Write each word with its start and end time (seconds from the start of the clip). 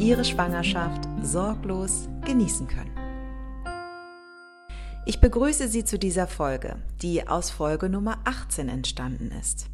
Ihre 0.00 0.24
Schwangerschaft 0.24 1.06
sorglos 1.22 2.08
genießen 2.24 2.66
können. 2.66 2.96
Ich 5.04 5.20
begrüße 5.20 5.68
Sie 5.68 5.84
zu 5.84 5.98
dieser 5.98 6.26
Folge, 6.26 6.76
die 7.02 7.28
aus 7.28 7.50
Folge 7.50 7.90
Nummer 7.90 8.16
18 8.24 8.70
entstanden 8.70 9.30
ist. 9.38 9.66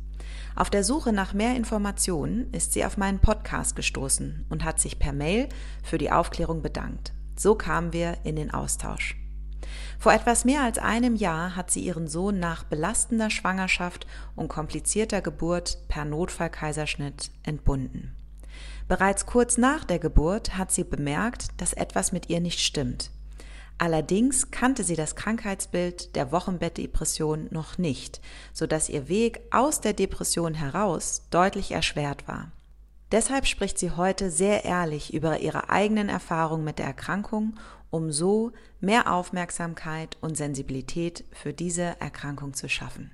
Auf 0.58 0.70
der 0.70 0.82
Suche 0.82 1.12
nach 1.12 1.34
mehr 1.34 1.54
Informationen 1.54 2.52
ist 2.52 2.72
sie 2.72 2.84
auf 2.84 2.96
meinen 2.96 3.20
Podcast 3.20 3.76
gestoßen 3.76 4.44
und 4.50 4.64
hat 4.64 4.80
sich 4.80 4.98
per 4.98 5.12
Mail 5.12 5.48
für 5.84 5.98
die 5.98 6.10
Aufklärung 6.10 6.62
bedankt. 6.62 7.12
So 7.36 7.54
kamen 7.54 7.92
wir 7.92 8.16
in 8.24 8.34
den 8.34 8.52
Austausch. 8.52 9.14
Vor 10.00 10.12
etwas 10.12 10.44
mehr 10.44 10.64
als 10.64 10.78
einem 10.78 11.14
Jahr 11.14 11.54
hat 11.54 11.70
sie 11.70 11.82
ihren 11.82 12.08
Sohn 12.08 12.40
nach 12.40 12.64
belastender 12.64 13.30
Schwangerschaft 13.30 14.08
und 14.34 14.48
komplizierter 14.48 15.20
Geburt 15.20 15.78
per 15.86 16.04
Notfallkaiserschnitt 16.04 17.30
entbunden. 17.44 18.16
Bereits 18.88 19.26
kurz 19.26 19.58
nach 19.58 19.84
der 19.84 20.00
Geburt 20.00 20.58
hat 20.58 20.72
sie 20.72 20.82
bemerkt, 20.82 21.60
dass 21.60 21.72
etwas 21.72 22.10
mit 22.10 22.30
ihr 22.30 22.40
nicht 22.40 22.58
stimmt. 22.58 23.12
Allerdings 23.78 24.50
kannte 24.50 24.82
sie 24.82 24.96
das 24.96 25.14
Krankheitsbild 25.14 26.16
der 26.16 26.32
Wochenbettdepression 26.32 27.46
noch 27.50 27.78
nicht, 27.78 28.20
so 28.52 28.66
dass 28.66 28.88
ihr 28.88 29.08
Weg 29.08 29.40
aus 29.52 29.80
der 29.80 29.92
Depression 29.92 30.54
heraus 30.54 31.22
deutlich 31.30 31.70
erschwert 31.70 32.26
war. 32.26 32.50
Deshalb 33.12 33.46
spricht 33.46 33.78
sie 33.78 33.92
heute 33.92 34.30
sehr 34.30 34.64
ehrlich 34.64 35.14
über 35.14 35.38
ihre 35.38 35.70
eigenen 35.70 36.08
Erfahrungen 36.08 36.64
mit 36.64 36.78
der 36.78 36.86
Erkrankung, 36.86 37.54
um 37.90 38.10
so 38.10 38.52
mehr 38.80 39.12
Aufmerksamkeit 39.12 40.18
und 40.20 40.36
Sensibilität 40.36 41.24
für 41.32 41.54
diese 41.54 42.00
Erkrankung 42.00 42.54
zu 42.54 42.68
schaffen. 42.68 43.12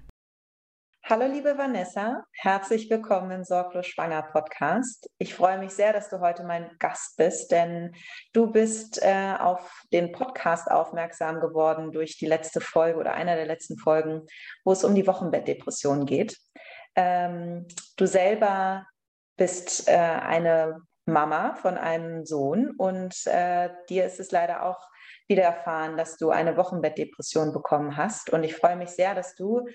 Hallo 1.07 1.27
liebe 1.27 1.59
Vanessa, 1.59 2.25
herzlich 2.33 2.89
willkommen 2.89 3.31
im 3.31 3.45
Sorglos 3.45 3.87
Schwanger 3.87 4.23
Podcast. 4.23 5.11
Ich 5.19 5.35
freue 5.35 5.59
mich 5.59 5.73
sehr, 5.73 5.93
dass 5.93 6.09
du 6.09 6.21
heute 6.21 6.45
mein 6.45 6.71
Gast 6.79 7.19
bist, 7.19 7.53
denn 7.53 7.95
du 8.33 8.51
bist 8.51 9.03
äh, 9.03 9.35
auf 9.39 9.83
den 9.93 10.13
Podcast 10.13 10.71
aufmerksam 10.71 11.41
geworden 11.41 11.93
durch 11.93 12.17
die 12.17 12.25
letzte 12.25 12.63
Folge 12.63 12.99
oder 12.99 13.13
einer 13.13 13.37
der 13.37 13.45
letzten 13.45 13.77
Folgen, 13.77 14.23
wo 14.65 14.73
es 14.73 14.83
um 14.83 14.95
die 14.95 15.07
Wochenbettdepression 15.07 16.07
geht. 16.07 16.39
Ähm, 16.97 17.67
du 17.99 18.07
selber 18.07 18.87
bist 19.37 19.87
äh, 19.87 19.93
eine 19.93 20.81
Mama 21.05 21.55
von 21.57 21.77
einem 21.77 22.25
Sohn 22.25 22.71
und 22.79 23.27
äh, 23.27 23.69
dir 23.91 24.07
ist 24.07 24.21
es 24.21 24.31
leider 24.31 24.65
auch 24.65 24.81
wieder 25.29 25.43
erfahren, 25.43 25.97
dass 25.97 26.17
du 26.17 26.31
eine 26.31 26.57
Wochenbettdepression 26.57 27.53
bekommen 27.53 27.97
hast. 27.97 28.31
Und 28.31 28.43
ich 28.43 28.57
freue 28.57 28.77
mich 28.77 28.91
sehr, 28.91 29.15
dass 29.15 29.35
du 29.35 29.67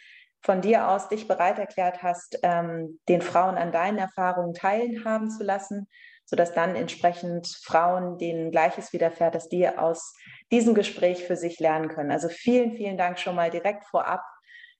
von 0.42 0.62
dir 0.62 0.90
aus 0.90 1.10
dich 1.10 1.28
bereit 1.28 1.60
erklärt 1.60 2.02
hast, 2.02 2.40
ähm, 2.44 3.00
den 3.08 3.22
Frauen 3.22 3.58
an 3.58 3.72
deinen 3.72 3.98
Erfahrungen 3.98 4.54
teilhaben 4.54 5.30
zu 5.30 5.44
lassen, 5.44 5.88
sodass 6.26 6.54
dann 6.54 6.76
entsprechend 6.76 7.48
Frauen, 7.64 8.18
denen 8.18 8.52
Gleiches 8.52 8.94
widerfährt, 8.94 9.36
dass 9.36 9.50
die 9.50 9.68
aus 9.68 10.14
diesem 10.52 10.76
Gespräch 10.76 11.26
für 11.26 11.36
sich 11.36 11.60
lernen 11.60 11.90
können. 11.90 12.12
Also 12.12 12.30
vielen, 12.30 12.74
vielen 12.74 12.98
Dank 12.98 13.20
schon 13.20 13.36
mal 13.36 13.50
direkt 13.50 13.86
vorab, 13.86 14.22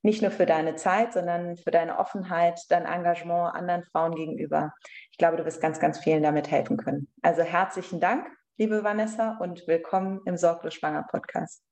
nicht 0.02 0.22
nur 0.22 0.32
für 0.32 0.46
deine 0.46 0.76
Zeit, 0.76 1.14
sondern 1.14 1.58
für 1.58 1.72
deine 1.72 2.00
Offenheit, 2.00 2.60
dein 2.70 2.86
Engagement 2.86 3.54
anderen 3.54 3.84
Frauen 3.84 4.16
gegenüber. 4.16 4.74
Ich 5.12 5.18
glaube, 5.18 5.38
du 5.38 5.46
wirst 5.46 5.62
ganz, 5.62 5.80
ganz 5.80 6.00
vielen 6.00 6.24
damit 6.24 6.50
helfen 6.50 6.78
können. 6.78 7.10
Also 7.22 7.42
herzlichen 7.42 8.00
Dank, 8.00 8.26
liebe 8.58 8.84
Vanessa, 8.84 9.38
und 9.40 9.68
willkommen 9.68 10.22
im 10.26 10.38
Sorglos 10.38 10.74
Schwanger 10.74 11.06
Podcast. 11.10 11.69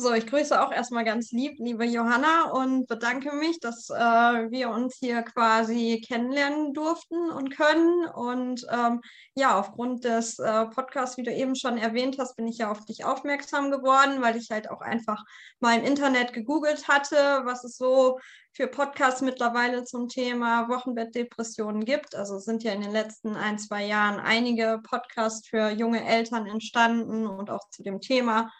So, 0.00 0.12
ich 0.12 0.28
grüße 0.28 0.62
auch 0.62 0.70
erstmal 0.70 1.04
ganz 1.04 1.32
lieb, 1.32 1.58
liebe 1.58 1.84
Johanna, 1.84 2.50
und 2.52 2.86
bedanke 2.86 3.32
mich, 3.32 3.58
dass 3.58 3.90
äh, 3.90 3.94
wir 3.96 4.70
uns 4.70 4.96
hier 5.00 5.22
quasi 5.22 6.00
kennenlernen 6.06 6.72
durften 6.72 7.30
und 7.30 7.50
können. 7.50 8.06
Und 8.06 8.64
ähm, 8.70 9.00
ja, 9.34 9.58
aufgrund 9.58 10.04
des 10.04 10.38
äh, 10.38 10.66
Podcasts, 10.66 11.16
wie 11.16 11.24
du 11.24 11.32
eben 11.32 11.56
schon 11.56 11.78
erwähnt 11.78 12.16
hast, 12.20 12.36
bin 12.36 12.46
ich 12.46 12.58
ja 12.58 12.70
auf 12.70 12.84
dich 12.84 13.04
aufmerksam 13.04 13.72
geworden, 13.72 14.22
weil 14.22 14.36
ich 14.36 14.50
halt 14.50 14.70
auch 14.70 14.82
einfach 14.82 15.24
mal 15.58 15.76
im 15.76 15.84
Internet 15.84 16.32
gegoogelt 16.32 16.86
hatte, 16.86 17.42
was 17.44 17.64
es 17.64 17.76
so 17.76 18.20
für 18.52 18.68
Podcasts 18.68 19.20
mittlerweile 19.20 19.82
zum 19.82 20.08
Thema 20.08 20.68
Wochenbettdepressionen 20.68 21.84
gibt. 21.84 22.14
Also 22.14 22.38
sind 22.38 22.62
ja 22.62 22.72
in 22.72 22.82
den 22.82 22.92
letzten 22.92 23.34
ein, 23.34 23.58
zwei 23.58 23.84
Jahren 23.84 24.20
einige 24.20 24.80
Podcasts 24.82 25.48
für 25.48 25.70
junge 25.70 26.04
Eltern 26.04 26.46
entstanden 26.46 27.26
und 27.26 27.50
auch 27.50 27.68
zu 27.70 27.82
dem 27.82 28.00
Thema. 28.00 28.50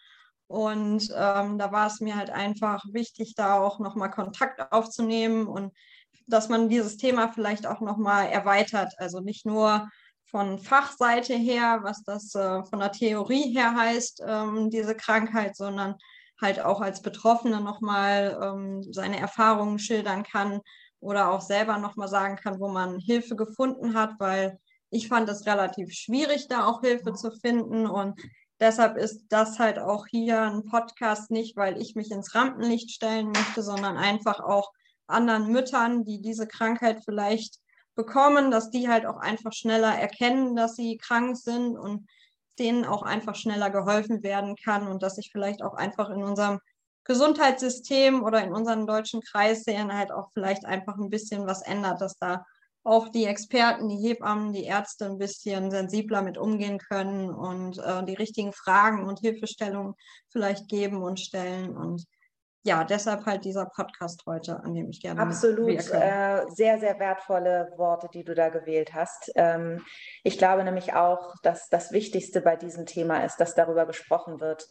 Und 0.48 1.10
ähm, 1.14 1.58
da 1.58 1.72
war 1.72 1.86
es 1.86 2.00
mir 2.00 2.16
halt 2.16 2.30
einfach 2.30 2.82
wichtig, 2.90 3.34
da 3.36 3.58
auch 3.60 3.78
nochmal 3.78 4.10
Kontakt 4.10 4.72
aufzunehmen 4.72 5.46
und 5.46 5.72
dass 6.26 6.48
man 6.48 6.68
dieses 6.68 6.96
Thema 6.96 7.28
vielleicht 7.28 7.66
auch 7.66 7.80
nochmal 7.80 8.28
erweitert. 8.28 8.94
Also 8.98 9.20
nicht 9.20 9.46
nur 9.46 9.88
von 10.24 10.58
Fachseite 10.58 11.34
her, 11.34 11.80
was 11.82 12.02
das 12.02 12.34
äh, 12.34 12.64
von 12.64 12.80
der 12.80 12.92
Theorie 12.92 13.54
her 13.54 13.74
heißt, 13.74 14.22
ähm, 14.26 14.70
diese 14.70 14.94
Krankheit, 14.94 15.56
sondern 15.56 15.96
halt 16.40 16.60
auch 16.60 16.80
als 16.80 17.02
Betroffene 17.02 17.60
nochmal 17.60 18.38
ähm, 18.42 18.82
seine 18.92 19.18
Erfahrungen 19.18 19.78
schildern 19.78 20.22
kann 20.22 20.60
oder 21.00 21.30
auch 21.30 21.40
selber 21.40 21.78
nochmal 21.78 22.08
sagen 22.08 22.36
kann, 22.36 22.60
wo 22.60 22.68
man 22.68 22.98
Hilfe 22.98 23.36
gefunden 23.36 23.94
hat, 23.94 24.12
weil 24.18 24.58
ich 24.90 25.08
fand 25.08 25.28
es 25.28 25.46
relativ 25.46 25.92
schwierig, 25.92 26.48
da 26.48 26.66
auch 26.66 26.80
Hilfe 26.80 27.12
zu 27.12 27.30
finden. 27.30 27.86
Und 27.86 28.20
Deshalb 28.60 28.96
ist 28.96 29.26
das 29.28 29.58
halt 29.58 29.78
auch 29.78 30.06
hier 30.06 30.42
ein 30.42 30.64
Podcast 30.64 31.30
nicht, 31.30 31.56
weil 31.56 31.80
ich 31.80 31.94
mich 31.94 32.10
ins 32.10 32.34
Rampenlicht 32.34 32.90
stellen 32.90 33.30
möchte, 33.30 33.62
sondern 33.62 33.96
einfach 33.96 34.40
auch 34.40 34.72
anderen 35.06 35.52
Müttern, 35.52 36.04
die 36.04 36.20
diese 36.20 36.46
Krankheit 36.46 37.02
vielleicht 37.04 37.58
bekommen, 37.94 38.50
dass 38.50 38.70
die 38.70 38.88
halt 38.88 39.06
auch 39.06 39.16
einfach 39.16 39.52
schneller 39.52 39.94
erkennen, 39.94 40.54
dass 40.56 40.76
sie 40.76 40.98
krank 40.98 41.36
sind 41.36 41.76
und 41.76 42.08
denen 42.58 42.84
auch 42.84 43.02
einfach 43.02 43.36
schneller 43.36 43.70
geholfen 43.70 44.22
werden 44.22 44.56
kann 44.56 44.88
und 44.88 45.02
dass 45.02 45.16
sich 45.16 45.30
vielleicht 45.32 45.62
auch 45.62 45.74
einfach 45.74 46.10
in 46.10 46.22
unserem 46.22 46.58
Gesundheitssystem 47.04 48.22
oder 48.22 48.42
in 48.42 48.52
unseren 48.52 48.86
deutschen 48.86 49.20
Kreissälen 49.22 49.96
halt 49.96 50.12
auch 50.12 50.30
vielleicht 50.34 50.64
einfach 50.66 50.96
ein 50.98 51.10
bisschen 51.10 51.46
was 51.46 51.62
ändert, 51.62 52.00
dass 52.00 52.18
da 52.18 52.44
auch 52.88 53.08
die 53.08 53.26
Experten, 53.26 53.88
die 53.88 53.96
Hebammen, 53.96 54.52
die 54.52 54.64
Ärzte 54.64 55.06
ein 55.06 55.18
bisschen 55.18 55.70
sensibler 55.70 56.22
mit 56.22 56.38
umgehen 56.38 56.78
können 56.78 57.30
und 57.30 57.78
äh, 57.78 58.04
die 58.04 58.14
richtigen 58.14 58.52
Fragen 58.52 59.04
und 59.04 59.20
Hilfestellungen 59.20 59.94
vielleicht 60.30 60.68
geben 60.68 61.02
und 61.02 61.20
stellen. 61.20 61.76
Und 61.76 62.04
ja, 62.64 62.84
deshalb 62.84 63.26
halt 63.26 63.44
dieser 63.44 63.66
Podcast 63.66 64.24
heute, 64.26 64.62
an 64.64 64.74
dem 64.74 64.88
ich 64.90 65.00
gerne. 65.00 65.20
Absolut, 65.20 65.70
äh, 65.70 66.44
sehr, 66.48 66.78
sehr 66.78 66.98
wertvolle 66.98 67.72
Worte, 67.76 68.08
die 68.12 68.24
du 68.24 68.34
da 68.34 68.48
gewählt 68.48 68.94
hast. 68.94 69.30
Ähm, 69.36 69.84
ich 70.24 70.38
glaube 70.38 70.64
nämlich 70.64 70.94
auch, 70.94 71.34
dass 71.42 71.68
das 71.68 71.92
Wichtigste 71.92 72.40
bei 72.40 72.56
diesem 72.56 72.86
Thema 72.86 73.24
ist, 73.24 73.36
dass 73.36 73.54
darüber 73.54 73.86
gesprochen 73.86 74.40
wird. 74.40 74.66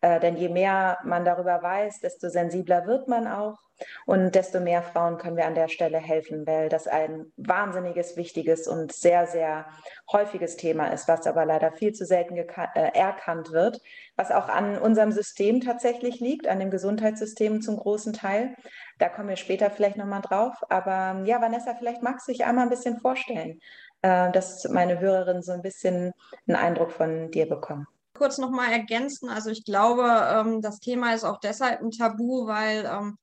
Äh, 0.00 0.20
denn 0.20 0.36
je 0.36 0.48
mehr 0.48 0.98
man 1.04 1.24
darüber 1.24 1.62
weiß, 1.62 2.00
desto 2.00 2.28
sensibler 2.28 2.86
wird 2.86 3.08
man 3.08 3.26
auch 3.26 3.65
und 4.06 4.34
desto 4.34 4.60
mehr 4.60 4.82
Frauen 4.82 5.18
können 5.18 5.36
wir 5.36 5.46
an 5.46 5.54
der 5.54 5.68
Stelle 5.68 5.98
helfen, 5.98 6.46
weil 6.46 6.68
das 6.68 6.86
ein 6.86 7.32
wahnsinniges, 7.36 8.16
wichtiges 8.16 8.66
und 8.66 8.92
sehr, 8.92 9.26
sehr 9.26 9.66
häufiges 10.10 10.56
Thema 10.56 10.88
ist, 10.88 11.08
was 11.08 11.26
aber 11.26 11.44
leider 11.44 11.72
viel 11.72 11.92
zu 11.92 12.04
selten 12.04 12.36
äh, 12.36 12.46
erkannt 12.74 13.52
wird, 13.52 13.80
was 14.16 14.30
auch 14.30 14.48
an 14.48 14.78
unserem 14.78 15.12
System 15.12 15.60
tatsächlich 15.60 16.20
liegt, 16.20 16.48
an 16.48 16.60
dem 16.60 16.70
Gesundheitssystem 16.70 17.60
zum 17.60 17.76
großen 17.76 18.12
Teil. 18.12 18.56
Da 18.98 19.08
kommen 19.08 19.28
wir 19.28 19.36
später 19.36 19.70
vielleicht 19.70 19.96
nochmal 19.96 20.22
drauf. 20.22 20.54
Aber 20.68 21.22
ja, 21.24 21.40
Vanessa, 21.40 21.74
vielleicht 21.74 22.02
magst 22.02 22.26
du 22.26 22.32
dich 22.32 22.44
einmal 22.44 22.64
ein 22.64 22.70
bisschen 22.70 22.98
vorstellen, 22.98 23.60
äh, 24.02 24.30
dass 24.32 24.68
meine 24.68 25.00
Hörerinnen 25.00 25.42
so 25.42 25.52
ein 25.52 25.62
bisschen 25.62 26.12
einen 26.46 26.56
Eindruck 26.56 26.92
von 26.92 27.30
dir 27.30 27.48
bekommen 27.48 27.86
kurz 28.16 28.38
nochmal 28.38 28.72
ergänzen. 28.72 29.28
Also 29.28 29.50
ich 29.50 29.64
glaube, 29.64 30.04
ähm, 30.04 30.62
das 30.62 30.80
Thema 30.80 31.14
ist 31.14 31.24
auch 31.24 31.38
deshalb 31.38 31.82
ein 31.82 31.90
Tabu, 31.90 32.46
weil 32.46 32.86
ähm, 32.86 33.18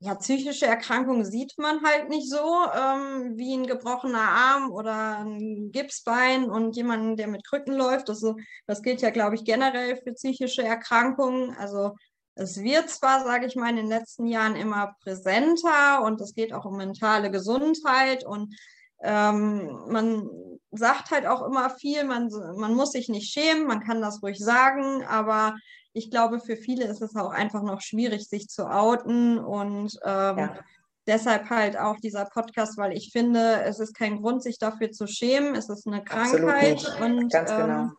ja, 0.00 0.14
psychische 0.14 0.66
Erkrankungen 0.66 1.24
sieht 1.24 1.54
man 1.58 1.82
halt 1.82 2.08
nicht 2.08 2.30
so 2.30 2.38
ähm, 2.38 3.36
wie 3.36 3.54
ein 3.54 3.66
gebrochener 3.66 4.20
Arm 4.20 4.70
oder 4.70 5.18
ein 5.18 5.72
Gipsbein 5.72 6.48
und 6.48 6.76
jemanden, 6.76 7.16
der 7.16 7.26
mit 7.26 7.44
Krücken 7.44 7.74
läuft. 7.74 8.08
Das, 8.08 8.24
das 8.66 8.82
gilt 8.82 9.02
ja, 9.02 9.10
glaube 9.10 9.34
ich, 9.34 9.44
generell 9.44 9.96
für 9.96 10.12
psychische 10.12 10.62
Erkrankungen. 10.62 11.56
Also 11.56 11.96
es 12.36 12.62
wird 12.62 12.88
zwar, 12.88 13.24
sage 13.24 13.46
ich 13.46 13.56
mal, 13.56 13.70
in 13.70 13.76
den 13.76 13.88
letzten 13.88 14.28
Jahren 14.28 14.54
immer 14.54 14.94
präsenter 15.02 16.02
und 16.04 16.20
es 16.20 16.34
geht 16.34 16.52
auch 16.52 16.64
um 16.64 16.76
mentale 16.76 17.32
Gesundheit 17.32 18.24
und 18.24 18.54
ähm, 19.02 19.80
man 19.88 20.28
sagt 20.70 21.10
halt 21.10 21.26
auch 21.26 21.44
immer 21.44 21.70
viel, 21.70 22.04
man, 22.04 22.28
man 22.56 22.74
muss 22.74 22.92
sich 22.92 23.08
nicht 23.08 23.32
schämen, 23.32 23.66
man 23.66 23.80
kann 23.80 24.00
das 24.00 24.22
ruhig 24.22 24.38
sagen, 24.38 25.04
aber 25.04 25.56
ich 25.98 26.10
glaube, 26.10 26.38
für 26.38 26.56
viele 26.56 26.84
ist 26.84 27.02
es 27.02 27.16
auch 27.16 27.30
einfach 27.30 27.62
noch 27.62 27.80
schwierig, 27.80 28.28
sich 28.28 28.48
zu 28.48 28.70
outen 28.70 29.38
und 29.38 29.98
ähm, 30.04 30.38
ja. 30.38 30.58
deshalb 31.06 31.50
halt 31.50 31.76
auch 31.76 31.96
dieser 31.96 32.24
Podcast, 32.24 32.78
weil 32.78 32.96
ich 32.96 33.10
finde, 33.10 33.62
es 33.62 33.80
ist 33.80 33.94
kein 33.94 34.20
Grund, 34.20 34.42
sich 34.42 34.58
dafür 34.58 34.92
zu 34.92 35.06
schämen. 35.06 35.54
Es 35.56 35.68
ist 35.68 35.86
eine 35.86 36.02
Krankheit 36.02 36.84
und 37.00 37.32
Ganz 37.32 37.50
genau. 37.50 37.80
Ähm, 37.80 37.96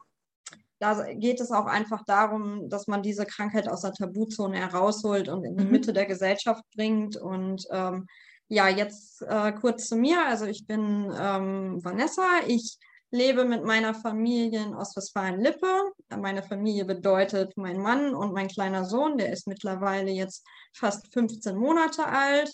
da 0.79 1.11
geht 1.11 1.41
es 1.41 1.51
auch 1.51 1.65
einfach 1.65 2.05
darum, 2.05 2.69
dass 2.69 2.87
man 2.87 3.03
diese 3.03 3.25
Krankheit 3.25 3.67
aus 3.67 3.81
der 3.81 3.91
Tabuzone 3.91 4.57
herausholt 4.57 5.27
und 5.27 5.43
in 5.43 5.57
die 5.57 5.65
mhm. 5.65 5.71
Mitte 5.71 5.91
der 5.91 6.05
Gesellschaft 6.05 6.63
bringt. 6.73 7.17
Und 7.17 7.67
ähm, 7.69 8.07
ja, 8.47 8.69
jetzt 8.69 9.21
äh, 9.23 9.51
kurz 9.51 9.89
zu 9.89 9.97
mir. 9.97 10.25
Also 10.25 10.45
ich 10.45 10.65
bin 10.65 11.13
ähm, 11.19 11.83
Vanessa. 11.83 12.23
Ich 12.47 12.77
lebe 13.11 13.45
mit 13.45 13.63
meiner 13.63 13.93
Familie 13.93 14.63
in 14.63 14.75
Ostwestfalen-Lippe. 14.75 15.91
Meine 16.17 16.43
Familie 16.43 16.85
bedeutet 16.85 17.57
mein 17.57 17.79
Mann 17.79 18.13
und 18.13 18.33
mein 18.33 18.47
kleiner 18.47 18.85
Sohn, 18.85 19.17
der 19.17 19.31
ist 19.31 19.47
mittlerweile 19.47 20.11
jetzt 20.11 20.45
fast 20.73 21.11
15 21.13 21.55
Monate 21.55 22.05
alt 22.05 22.53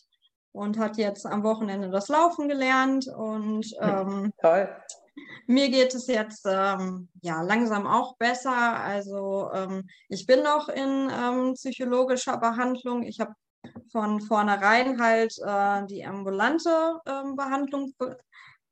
und 0.51 0.79
hat 0.79 0.97
jetzt 0.97 1.25
am 1.25 1.43
Wochenende 1.43 1.89
das 1.89 2.07
Laufen 2.07 2.47
gelernt. 2.47 3.07
Und 3.07 3.65
ähm, 3.81 4.31
Toll. 4.41 4.69
Mir 5.47 5.69
geht 5.69 5.93
es 5.93 6.07
jetzt 6.07 6.45
ähm, 6.49 7.09
ja 7.21 7.41
langsam 7.41 7.87
auch 7.87 8.17
besser. 8.17 8.51
Also 8.51 9.49
ähm, 9.53 9.87
ich 10.09 10.25
bin 10.25 10.43
noch 10.43 10.69
in 10.69 11.09
ähm, 11.09 11.53
psychologischer 11.53 12.37
Behandlung. 12.37 13.03
Ich 13.03 13.19
habe 13.19 13.33
von 13.91 14.21
vornherein 14.21 15.01
halt 15.01 15.35
äh, 15.45 15.85
die 15.87 16.05
ambulante 16.05 16.99
ähm, 17.07 17.35
Behandlung 17.35 17.93
be 17.97 18.17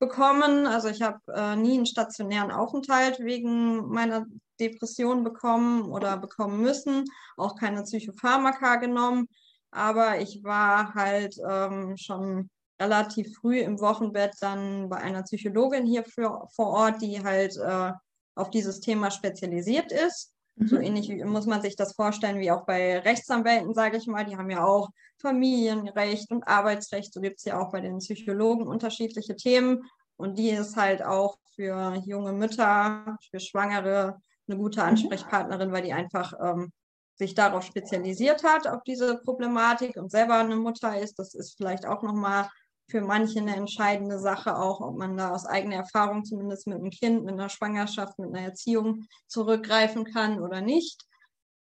bekommen. 0.03 0.67
Also 0.67 0.89
ich 0.89 1.01
habe 1.01 1.19
äh, 1.33 1.55
nie 1.55 1.75
einen 1.75 1.85
stationären 1.85 2.51
Aufenthalt 2.51 3.19
wegen 3.19 3.87
meiner 3.87 4.25
Depression 4.59 5.23
bekommen 5.23 5.91
oder 5.91 6.17
bekommen 6.17 6.61
müssen, 6.61 7.05
auch 7.37 7.55
keine 7.55 7.83
Psychopharmaka 7.83 8.75
genommen. 8.77 9.27
Aber 9.71 10.19
ich 10.19 10.43
war 10.43 10.93
halt 10.93 11.35
ähm, 11.49 11.95
schon 11.97 12.49
relativ 12.81 13.35
früh 13.37 13.59
im 13.59 13.79
Wochenbett 13.79 14.35
dann 14.41 14.89
bei 14.89 14.97
einer 14.97 15.23
Psychologin 15.23 15.85
hier 15.85 16.03
für, 16.03 16.47
vor 16.55 16.67
Ort, 16.67 17.01
die 17.01 17.23
halt 17.23 17.55
äh, 17.57 17.91
auf 18.35 18.49
dieses 18.49 18.81
Thema 18.81 19.09
spezialisiert 19.09 19.91
ist. 19.91 20.33
Mhm. 20.55 20.67
So 20.67 20.77
ähnlich 20.77 21.09
wie, 21.09 21.23
muss 21.23 21.45
man 21.45 21.61
sich 21.61 21.75
das 21.75 21.93
vorstellen 21.93 22.39
wie 22.39 22.51
auch 22.51 22.65
bei 22.65 22.99
Rechtsanwälten, 22.99 23.73
sage 23.73 23.97
ich 23.97 24.07
mal. 24.07 24.25
Die 24.25 24.37
haben 24.37 24.49
ja 24.49 24.63
auch 24.65 24.89
Familienrecht 25.17 26.31
und 26.31 26.47
Arbeitsrecht. 26.47 27.13
So 27.13 27.21
gibt 27.21 27.39
es 27.39 27.45
ja 27.45 27.59
auch 27.59 27.71
bei 27.71 27.81
den 27.81 27.99
Psychologen 27.99 28.67
unterschiedliche 28.67 29.35
Themen. 29.35 29.83
Und 30.15 30.37
die 30.37 30.49
ist 30.49 30.75
halt 30.75 31.03
auch 31.03 31.37
für 31.55 31.95
junge 32.05 32.33
Mütter, 32.33 33.17
für 33.29 33.39
Schwangere 33.39 34.17
eine 34.47 34.57
gute 34.57 34.81
mhm. 34.81 34.89
Ansprechpartnerin, 34.89 35.71
weil 35.71 35.83
die 35.83 35.93
einfach 35.93 36.33
ähm, 36.41 36.71
sich 37.15 37.35
darauf 37.35 37.63
spezialisiert 37.63 38.43
hat, 38.43 38.67
auf 38.67 38.83
diese 38.83 39.17
Problematik 39.19 39.97
und 39.97 40.11
selber 40.11 40.35
eine 40.35 40.55
Mutter 40.55 40.99
ist. 40.99 41.19
Das 41.19 41.33
ist 41.33 41.55
vielleicht 41.57 41.85
auch 41.85 42.01
nochmal 42.01 42.49
für 42.93 43.01
manche 43.01 43.39
eine 43.39 43.55
entscheidende 43.55 44.19
Sache, 44.19 44.55
auch 44.55 44.79
ob 44.79 44.95
man 44.95 45.17
da 45.17 45.31
aus 45.31 45.47
eigener 45.47 45.77
Erfahrung 45.77 46.25
zumindest 46.25 46.67
mit 46.67 46.77
einem 46.77 46.91
Kind, 46.91 47.25
mit 47.25 47.33
einer 47.33 47.49
Schwangerschaft, 47.49 48.19
mit 48.19 48.29
einer 48.29 48.45
Erziehung 48.45 49.07
zurückgreifen 49.25 50.05
kann 50.05 50.39
oder 50.39 50.61
nicht. 50.61 51.01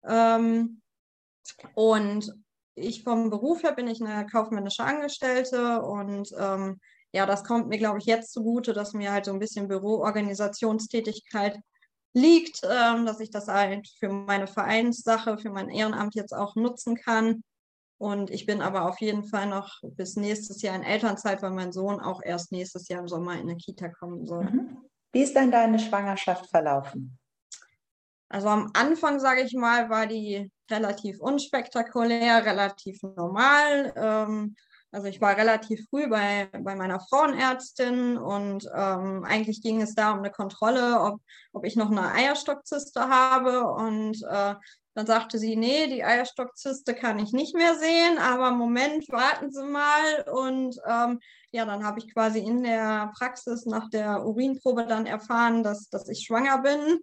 Ähm, 0.06 0.80
und 1.74 2.32
ich 2.76 3.02
vom 3.02 3.30
Beruf 3.30 3.64
her 3.64 3.72
bin 3.72 3.88
ich 3.88 4.00
eine 4.00 4.24
kaufmännische 4.26 4.84
Angestellte 4.84 5.82
und 5.82 6.32
ähm, 6.38 6.78
ja, 7.12 7.26
das 7.26 7.42
kommt 7.42 7.66
mir, 7.66 7.78
glaube 7.78 7.98
ich, 7.98 8.04
jetzt 8.04 8.32
zugute, 8.32 8.72
dass 8.72 8.92
mir 8.92 9.10
halt 9.10 9.24
so 9.24 9.32
ein 9.32 9.40
bisschen 9.40 9.66
Büroorganisationstätigkeit 9.66 11.58
liegt, 12.14 12.60
ähm, 12.62 13.04
dass 13.04 13.18
ich 13.18 13.30
das 13.30 13.48
halt 13.48 13.88
für 13.98 14.10
meine 14.10 14.46
Vereinssache, 14.46 15.38
für 15.38 15.50
mein 15.50 15.70
Ehrenamt 15.70 16.14
jetzt 16.14 16.32
auch 16.32 16.54
nutzen 16.54 16.94
kann. 16.94 17.42
Und 17.98 18.30
ich 18.30 18.44
bin 18.44 18.60
aber 18.60 18.88
auf 18.88 19.00
jeden 19.00 19.24
Fall 19.24 19.46
noch 19.46 19.80
bis 19.82 20.16
nächstes 20.16 20.60
Jahr 20.62 20.76
in 20.76 20.82
Elternzeit, 20.82 21.42
weil 21.42 21.52
mein 21.52 21.72
Sohn 21.72 22.00
auch 22.00 22.20
erst 22.22 22.52
nächstes 22.52 22.88
Jahr 22.88 23.00
im 23.00 23.08
Sommer 23.08 23.34
in 23.34 23.48
eine 23.48 23.56
Kita 23.56 23.88
kommen 23.88 24.26
soll. 24.26 24.44
Mhm. 24.44 24.78
Wie 25.12 25.22
ist 25.22 25.34
denn 25.34 25.50
deine 25.50 25.78
Schwangerschaft 25.78 26.50
verlaufen? 26.50 27.18
Also 28.28 28.48
am 28.48 28.70
Anfang, 28.74 29.18
sage 29.18 29.42
ich 29.42 29.54
mal, 29.54 29.88
war 29.88 30.06
die 30.06 30.50
relativ 30.70 31.20
unspektakulär, 31.20 32.44
relativ 32.44 33.02
normal. 33.02 33.92
Ähm, 33.96 34.56
also 34.90 35.08
ich 35.08 35.20
war 35.20 35.36
relativ 35.36 35.86
früh 35.88 36.08
bei, 36.08 36.48
bei 36.52 36.74
meiner 36.74 37.00
Frauenärztin 37.00 38.16
und 38.16 38.68
ähm, 38.74 39.24
eigentlich 39.24 39.62
ging 39.62 39.80
es 39.80 39.94
da 39.94 40.12
um 40.12 40.18
eine 40.18 40.30
Kontrolle, 40.30 41.00
ob, 41.00 41.20
ob 41.52 41.64
ich 41.64 41.76
noch 41.76 41.90
eine 41.90 42.12
Eierstockzyste 42.12 43.08
habe. 43.08 43.66
Und 43.66 44.22
äh, 44.28 44.54
dann 44.96 45.06
sagte 45.06 45.38
sie, 45.38 45.56
nee, 45.56 45.88
die 45.88 46.02
Eierstockzyste 46.02 46.94
kann 46.94 47.18
ich 47.18 47.32
nicht 47.32 47.54
mehr 47.54 47.74
sehen, 47.74 48.16
aber 48.16 48.50
Moment, 48.52 49.06
warten 49.10 49.52
Sie 49.52 49.62
mal. 49.62 50.24
Und 50.32 50.80
ähm, 50.88 51.20
ja, 51.52 51.66
dann 51.66 51.84
habe 51.84 51.98
ich 51.98 52.14
quasi 52.14 52.38
in 52.38 52.62
der 52.62 53.12
Praxis 53.14 53.66
nach 53.66 53.90
der 53.90 54.24
Urinprobe 54.24 54.86
dann 54.86 55.04
erfahren, 55.04 55.62
dass, 55.62 55.90
dass 55.90 56.08
ich 56.08 56.24
schwanger 56.24 56.62
bin. 56.62 57.00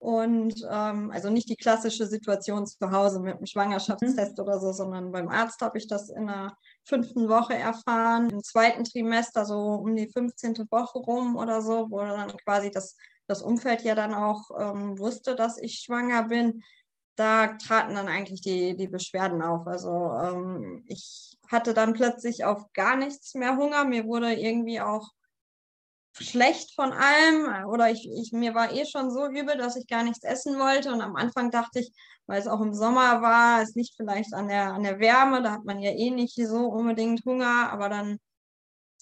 Und 0.00 0.66
ähm, 0.68 1.12
also 1.12 1.30
nicht 1.30 1.48
die 1.48 1.54
klassische 1.54 2.06
Situation 2.08 2.66
zu 2.66 2.90
Hause 2.90 3.20
mit 3.20 3.36
einem 3.36 3.46
Schwangerschaftstest 3.46 4.36
mhm. 4.36 4.44
oder 4.44 4.58
so, 4.58 4.72
sondern 4.72 5.12
beim 5.12 5.28
Arzt 5.28 5.60
habe 5.60 5.78
ich 5.78 5.86
das 5.86 6.10
in 6.10 6.26
der 6.26 6.56
fünften 6.84 7.28
Woche 7.28 7.54
erfahren. 7.54 8.30
Im 8.30 8.42
zweiten 8.42 8.82
Trimester, 8.82 9.44
so 9.44 9.58
um 9.58 9.94
die 9.94 10.08
15. 10.08 10.66
Woche 10.72 10.98
rum 10.98 11.36
oder 11.36 11.62
so, 11.62 11.88
wo 11.88 12.00
dann 12.00 12.36
quasi 12.38 12.72
das, 12.72 12.96
das 13.28 13.42
Umfeld 13.42 13.82
ja 13.82 13.94
dann 13.94 14.12
auch 14.12 14.50
ähm, 14.58 14.98
wusste, 14.98 15.36
dass 15.36 15.56
ich 15.56 15.78
schwanger 15.78 16.24
bin. 16.24 16.64
Da 17.18 17.48
traten 17.48 17.96
dann 17.96 18.06
eigentlich 18.06 18.42
die, 18.42 18.76
die 18.76 18.86
Beschwerden 18.86 19.42
auf. 19.42 19.66
Also 19.66 20.12
ähm, 20.22 20.84
ich 20.86 21.36
hatte 21.48 21.74
dann 21.74 21.92
plötzlich 21.92 22.44
auf 22.44 22.72
gar 22.74 22.94
nichts 22.96 23.34
mehr 23.34 23.56
Hunger. 23.56 23.84
Mir 23.84 24.04
wurde 24.04 24.34
irgendwie 24.34 24.80
auch 24.80 25.10
schlecht 26.12 26.76
von 26.76 26.92
allem. 26.92 27.66
Oder 27.66 27.90
ich, 27.90 28.08
ich, 28.08 28.30
mir 28.30 28.54
war 28.54 28.72
eh 28.72 28.86
schon 28.86 29.10
so 29.10 29.26
übel, 29.26 29.56
dass 29.56 29.74
ich 29.74 29.88
gar 29.88 30.04
nichts 30.04 30.22
essen 30.22 30.60
wollte. 30.60 30.92
Und 30.92 31.00
am 31.00 31.16
Anfang 31.16 31.50
dachte 31.50 31.80
ich, 31.80 31.92
weil 32.28 32.40
es 32.40 32.46
auch 32.46 32.60
im 32.60 32.72
Sommer 32.72 33.20
war, 33.20 33.62
es 33.62 33.74
liegt 33.74 33.96
vielleicht 33.96 34.32
an 34.32 34.46
der, 34.46 34.72
an 34.74 34.84
der 34.84 35.00
Wärme, 35.00 35.42
da 35.42 35.50
hat 35.50 35.64
man 35.64 35.80
ja 35.80 35.90
eh 35.90 36.10
nicht 36.10 36.36
so 36.36 36.66
unbedingt 36.66 37.24
Hunger, 37.24 37.72
aber 37.72 37.88
dann 37.88 38.18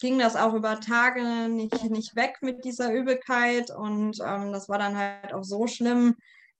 ging 0.00 0.19
das 0.19 0.37
auch 0.37 0.55
über 0.55 0.81
Tage 0.81 1.50
nicht, 1.50 1.85
nicht 1.91 2.17
weg 2.17 2.38
mit 2.41 2.64
dieser 2.64 2.95
Übelkeit. 2.95 3.71
Und 3.71 4.21
ähm, 4.25 4.52
das 4.52 4.71
war 4.71 4.79
dann 4.79 4.97
halt 4.97 5.35
auch 5.35 5.45
so 5.45 5.67
schlimm, 5.67 6.17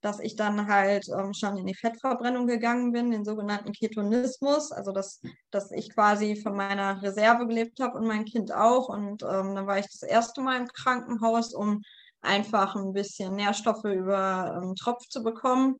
dass 0.07 0.21
ich 0.21 0.37
dann 0.37 0.69
halt 0.69 1.09
ähm, 1.09 1.33
schon 1.33 1.57
in 1.57 1.65
die 1.65 1.75
Fettverbrennung 1.75 2.47
gegangen 2.47 2.93
bin, 2.93 3.11
den 3.11 3.25
sogenannten 3.25 3.73
Ketonismus, 3.73 4.71
also 4.71 4.93
dass, 4.93 5.19
dass 5.51 5.69
ich 5.71 5.93
quasi 5.93 6.37
von 6.37 6.55
meiner 6.55 7.01
Reserve 7.01 7.45
gelebt 7.45 7.81
habe 7.81 7.97
und 7.97 8.07
mein 8.07 8.23
Kind 8.23 8.53
auch. 8.53 8.87
Und 8.87 9.21
ähm, 9.23 9.53
dann 9.53 9.67
war 9.67 9.79
ich 9.79 9.87
das 9.87 10.03
erste 10.03 10.39
Mal 10.39 10.61
im 10.61 10.67
Krankenhaus, 10.69 11.53
um 11.53 11.81
einfach 12.21 12.77
ein 12.77 12.93
bisschen 12.93 13.35
Nährstoffe 13.35 13.83
über 13.83 14.61
ähm, 14.63 14.75
Tropf 14.75 15.05
zu 15.09 15.23
bekommen. 15.23 15.75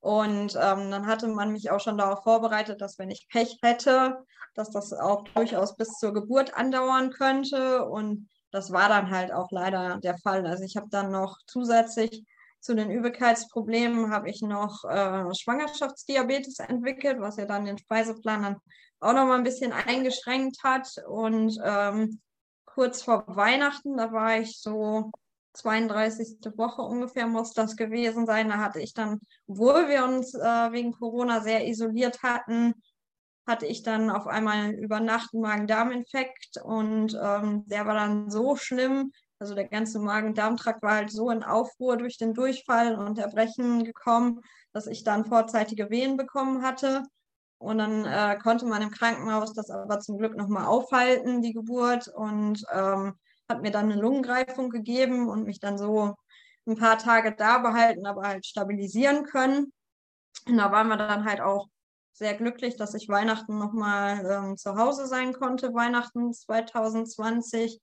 Und 0.00 0.56
ähm, 0.56 0.90
dann 0.90 1.06
hatte 1.06 1.28
man 1.28 1.52
mich 1.52 1.70
auch 1.70 1.80
schon 1.80 1.98
darauf 1.98 2.24
vorbereitet, 2.24 2.80
dass 2.80 2.98
wenn 2.98 3.10
ich 3.10 3.28
Pech 3.30 3.58
hätte, 3.62 4.24
dass 4.54 4.70
das 4.70 4.92
auch 4.92 5.22
durchaus 5.34 5.76
bis 5.76 5.88
zur 6.00 6.12
Geburt 6.12 6.54
andauern 6.54 7.10
könnte. 7.10 7.84
Und 7.84 8.28
das 8.50 8.72
war 8.72 8.88
dann 8.88 9.10
halt 9.10 9.32
auch 9.32 9.52
leider 9.52 9.98
der 9.98 10.18
Fall. 10.18 10.44
Also 10.46 10.64
ich 10.64 10.76
habe 10.76 10.88
dann 10.90 11.12
noch 11.12 11.38
zusätzlich 11.46 12.24
zu 12.66 12.74
den 12.74 12.90
Übelkeitsproblemen 12.90 14.10
habe 14.10 14.28
ich 14.28 14.42
noch 14.42 14.84
äh, 14.84 15.32
Schwangerschaftsdiabetes 15.34 16.58
entwickelt, 16.58 17.20
was 17.20 17.36
ja 17.36 17.46
dann 17.46 17.64
den 17.64 17.78
Speiseplan 17.78 18.42
dann 18.42 18.56
auch 18.98 19.12
noch 19.12 19.24
mal 19.24 19.38
ein 19.38 19.44
bisschen 19.44 19.72
eingeschränkt 19.72 20.64
hat. 20.64 20.88
Und 21.08 21.56
ähm, 21.64 22.20
kurz 22.64 23.02
vor 23.02 23.24
Weihnachten, 23.28 23.96
da 23.96 24.12
war 24.12 24.40
ich 24.40 24.60
so 24.60 25.12
32. 25.52 26.38
Woche 26.56 26.82
ungefähr 26.82 27.28
muss 27.28 27.52
das 27.52 27.76
gewesen 27.76 28.26
sein. 28.26 28.48
Da 28.48 28.58
hatte 28.58 28.80
ich 28.80 28.94
dann, 28.94 29.20
obwohl 29.46 29.88
wir 29.88 30.04
uns 30.04 30.34
äh, 30.34 30.72
wegen 30.72 30.90
Corona 30.90 31.42
sehr 31.42 31.68
isoliert 31.68 32.24
hatten, 32.24 32.74
hatte 33.46 33.66
ich 33.66 33.84
dann 33.84 34.10
auf 34.10 34.26
einmal 34.26 34.72
über 34.72 34.98
Nacht 34.98 35.32
einen 35.32 35.42
Magen-Darm-Infekt 35.42 36.56
und 36.64 37.16
ähm, 37.22 37.64
der 37.68 37.86
war 37.86 37.94
dann 37.94 38.28
so 38.28 38.56
schlimm, 38.56 39.12
also 39.38 39.54
der 39.54 39.68
ganze 39.68 39.98
Magen-Darm-Trakt 39.98 40.82
war 40.82 40.94
halt 40.94 41.10
so 41.10 41.30
in 41.30 41.42
Aufruhr 41.42 41.96
durch 41.96 42.16
den 42.16 42.34
Durchfall 42.34 42.96
und 42.96 43.18
Erbrechen 43.18 43.84
gekommen, 43.84 44.40
dass 44.72 44.86
ich 44.86 45.04
dann 45.04 45.26
vorzeitige 45.26 45.90
Wehen 45.90 46.16
bekommen 46.16 46.62
hatte. 46.62 47.02
Und 47.58 47.78
dann 47.78 48.04
äh, 48.04 48.38
konnte 48.38 48.66
man 48.66 48.82
im 48.82 48.90
Krankenhaus 48.90 49.54
das 49.54 49.70
aber 49.70 50.00
zum 50.00 50.18
Glück 50.18 50.36
nochmal 50.36 50.66
aufhalten, 50.66 51.42
die 51.42 51.54
Geburt, 51.54 52.08
und 52.08 52.62
ähm, 52.72 53.14
hat 53.48 53.62
mir 53.62 53.70
dann 53.70 53.90
eine 53.90 54.00
Lungengreifung 54.00 54.70
gegeben 54.70 55.28
und 55.28 55.44
mich 55.44 55.60
dann 55.60 55.78
so 55.78 56.14
ein 56.66 56.76
paar 56.76 56.98
Tage 56.98 57.34
da 57.34 57.58
behalten, 57.58 58.06
aber 58.06 58.22
halt 58.22 58.44
stabilisieren 58.44 59.24
können. 59.24 59.72
Und 60.46 60.56
da 60.56 60.70
waren 60.72 60.88
wir 60.88 60.96
dann 60.96 61.24
halt 61.24 61.40
auch 61.40 61.68
sehr 62.12 62.34
glücklich, 62.34 62.76
dass 62.76 62.94
ich 62.94 63.08
Weihnachten 63.08 63.58
nochmal 63.58 64.24
ähm, 64.30 64.56
zu 64.56 64.76
Hause 64.76 65.06
sein 65.06 65.32
konnte, 65.32 65.74
Weihnachten 65.74 66.32
2020. 66.32 67.80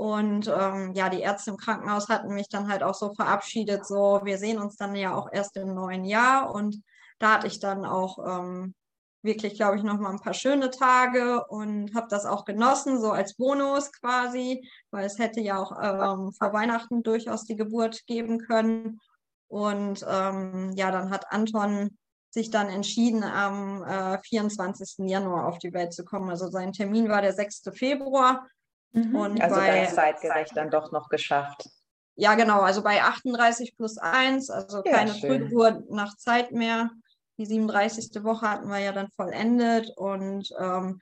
Und 0.00 0.48
ähm, 0.48 0.94
ja, 0.94 1.10
die 1.10 1.20
Ärzte 1.20 1.50
im 1.50 1.58
Krankenhaus 1.58 2.08
hatten 2.08 2.32
mich 2.32 2.48
dann 2.48 2.70
halt 2.70 2.82
auch 2.82 2.94
so 2.94 3.12
verabschiedet, 3.12 3.84
so 3.86 4.22
wir 4.24 4.38
sehen 4.38 4.58
uns 4.58 4.76
dann 4.76 4.94
ja 4.94 5.14
auch 5.14 5.28
erst 5.30 5.58
im 5.58 5.74
neuen 5.74 6.06
Jahr. 6.06 6.54
Und 6.54 6.80
da 7.18 7.34
hatte 7.34 7.48
ich 7.48 7.60
dann 7.60 7.84
auch 7.84 8.18
ähm, 8.26 8.74
wirklich, 9.20 9.56
glaube 9.56 9.76
ich, 9.76 9.82
nochmal 9.82 10.12
ein 10.12 10.20
paar 10.20 10.32
schöne 10.32 10.70
Tage 10.70 11.44
und 11.48 11.94
habe 11.94 12.06
das 12.08 12.24
auch 12.24 12.46
genossen, 12.46 12.98
so 12.98 13.10
als 13.10 13.34
Bonus 13.34 13.92
quasi, 13.92 14.66
weil 14.90 15.04
es 15.04 15.18
hätte 15.18 15.42
ja 15.42 15.58
auch 15.58 15.72
ähm, 15.72 16.32
vor 16.32 16.54
Weihnachten 16.54 17.02
durchaus 17.02 17.44
die 17.44 17.56
Geburt 17.56 18.06
geben 18.06 18.38
können. 18.38 19.00
Und 19.48 20.02
ähm, 20.08 20.72
ja, 20.76 20.90
dann 20.92 21.10
hat 21.10 21.30
Anton 21.30 21.98
sich 22.30 22.50
dann 22.50 22.70
entschieden, 22.70 23.22
am 23.22 23.82
äh, 23.82 24.18
24. 24.22 25.10
Januar 25.10 25.46
auf 25.46 25.58
die 25.58 25.74
Welt 25.74 25.92
zu 25.92 26.06
kommen. 26.06 26.30
Also 26.30 26.48
sein 26.48 26.72
Termin 26.72 27.10
war 27.10 27.20
der 27.20 27.34
6. 27.34 27.64
Februar. 27.74 28.46
Mhm. 28.92 29.14
Und 29.14 29.40
also 29.40 29.56
bei, 29.56 29.80
ganz 29.80 29.94
zeitgerecht 29.94 30.52
dann 30.56 30.70
doch 30.70 30.92
noch 30.92 31.08
geschafft. 31.08 31.68
Ja, 32.16 32.34
genau. 32.34 32.60
Also 32.60 32.82
bei 32.82 33.02
38 33.02 33.76
plus 33.76 33.98
1, 33.98 34.50
also 34.50 34.82
ja, 34.84 34.92
keine 34.92 35.14
schön. 35.14 35.30
Frühgeburt 35.30 35.90
nach 35.90 36.16
Zeit 36.16 36.52
mehr. 36.52 36.90
Die 37.38 37.46
37. 37.46 38.22
Woche 38.22 38.50
hatten 38.50 38.68
wir 38.68 38.78
ja 38.78 38.92
dann 38.92 39.08
vollendet 39.16 39.90
und 39.96 40.50
ähm, 40.58 41.00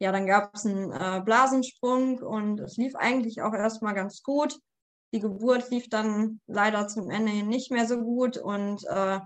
ja, 0.00 0.12
dann 0.12 0.26
gab 0.26 0.54
es 0.54 0.66
einen 0.66 0.92
äh, 0.92 1.22
Blasensprung 1.24 2.18
und 2.18 2.60
es 2.60 2.76
lief 2.76 2.94
eigentlich 2.94 3.40
auch 3.40 3.54
erstmal 3.54 3.94
ganz 3.94 4.22
gut. 4.22 4.58
Die 5.14 5.20
Geburt 5.20 5.70
lief 5.70 5.88
dann 5.88 6.40
leider 6.46 6.86
zum 6.88 7.10
Ende 7.10 7.32
hin 7.32 7.48
nicht 7.48 7.70
mehr 7.70 7.86
so 7.86 8.02
gut 8.02 8.36
und 8.36 8.84
äh, 8.84 9.20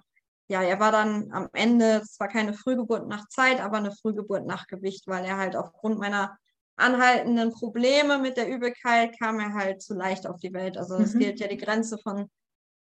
ja, 0.48 0.62
er 0.62 0.78
war 0.80 0.92
dann 0.92 1.32
am 1.32 1.48
Ende 1.52 2.02
zwar 2.02 2.28
keine 2.28 2.54
Frühgeburt 2.54 3.08
nach 3.08 3.26
Zeit, 3.28 3.60
aber 3.60 3.78
eine 3.78 3.90
Frühgeburt 3.90 4.46
nach 4.46 4.66
Gewicht, 4.66 5.06
weil 5.06 5.24
er 5.24 5.38
halt 5.38 5.56
aufgrund 5.56 5.98
meiner 5.98 6.36
anhaltenden 6.76 7.52
Probleme 7.52 8.18
mit 8.18 8.36
der 8.36 8.48
Übelkeit 8.48 9.18
kam 9.18 9.38
er 9.38 9.54
halt 9.54 9.82
zu 9.82 9.94
leicht 9.94 10.26
auf 10.26 10.40
die 10.40 10.52
Welt. 10.52 10.76
Also 10.76 10.96
es 10.96 11.14
mhm. 11.14 11.20
gilt 11.20 11.40
ja 11.40 11.48
die 11.48 11.58
Grenze 11.58 11.98
von 11.98 12.30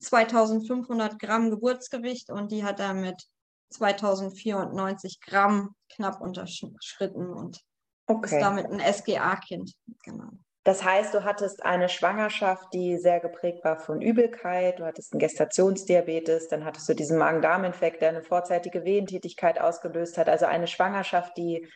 2500 0.01 1.19
Gramm 1.19 1.51
Geburtsgewicht 1.51 2.31
und 2.31 2.53
die 2.53 2.65
hat 2.65 2.81
er 2.81 2.95
mit 2.95 3.23
2094 3.71 5.21
Gramm 5.21 5.75
knapp 5.93 6.21
unterschritten 6.21 7.31
und 7.31 7.61
okay. 8.07 8.37
ist 8.37 8.43
damit 8.43 8.67
ein 8.67 8.81
SGA-Kind. 8.81 9.73
Genau. 10.05 10.31
Das 10.65 10.85
heißt, 10.85 11.15
du 11.15 11.25
hattest 11.25 11.65
eine 11.65 11.89
Schwangerschaft, 11.89 12.75
die 12.75 12.99
sehr 12.99 13.21
geprägt 13.21 13.65
war 13.65 13.79
von 13.79 14.03
Übelkeit, 14.03 14.79
du 14.79 14.85
hattest 14.85 15.13
einen 15.13 15.21
Gestationsdiabetes, 15.21 16.49
dann 16.49 16.65
hattest 16.65 16.89
du 16.89 16.95
diesen 16.95 17.17
Magen-Darm-Infekt, 17.17 18.03
der 18.03 18.11
eine 18.11 18.23
vorzeitige 18.23 18.85
Wehentätigkeit 18.85 19.59
ausgelöst 19.59 20.19
hat. 20.19 20.29
Also 20.29 20.45
eine 20.45 20.67
Schwangerschaft, 20.67 21.37
die 21.39 21.67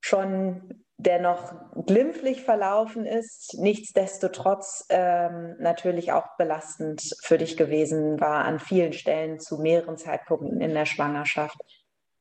schon 0.00 0.85
dennoch 0.98 1.52
glimpflich 1.86 2.42
verlaufen 2.42 3.04
ist, 3.04 3.54
nichtsdestotrotz 3.58 4.86
ähm, 4.88 5.56
natürlich 5.58 6.12
auch 6.12 6.36
belastend 6.38 7.02
für 7.22 7.38
dich 7.38 7.56
gewesen 7.56 8.18
war 8.20 8.44
an 8.44 8.58
vielen 8.58 8.92
Stellen 8.92 9.38
zu 9.38 9.58
mehreren 9.58 9.98
Zeitpunkten 9.98 10.60
in 10.60 10.72
der 10.72 10.86
Schwangerschaft. 10.86 11.58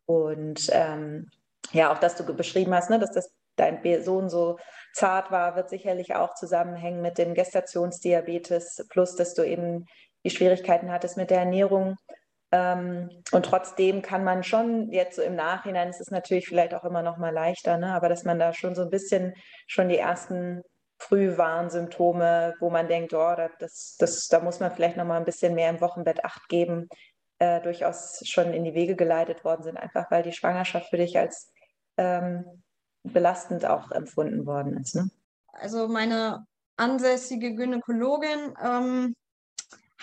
Und 0.06 0.70
ähm, 0.74 1.30
ja, 1.72 1.92
auch 1.92 2.00
dass 2.00 2.16
du 2.16 2.26
beschrieben 2.36 2.74
hast, 2.74 2.90
ne, 2.90 3.00
dass 3.00 3.12
das 3.12 3.32
dein 3.56 3.82
Sohn 4.04 4.30
so 4.30 4.58
zart 4.94 5.32
war, 5.32 5.56
wird 5.56 5.70
sicherlich 5.70 6.16
auch 6.16 6.34
zusammenhängen 6.36 7.02
mit 7.02 7.18
dem 7.18 7.34
Gestationsdiabetes, 7.34 8.86
plus 8.90 9.16
dass 9.16 9.34
du 9.34 9.44
eben 9.44 9.86
die 10.26 10.30
Schwierigkeiten 10.30 10.92
hattest 10.92 11.16
mit 11.16 11.30
der 11.30 11.40
Ernährung. 11.40 11.96
Ähm, 12.56 13.10
und 13.34 13.46
trotzdem 13.46 14.02
kann 14.02 14.24
man 14.24 14.42
schon 14.42 14.90
jetzt 14.90 15.18
so 15.18 15.22
im 15.22 15.36
Nachhinein, 15.36 15.90
es 15.90 16.00
ist 16.00 16.12
natürlich 16.12 16.48
vielleicht 16.48 16.74
auch 16.74 16.86
immer 16.86 17.02
noch 17.02 17.18
mal 17.18 17.34
leichter, 17.34 17.78
ne? 17.78 17.94
aber 17.94 18.08
dass 18.08 18.24
man 18.24 18.40
da 18.40 18.54
schon 18.54 18.76
so 18.76 18.84
ein 18.84 18.90
bisschen 18.90 19.34
schon 19.68 19.90
die 19.90 19.98
ersten 19.98 20.62
Frühwarnsymptome, 20.98 22.54
wo 22.62 22.70
man 22.70 22.88
denkt, 22.88 23.14
oh, 23.14 23.36
das, 23.60 23.98
das, 24.00 24.28
da 24.30 24.40
muss 24.40 24.62
man 24.62 24.72
vielleicht 24.72 24.96
noch 24.96 25.04
mal 25.04 25.18
ein 25.18 25.26
bisschen 25.26 25.54
mehr 25.54 25.70
im 25.70 25.82
Wochenbett 25.82 26.24
Acht 26.24 26.48
geben, 26.48 26.88
äh, 27.40 27.60
durchaus 27.60 28.22
schon 28.26 28.54
in 28.54 28.64
die 28.64 28.74
Wege 28.74 28.96
geleitet 28.96 29.44
worden 29.44 29.64
sind, 29.64 29.76
einfach 29.76 30.10
weil 30.10 30.24
die 30.24 30.32
Schwangerschaft 30.32 30.90
für 30.90 30.98
dich 30.98 31.18
als 31.20 31.52
ähm, 31.98 32.64
belastend 33.04 33.66
auch 33.66 33.92
empfunden 33.92 34.46
worden 34.46 34.78
ist. 34.78 34.96
Ne? 34.96 35.10
Also 35.52 35.90
meine 35.90 36.46
ansässige 36.78 37.54
Gynäkologin 37.54 38.54
ähm, 38.64 39.16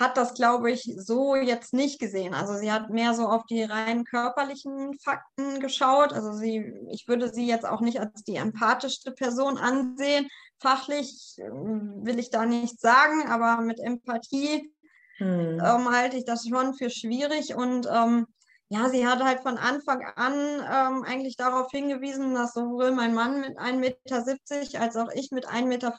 hat 0.02 0.16
das, 0.16 0.35
glaube 0.35 0.71
ich, 0.71 0.94
so 0.99 1.37
jetzt 1.37 1.73
nicht 1.73 2.00
gesehen. 2.00 2.35
Also 2.35 2.54
sie 2.54 2.73
hat 2.73 2.90
mehr 2.90 3.14
so 3.14 3.26
auf 3.26 3.47
die 3.47 3.62
rein 3.62 4.04
körperlichen 4.04 4.99
Fakten 4.99 5.61
geschaut. 5.61 6.12
Also 6.12 6.32
sie, 6.32 6.75
ich 6.90 7.06
würde 7.06 7.32
sie 7.32 7.47
jetzt 7.47 7.64
auch 7.64 7.80
nicht 7.80 8.00
als 8.00 8.25
die 8.25 8.37
empathischste 8.37 9.12
Person 9.12 9.59
ansehen. 9.59 10.28
Fachlich 10.61 11.37
ähm, 11.38 12.00
will 12.04 12.18
ich 12.18 12.30
da 12.30 12.44
nichts 12.44 12.80
sagen, 12.80 13.28
aber 13.28 13.62
mit 13.62 13.78
Empathie 13.78 14.75
hm. 15.18 15.61
ähm, 15.64 15.90
halte 15.90 16.16
ich 16.16 16.25
das 16.25 16.49
schon 16.49 16.75
für 16.75 16.90
schwierig. 16.90 17.54
Und 17.54 17.87
ähm, 17.90 18.26
ja, 18.68 18.88
sie 18.88 19.06
hat 19.06 19.23
halt 19.23 19.40
von 19.40 19.56
Anfang 19.56 20.02
an 20.16 20.35
ähm, 20.35 21.04
eigentlich 21.04 21.37
darauf 21.37 21.71
hingewiesen, 21.71 22.35
dass 22.35 22.54
sowohl 22.54 22.90
mein 22.90 23.14
Mann 23.14 23.40
mit 23.40 23.59
1,70 23.59 23.76
Meter 23.76 24.80
als 24.80 24.97
auch 24.97 25.11
ich 25.14 25.30
mit 25.30 25.49
1,50 25.49 25.66
Meter 25.66 25.94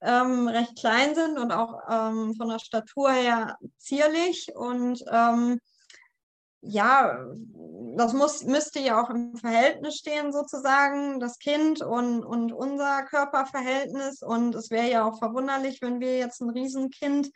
ähm, 0.00 0.48
recht 0.48 0.78
klein 0.78 1.14
sind 1.14 1.38
und 1.38 1.52
auch 1.52 1.80
ähm, 1.88 2.34
von 2.34 2.48
der 2.48 2.58
Statur 2.58 3.10
her 3.10 3.56
zierlich. 3.78 4.52
Und 4.54 5.04
ähm, 5.10 5.58
ja, 6.60 7.24
das 7.96 8.12
muss, 8.12 8.44
müsste 8.44 8.80
ja 8.80 9.00
auch 9.02 9.10
im 9.10 9.36
Verhältnis 9.36 9.96
stehen, 9.96 10.32
sozusagen, 10.32 11.20
das 11.20 11.38
Kind 11.38 11.82
und, 11.82 12.24
und 12.24 12.52
unser 12.52 13.04
Körperverhältnis. 13.04 14.22
Und 14.22 14.54
es 14.54 14.70
wäre 14.70 14.90
ja 14.90 15.04
auch 15.04 15.18
verwunderlich, 15.18 15.80
wenn 15.82 16.00
wir 16.00 16.18
jetzt 16.18 16.40
ein 16.40 16.50
Riesenkind 16.50 17.30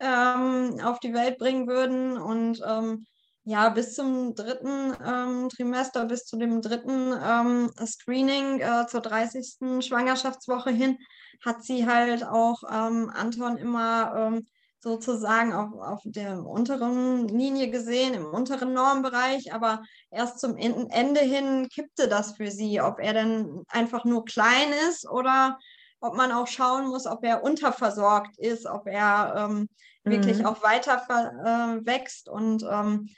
ähm, 0.00 0.80
auf 0.82 1.00
die 1.00 1.12
Welt 1.12 1.38
bringen 1.38 1.66
würden. 1.66 2.18
Und 2.18 2.62
ähm, 2.66 3.06
ja, 3.44 3.68
bis 3.70 3.94
zum 3.94 4.34
dritten 4.34 4.94
ähm, 5.04 5.48
Trimester, 5.48 6.04
bis 6.04 6.24
zu 6.24 6.36
dem 6.36 6.62
dritten 6.62 7.12
ähm, 7.12 7.70
Screening 7.84 8.60
äh, 8.60 8.86
zur 8.86 9.00
30. 9.00 9.84
Schwangerschaftswoche 9.84 10.70
hin, 10.70 10.98
hat 11.44 11.64
sie 11.64 11.86
halt 11.86 12.24
auch 12.24 12.62
ähm, 12.70 13.10
Anton 13.14 13.56
immer 13.56 14.14
ähm, 14.16 14.46
sozusagen 14.78 15.52
auf, 15.52 15.72
auf 15.74 16.00
der 16.04 16.44
unteren 16.44 17.28
Linie 17.28 17.70
gesehen, 17.70 18.14
im 18.14 18.26
unteren 18.26 18.72
Normbereich, 18.74 19.52
aber 19.52 19.82
erst 20.10 20.40
zum 20.40 20.56
Ende 20.56 21.20
hin 21.20 21.68
kippte 21.68 22.08
das 22.08 22.36
für 22.36 22.50
sie, 22.50 22.80
ob 22.80 22.98
er 22.98 23.12
denn 23.12 23.62
einfach 23.68 24.04
nur 24.04 24.24
klein 24.24 24.72
ist 24.88 25.08
oder 25.08 25.58
ob 26.00 26.16
man 26.16 26.32
auch 26.32 26.48
schauen 26.48 26.88
muss, 26.88 27.06
ob 27.06 27.24
er 27.24 27.44
unterversorgt 27.44 28.36
ist, 28.38 28.66
ob 28.66 28.88
er 28.88 29.34
ähm, 29.36 29.68
mhm. 30.04 30.10
wirklich 30.10 30.44
auch 30.44 30.62
weiter 30.64 31.00
äh, 31.08 31.86
wächst 31.86 32.28
und 32.28 32.64
ähm, 32.68 33.08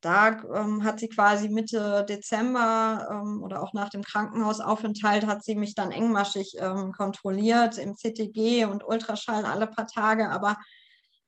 da 0.00 0.40
ähm, 0.54 0.82
hat 0.84 0.98
sie 1.00 1.08
quasi 1.08 1.48
Mitte 1.48 2.04
Dezember 2.08 3.08
ähm, 3.10 3.42
oder 3.42 3.62
auch 3.62 3.72
nach 3.74 3.90
dem 3.90 4.02
Krankenhausaufenthalt 4.02 5.26
hat 5.26 5.44
sie 5.44 5.54
mich 5.54 5.74
dann 5.74 5.92
engmaschig 5.92 6.56
ähm, 6.58 6.92
kontrolliert 6.92 7.76
im 7.78 7.94
CTG 7.96 8.64
und 8.64 8.84
Ultraschall 8.86 9.44
alle 9.44 9.66
paar 9.66 9.86
Tage. 9.86 10.30
Aber 10.30 10.56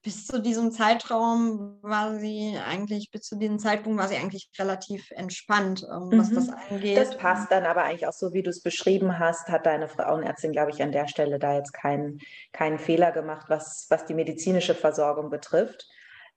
bis 0.03 0.27
zu 0.27 0.41
diesem 0.41 0.73
Zeitraum 0.73 1.79
war 1.83 2.19
sie 2.19 2.59
eigentlich, 2.67 3.11
bis 3.13 3.23
zu 3.23 3.37
diesem 3.37 3.59
Zeitpunkt 3.59 4.01
war 4.01 4.09
sie 4.09 4.17
eigentlich 4.17 4.49
relativ 4.59 5.11
entspannt, 5.13 5.87
ähm, 5.89 6.19
was 6.19 6.31
mhm. 6.31 6.35
das 6.35 6.49
angeht. 6.49 6.97
Das 6.97 7.17
passt 7.17 7.53
dann 7.53 7.65
aber 7.65 7.85
eigentlich 7.85 8.07
auch 8.07 8.13
so, 8.13 8.33
wie 8.33 8.43
du 8.43 8.51
es 8.51 8.63
beschrieben 8.63 9.19
hast, 9.19 9.49
hat 9.49 9.67
deine 9.67 9.89
Frauenärztin, 9.89 10.53
glaube 10.53 10.73
ich, 10.73 10.83
an 10.83 10.93
der 10.93 11.07
Stelle 11.07 11.39
da 11.39 11.55
jetzt 11.55 11.73
keinen, 11.73 12.19
keinen 12.53 12.79
Fehler 12.79 13.13
gemacht, 13.13 13.47
was, 13.49 13.87
was 13.91 14.05
die 14.07 14.15
medizinische 14.15 14.75
Versorgung 14.75 15.31
betrifft. 15.31 15.89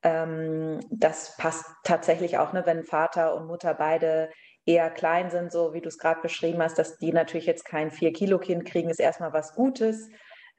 Ähm, 0.05 0.81
das 0.91 1.35
passt 1.37 1.65
tatsächlich 1.83 2.37
auch, 2.37 2.53
ne, 2.53 2.63
wenn 2.67 2.83
Vater 2.83 3.35
und 3.35 3.47
Mutter 3.47 3.73
beide 3.73 4.29
eher 4.63 4.91
klein 4.91 5.31
sind, 5.31 5.51
so 5.51 5.73
wie 5.73 5.81
du 5.81 5.89
es 5.89 5.97
gerade 5.97 6.21
beschrieben 6.21 6.61
hast, 6.61 6.77
dass 6.77 6.97
die 6.97 7.11
natürlich 7.11 7.47
jetzt 7.47 7.65
kein 7.65 7.89
Vier-Kilo-Kind 7.89 8.65
kriegen, 8.65 8.91
ist 8.91 8.99
erstmal 8.99 9.33
was 9.33 9.55
Gutes. 9.55 10.07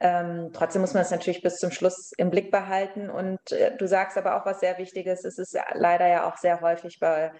Ähm, 0.01 0.51
trotzdem 0.53 0.81
muss 0.81 0.93
man 0.93 1.03
es 1.03 1.11
natürlich 1.11 1.41
bis 1.41 1.59
zum 1.59 1.71
Schluss 1.71 2.11
im 2.17 2.29
Blick 2.29 2.51
behalten. 2.51 3.09
Und 3.09 3.39
äh, 3.53 3.75
du 3.77 3.87
sagst 3.87 4.17
aber 4.17 4.35
auch 4.35 4.45
was 4.45 4.59
sehr 4.59 4.77
Wichtiges. 4.79 5.23
Es 5.23 5.37
ist 5.37 5.57
leider 5.75 6.07
ja 6.07 6.29
auch 6.29 6.35
sehr 6.35 6.59
häufig 6.59 6.99
bei, 6.99 7.31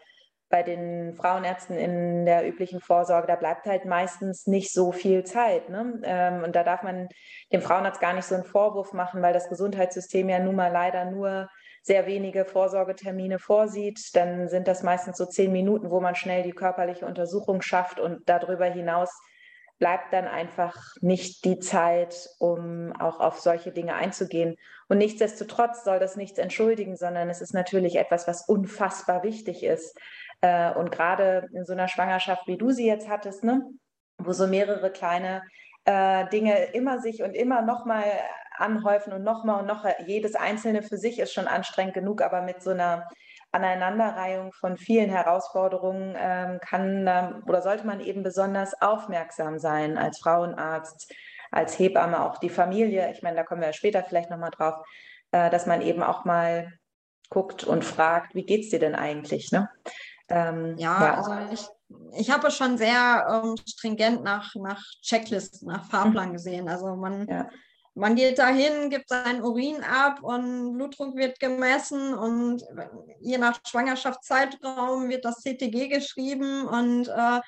bei 0.49 0.63
den 0.63 1.13
Frauenärzten 1.13 1.77
in 1.77 2.25
der 2.25 2.47
üblichen 2.47 2.79
Vorsorge, 2.79 3.27
da 3.27 3.35
bleibt 3.35 3.65
halt 3.65 3.83
meistens 3.83 4.47
nicht 4.47 4.71
so 4.71 4.93
viel 4.93 5.25
Zeit. 5.25 5.67
Ne? 5.67 5.99
Ähm, 6.03 6.45
und 6.45 6.55
da 6.55 6.63
darf 6.63 6.83
man 6.83 7.09
dem 7.51 7.61
Frauenarzt 7.61 7.99
gar 7.99 8.13
nicht 8.13 8.25
so 8.25 8.35
einen 8.35 8.45
Vorwurf 8.45 8.93
machen, 8.93 9.21
weil 9.21 9.33
das 9.33 9.49
Gesundheitssystem 9.49 10.29
ja 10.29 10.39
nun 10.39 10.55
mal 10.55 10.71
leider 10.71 11.03
nur 11.03 11.49
sehr 11.87 12.05
wenige 12.05 12.45
Vorsorgetermine 12.45 13.39
vorsieht, 13.39 14.15
dann 14.15 14.49
sind 14.49 14.67
das 14.67 14.83
meistens 14.83 15.17
so 15.17 15.25
zehn 15.25 15.51
Minuten, 15.51 15.89
wo 15.89 16.01
man 16.01 16.15
schnell 16.15 16.43
die 16.43 16.51
körperliche 16.51 17.05
Untersuchung 17.05 17.61
schafft 17.61 17.99
und 17.99 18.27
darüber 18.27 18.65
hinaus 18.65 19.09
bleibt 19.79 20.11
dann 20.11 20.27
einfach 20.27 20.75
nicht 21.01 21.45
die 21.45 21.59
Zeit, 21.59 22.29
um 22.39 22.93
auch 22.99 23.19
auf 23.19 23.39
solche 23.39 23.71
Dinge 23.71 23.93
einzugehen. 23.93 24.55
Und 24.89 24.97
nichtsdestotrotz 24.97 25.83
soll 25.83 25.99
das 25.99 26.15
nichts 26.15 26.39
entschuldigen, 26.39 26.97
sondern 26.97 27.29
es 27.29 27.41
ist 27.41 27.53
natürlich 27.53 27.95
etwas, 27.95 28.27
was 28.27 28.47
unfassbar 28.47 29.23
wichtig 29.23 29.63
ist. 29.63 29.97
Äh, 30.41 30.73
und 30.73 30.91
gerade 30.91 31.47
in 31.53 31.63
so 31.65 31.73
einer 31.73 31.87
Schwangerschaft, 31.87 32.47
wie 32.47 32.57
du 32.57 32.71
sie 32.71 32.87
jetzt 32.87 33.07
hattest, 33.07 33.43
ne, 33.43 33.61
wo 34.17 34.33
so 34.33 34.47
mehrere 34.47 34.91
kleine 34.91 35.43
äh, 35.85 36.27
Dinge 36.29 36.71
immer 36.73 36.99
sich 36.99 37.21
und 37.21 37.33
immer 37.33 37.61
nochmal 37.61 38.03
anhäufen 38.57 39.13
und 39.13 39.23
nochmal 39.23 39.61
und 39.61 39.67
noch 39.67 39.85
jedes 40.05 40.35
einzelne 40.35 40.83
für 40.83 40.97
sich 40.97 41.19
ist 41.19 41.33
schon 41.33 41.47
anstrengend 41.47 41.93
genug, 41.93 42.21
aber 42.21 42.41
mit 42.41 42.61
so 42.61 42.71
einer 42.71 43.07
Aneinanderreihung 43.51 44.53
von 44.53 44.77
vielen 44.77 45.09
Herausforderungen 45.09 46.15
ähm, 46.17 46.59
kann 46.59 47.05
ähm, 47.07 47.43
oder 47.47 47.61
sollte 47.61 47.87
man 47.87 48.01
eben 48.01 48.23
besonders 48.23 48.81
aufmerksam 48.81 49.57
sein 49.57 49.97
als 49.97 50.19
Frauenarzt, 50.19 51.13
als 51.51 51.79
Hebamme, 51.79 52.23
auch 52.23 52.37
die 52.39 52.49
Familie. 52.49 53.09
Ich 53.11 53.23
meine, 53.23 53.37
da 53.37 53.43
kommen 53.43 53.61
wir 53.61 53.71
später 53.73 54.03
vielleicht 54.03 54.29
nochmal 54.29 54.51
drauf, 54.51 54.75
äh, 55.31 55.49
dass 55.49 55.65
man 55.65 55.81
eben 55.81 56.03
auch 56.03 56.25
mal 56.25 56.73
guckt 57.29 57.63
und 57.63 57.85
fragt, 57.85 58.35
wie 58.35 58.45
geht 58.45 58.65
es 58.65 58.69
dir 58.69 58.79
denn 58.79 58.95
eigentlich? 58.95 59.51
Ne? 59.51 59.69
Ähm, 60.29 60.75
ja, 60.77 61.01
ja, 61.01 61.13
also 61.15 61.31
ich, 61.51 61.67
ich 62.19 62.31
habe 62.31 62.47
es 62.47 62.57
schon 62.57 62.77
sehr 62.77 63.43
ähm, 63.43 63.55
stringent 63.65 64.23
nach, 64.23 64.53
nach 64.55 64.81
Checklisten, 65.01 65.69
nach 65.69 65.85
Fahrplan 65.85 66.33
gesehen. 66.33 66.67
Also 66.67 66.95
man, 66.95 67.27
ja. 67.27 67.49
Man 67.97 68.15
geht 68.15 68.37
dahin, 68.37 68.89
gibt 68.89 69.09
seinen 69.09 69.41
Urin 69.41 69.83
ab 69.83 70.19
und 70.21 70.73
Blutdruck 70.73 71.15
wird 71.15 71.39
gemessen 71.39 72.13
und 72.13 72.63
je 73.19 73.37
nach 73.37 73.59
Schwangerschaftszeitraum 73.67 75.09
wird 75.09 75.25
das 75.25 75.41
CTG 75.41 75.87
geschrieben 75.87 76.67
und 76.67 77.07
äh, 77.07 77.41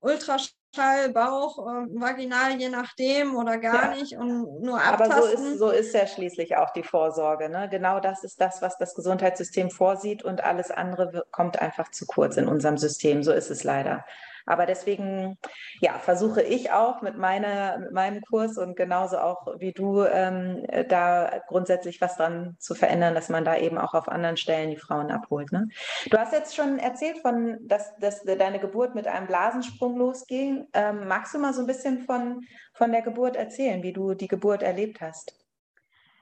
Ultraschall 0.00 1.10
Bauch, 1.12 1.58
äh, 1.58 1.86
vaginal, 2.00 2.58
je 2.58 2.68
nachdem 2.68 3.36
oder 3.36 3.58
gar 3.58 3.92
ja. 3.92 3.96
nicht 3.96 4.16
und 4.16 4.60
nur 4.60 4.80
abtasten. 4.82 5.12
Aber 5.12 5.22
so 5.22 5.28
ist, 5.28 5.58
so 5.58 5.70
ist 5.70 5.94
ja 5.94 6.06
schließlich 6.06 6.56
auch 6.56 6.70
die 6.70 6.82
Vorsorge. 6.82 7.48
Ne? 7.48 7.68
Genau 7.70 8.00
das 8.00 8.24
ist 8.24 8.40
das, 8.40 8.60
was 8.62 8.78
das 8.78 8.94
Gesundheitssystem 8.94 9.70
vorsieht 9.70 10.22
und 10.24 10.42
alles 10.42 10.70
andere 10.70 11.24
kommt 11.30 11.60
einfach 11.62 11.90
zu 11.92 12.06
kurz 12.06 12.36
in 12.36 12.48
unserem 12.48 12.76
System. 12.76 13.22
So 13.22 13.32
ist 13.32 13.50
es 13.50 13.62
leider. 13.62 14.04
Aber 14.46 14.64
deswegen, 14.64 15.36
ja, 15.80 15.98
versuche 15.98 16.40
ich 16.40 16.70
auch 16.70 17.02
mit, 17.02 17.18
meiner, 17.18 17.78
mit 17.78 17.92
meinem 17.92 18.22
Kurs 18.22 18.56
und 18.56 18.76
genauso 18.76 19.18
auch 19.18 19.46
wie 19.58 19.72
du, 19.72 20.04
ähm, 20.04 20.64
da 20.88 21.42
grundsätzlich 21.48 22.00
was 22.00 22.16
dran 22.16 22.56
zu 22.60 22.74
verändern, 22.74 23.14
dass 23.14 23.28
man 23.28 23.44
da 23.44 23.56
eben 23.56 23.76
auch 23.76 23.94
auf 23.94 24.08
anderen 24.08 24.36
Stellen 24.36 24.70
die 24.70 24.76
Frauen 24.76 25.10
abholt. 25.10 25.50
Ne? 25.50 25.68
Du 26.08 26.16
hast 26.16 26.32
jetzt 26.32 26.54
schon 26.54 26.78
erzählt 26.78 27.18
von, 27.18 27.58
dass, 27.62 27.96
dass 27.96 28.22
deine 28.22 28.60
Geburt 28.60 28.94
mit 28.94 29.08
einem 29.08 29.26
Blasensprung 29.26 29.96
losging. 29.98 30.68
Ähm, 30.72 31.08
magst 31.08 31.34
du 31.34 31.38
mal 31.38 31.52
so 31.52 31.62
ein 31.62 31.66
bisschen 31.66 32.04
von, 32.06 32.42
von 32.72 32.92
der 32.92 33.02
Geburt 33.02 33.36
erzählen, 33.36 33.82
wie 33.82 33.92
du 33.92 34.14
die 34.14 34.28
Geburt 34.28 34.62
erlebt 34.62 35.00
hast? 35.00 35.34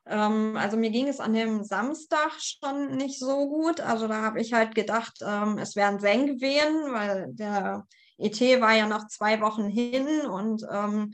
Ähm, 0.07 0.57
also 0.57 0.77
mir 0.77 0.91
ging 0.91 1.09
es 1.09 1.21
an 1.21 1.35
dem 1.35 1.65
Samstag 1.65 2.33
schon 2.39 2.97
nicht 2.97 3.19
so 3.19 3.49
gut. 3.49 3.81
Also 3.81 4.09
da 4.09 4.23
habe 4.23 4.41
ich 4.41 4.53
halt 4.53 4.75
gedacht, 4.75 5.19
ähm, 5.27 5.59
es 5.59 5.77
wären 5.77 5.99
Senkwehen, 5.99 6.93
weil 6.93 7.27
der 7.33 7.87
ET 8.19 8.41
war 8.61 8.75
ja 8.75 8.87
noch 8.87 9.07
zwei 9.09 9.41
Wochen 9.41 9.69
hin 9.69 10.07
und 10.27 10.65
ähm, 10.71 11.13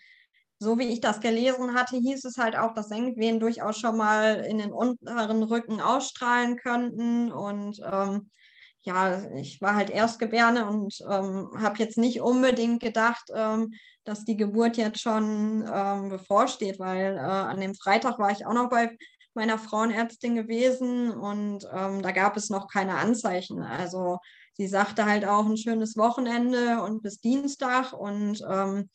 so 0.62 0.78
wie 0.78 0.88
ich 0.88 1.00
das 1.00 1.20
gelesen 1.20 1.74
hatte, 1.74 1.96
hieß 1.96 2.24
es 2.26 2.36
halt 2.36 2.54
auch, 2.54 2.74
dass 2.74 2.88
Senkwehen 2.88 3.40
durchaus 3.40 3.78
schon 3.78 3.96
mal 3.96 4.44
in 4.44 4.58
den 4.58 4.72
unteren 4.72 5.42
Rücken 5.42 5.80
ausstrahlen 5.80 6.58
könnten. 6.58 7.32
Und 7.32 7.80
ähm, 7.90 8.30
ja, 8.82 9.24
ich 9.36 9.62
war 9.62 9.74
halt 9.74 9.88
Erstgebärde 9.88 10.66
und 10.66 11.00
ähm, 11.10 11.50
habe 11.56 11.78
jetzt 11.78 11.96
nicht 11.96 12.20
unbedingt 12.20 12.82
gedacht, 12.82 13.30
ähm, 13.34 13.72
dass 14.04 14.24
die 14.26 14.36
Geburt 14.36 14.76
jetzt 14.76 15.00
schon 15.00 15.66
ähm, 15.72 16.10
bevorsteht, 16.10 16.78
weil 16.78 17.16
äh, 17.16 17.20
an 17.20 17.58
dem 17.60 17.74
Freitag 17.74 18.18
war 18.18 18.30
ich 18.30 18.44
auch 18.44 18.54
noch 18.54 18.68
bei 18.68 18.98
meiner 19.32 19.58
Frauenärztin 19.58 20.34
gewesen 20.34 21.10
und 21.10 21.66
ähm, 21.72 22.02
da 22.02 22.10
gab 22.12 22.36
es 22.36 22.50
noch 22.50 22.68
keine 22.68 22.96
Anzeichen. 22.96 23.62
Also 23.62 24.18
sie 24.60 24.68
sagte 24.68 25.06
halt 25.06 25.24
auch 25.24 25.46
ein 25.46 25.56
schönes 25.56 25.96
Wochenende 25.96 26.82
und 26.82 27.02
bis 27.02 27.18
Dienstag 27.18 27.94
und 27.94 28.44
ähm, 28.46 28.90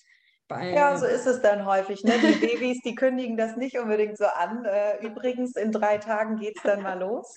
bei, 0.48 0.74
ja, 0.74 0.96
so 0.96 1.08
ist 1.08 1.26
es 1.26 1.42
dann 1.42 1.66
häufig. 1.66 2.04
Ne? 2.04 2.14
Die 2.20 2.36
Babys, 2.46 2.82
die 2.86 2.94
kündigen 2.94 3.36
das 3.36 3.56
nicht 3.56 3.80
unbedingt 3.80 4.16
so 4.16 4.26
an. 4.26 4.64
Äh, 4.64 5.04
übrigens, 5.04 5.56
in 5.56 5.72
drei 5.72 5.98
Tagen 5.98 6.38
geht 6.38 6.58
es 6.58 6.62
dann 6.62 6.84
mal 6.84 7.00
los. 7.00 7.36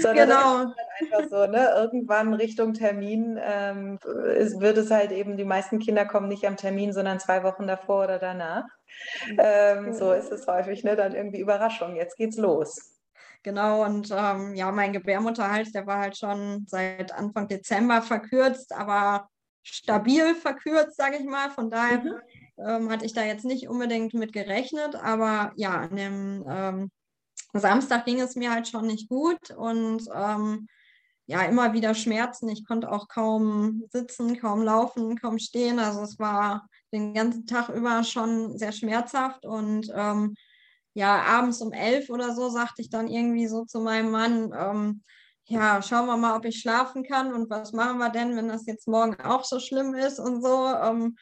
Sondern 0.00 0.28
genau. 0.28 0.74
Einfach 0.98 1.30
so, 1.30 1.46
ne? 1.46 1.70
irgendwann 1.76 2.34
Richtung 2.34 2.74
Termin 2.74 3.38
ähm, 3.40 4.00
ist, 4.34 4.58
wird 4.58 4.76
es 4.76 4.90
halt 4.90 5.12
eben, 5.12 5.36
die 5.36 5.44
meisten 5.44 5.78
Kinder 5.78 6.04
kommen 6.04 6.26
nicht 6.26 6.48
am 6.48 6.56
Termin, 6.56 6.92
sondern 6.92 7.20
zwei 7.20 7.44
Wochen 7.44 7.68
davor 7.68 8.02
oder 8.02 8.18
danach. 8.18 8.64
Ähm, 9.38 9.92
so 9.92 10.12
ist 10.12 10.32
es 10.32 10.48
häufig, 10.48 10.82
ne? 10.82 10.96
dann 10.96 11.14
irgendwie 11.14 11.38
Überraschung, 11.38 11.94
jetzt 11.94 12.16
geht's 12.16 12.38
los. 12.38 12.97
Genau, 13.48 13.82
und 13.82 14.10
ähm, 14.14 14.54
ja, 14.54 14.70
mein 14.70 14.92
Gebärmutterhals, 14.92 15.72
der 15.72 15.86
war 15.86 16.00
halt 16.00 16.18
schon 16.18 16.66
seit 16.68 17.12
Anfang 17.12 17.48
Dezember 17.48 18.02
verkürzt, 18.02 18.74
aber 18.74 19.30
stabil 19.62 20.34
verkürzt, 20.34 20.98
sage 20.98 21.16
ich 21.16 21.24
mal. 21.24 21.48
Von 21.48 21.70
daher 21.70 22.04
mhm. 22.04 22.12
ähm, 22.58 22.90
hatte 22.90 23.06
ich 23.06 23.14
da 23.14 23.24
jetzt 23.24 23.46
nicht 23.46 23.66
unbedingt 23.66 24.12
mit 24.12 24.34
gerechnet, 24.34 24.96
aber 24.96 25.52
ja, 25.56 25.80
an 25.80 25.96
dem 25.96 26.44
ähm, 26.46 26.90
Samstag 27.54 28.04
ging 28.04 28.20
es 28.20 28.36
mir 28.36 28.52
halt 28.52 28.68
schon 28.68 28.86
nicht 28.86 29.08
gut 29.08 29.50
und 29.56 30.02
ähm, 30.14 30.68
ja, 31.24 31.40
immer 31.44 31.72
wieder 31.72 31.94
Schmerzen. 31.94 32.50
Ich 32.50 32.66
konnte 32.66 32.92
auch 32.92 33.08
kaum 33.08 33.84
sitzen, 33.88 34.38
kaum 34.38 34.60
laufen, 34.62 35.18
kaum 35.18 35.38
stehen. 35.38 35.78
Also 35.78 36.02
es 36.02 36.18
war 36.18 36.68
den 36.92 37.14
ganzen 37.14 37.46
Tag 37.46 37.70
über 37.70 38.04
schon 38.04 38.58
sehr 38.58 38.72
schmerzhaft 38.72 39.46
und 39.46 39.90
ähm, 39.94 40.34
ja, 40.94 41.22
abends 41.22 41.60
um 41.60 41.72
elf 41.72 42.10
oder 42.10 42.34
so 42.34 42.48
sagte 42.48 42.82
ich 42.82 42.90
dann 42.90 43.08
irgendwie 43.08 43.46
so 43.46 43.64
zu 43.64 43.80
meinem 43.80 44.10
Mann, 44.10 44.52
ähm, 44.56 45.02
ja, 45.44 45.80
schauen 45.80 46.06
wir 46.06 46.16
mal, 46.16 46.36
ob 46.36 46.44
ich 46.44 46.60
schlafen 46.60 47.04
kann 47.04 47.32
und 47.32 47.48
was 47.48 47.72
machen 47.72 47.98
wir 47.98 48.10
denn, 48.10 48.36
wenn 48.36 48.48
das 48.48 48.66
jetzt 48.66 48.86
morgen 48.86 49.18
auch 49.20 49.44
so 49.44 49.60
schlimm 49.60 49.94
ist 49.94 50.18
und 50.18 50.42
so. 50.42 50.66
Ähm, 50.66 51.16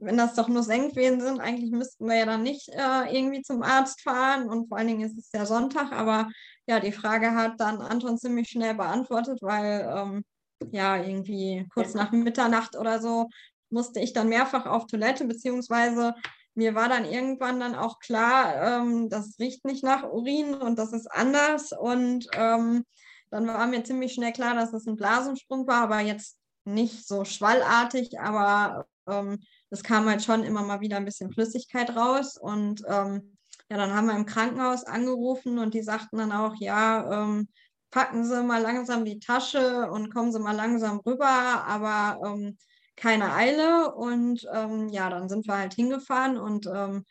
wenn 0.00 0.16
das 0.16 0.34
doch 0.34 0.48
nur 0.48 0.62
Senkwehen 0.62 1.20
sind, 1.20 1.40
eigentlich 1.40 1.70
müssten 1.70 2.06
wir 2.06 2.16
ja 2.16 2.26
dann 2.26 2.42
nicht 2.42 2.68
äh, 2.68 3.16
irgendwie 3.16 3.42
zum 3.42 3.62
Arzt 3.62 4.02
fahren 4.02 4.48
und 4.48 4.68
vor 4.68 4.78
allen 4.78 4.88
Dingen 4.88 5.02
ist 5.02 5.18
es 5.18 5.30
ja 5.32 5.46
Sonntag, 5.46 5.92
aber 5.92 6.28
ja, 6.66 6.80
die 6.80 6.92
Frage 6.92 7.32
hat 7.34 7.60
dann 7.60 7.80
Anton 7.80 8.18
ziemlich 8.18 8.48
schnell 8.48 8.74
beantwortet, 8.74 9.40
weil 9.42 9.88
ähm, 9.94 10.24
ja, 10.70 10.96
irgendwie 10.96 11.66
kurz 11.72 11.94
nach 11.94 12.12
Mitternacht 12.12 12.76
oder 12.76 13.00
so 13.00 13.28
musste 13.70 14.00
ich 14.00 14.12
dann 14.12 14.28
mehrfach 14.28 14.66
auf 14.66 14.86
Toilette, 14.86 15.24
beziehungsweise 15.24 16.14
mir 16.56 16.74
war 16.74 16.88
dann 16.88 17.04
irgendwann 17.04 17.60
dann 17.60 17.74
auch 17.74 17.98
klar, 17.98 18.80
ähm, 18.80 19.08
das 19.08 19.38
riecht 19.38 19.64
nicht 19.64 19.84
nach 19.84 20.04
Urin 20.04 20.54
und 20.54 20.78
das 20.78 20.92
ist 20.92 21.06
anders. 21.10 21.72
Und 21.72 22.26
ähm, 22.32 22.84
dann 23.30 23.46
war 23.46 23.66
mir 23.66 23.84
ziemlich 23.84 24.14
schnell 24.14 24.32
klar, 24.32 24.54
dass 24.54 24.72
es 24.72 24.86
ein 24.86 24.96
Blasensprung 24.96 25.66
war, 25.66 25.82
aber 25.82 26.00
jetzt 26.00 26.38
nicht 26.64 27.06
so 27.06 27.24
schwallartig, 27.24 28.18
aber 28.18 28.86
ähm, 29.06 29.38
es 29.70 29.82
kam 29.82 30.08
halt 30.08 30.22
schon 30.22 30.44
immer 30.44 30.62
mal 30.62 30.80
wieder 30.80 30.96
ein 30.96 31.04
bisschen 31.04 31.30
Flüssigkeit 31.30 31.94
raus. 31.94 32.38
Und 32.38 32.82
ähm, 32.88 33.36
ja, 33.68 33.76
dann 33.76 33.94
haben 33.94 34.06
wir 34.06 34.16
im 34.16 34.26
Krankenhaus 34.26 34.84
angerufen 34.84 35.58
und 35.58 35.74
die 35.74 35.82
sagten 35.82 36.16
dann 36.16 36.32
auch, 36.32 36.54
ja, 36.58 37.22
ähm, 37.22 37.48
packen 37.90 38.24
Sie 38.24 38.42
mal 38.42 38.62
langsam 38.62 39.04
die 39.04 39.18
Tasche 39.18 39.90
und 39.90 40.12
kommen 40.12 40.32
Sie 40.32 40.40
mal 40.40 40.56
langsam 40.56 41.00
rüber, 41.00 41.28
aber 41.28 42.18
ähm, 42.26 42.56
keine 42.96 43.32
Eile. 43.34 43.94
Und 43.94 44.46
ähm, 44.52 44.88
ja, 44.88 45.10
dann 45.10 45.28
sind 45.28 45.46
wir 45.46 45.58
halt 45.58 45.74
hingefahren 45.74 46.38
und 46.38 46.66
ähm, 46.66 47.04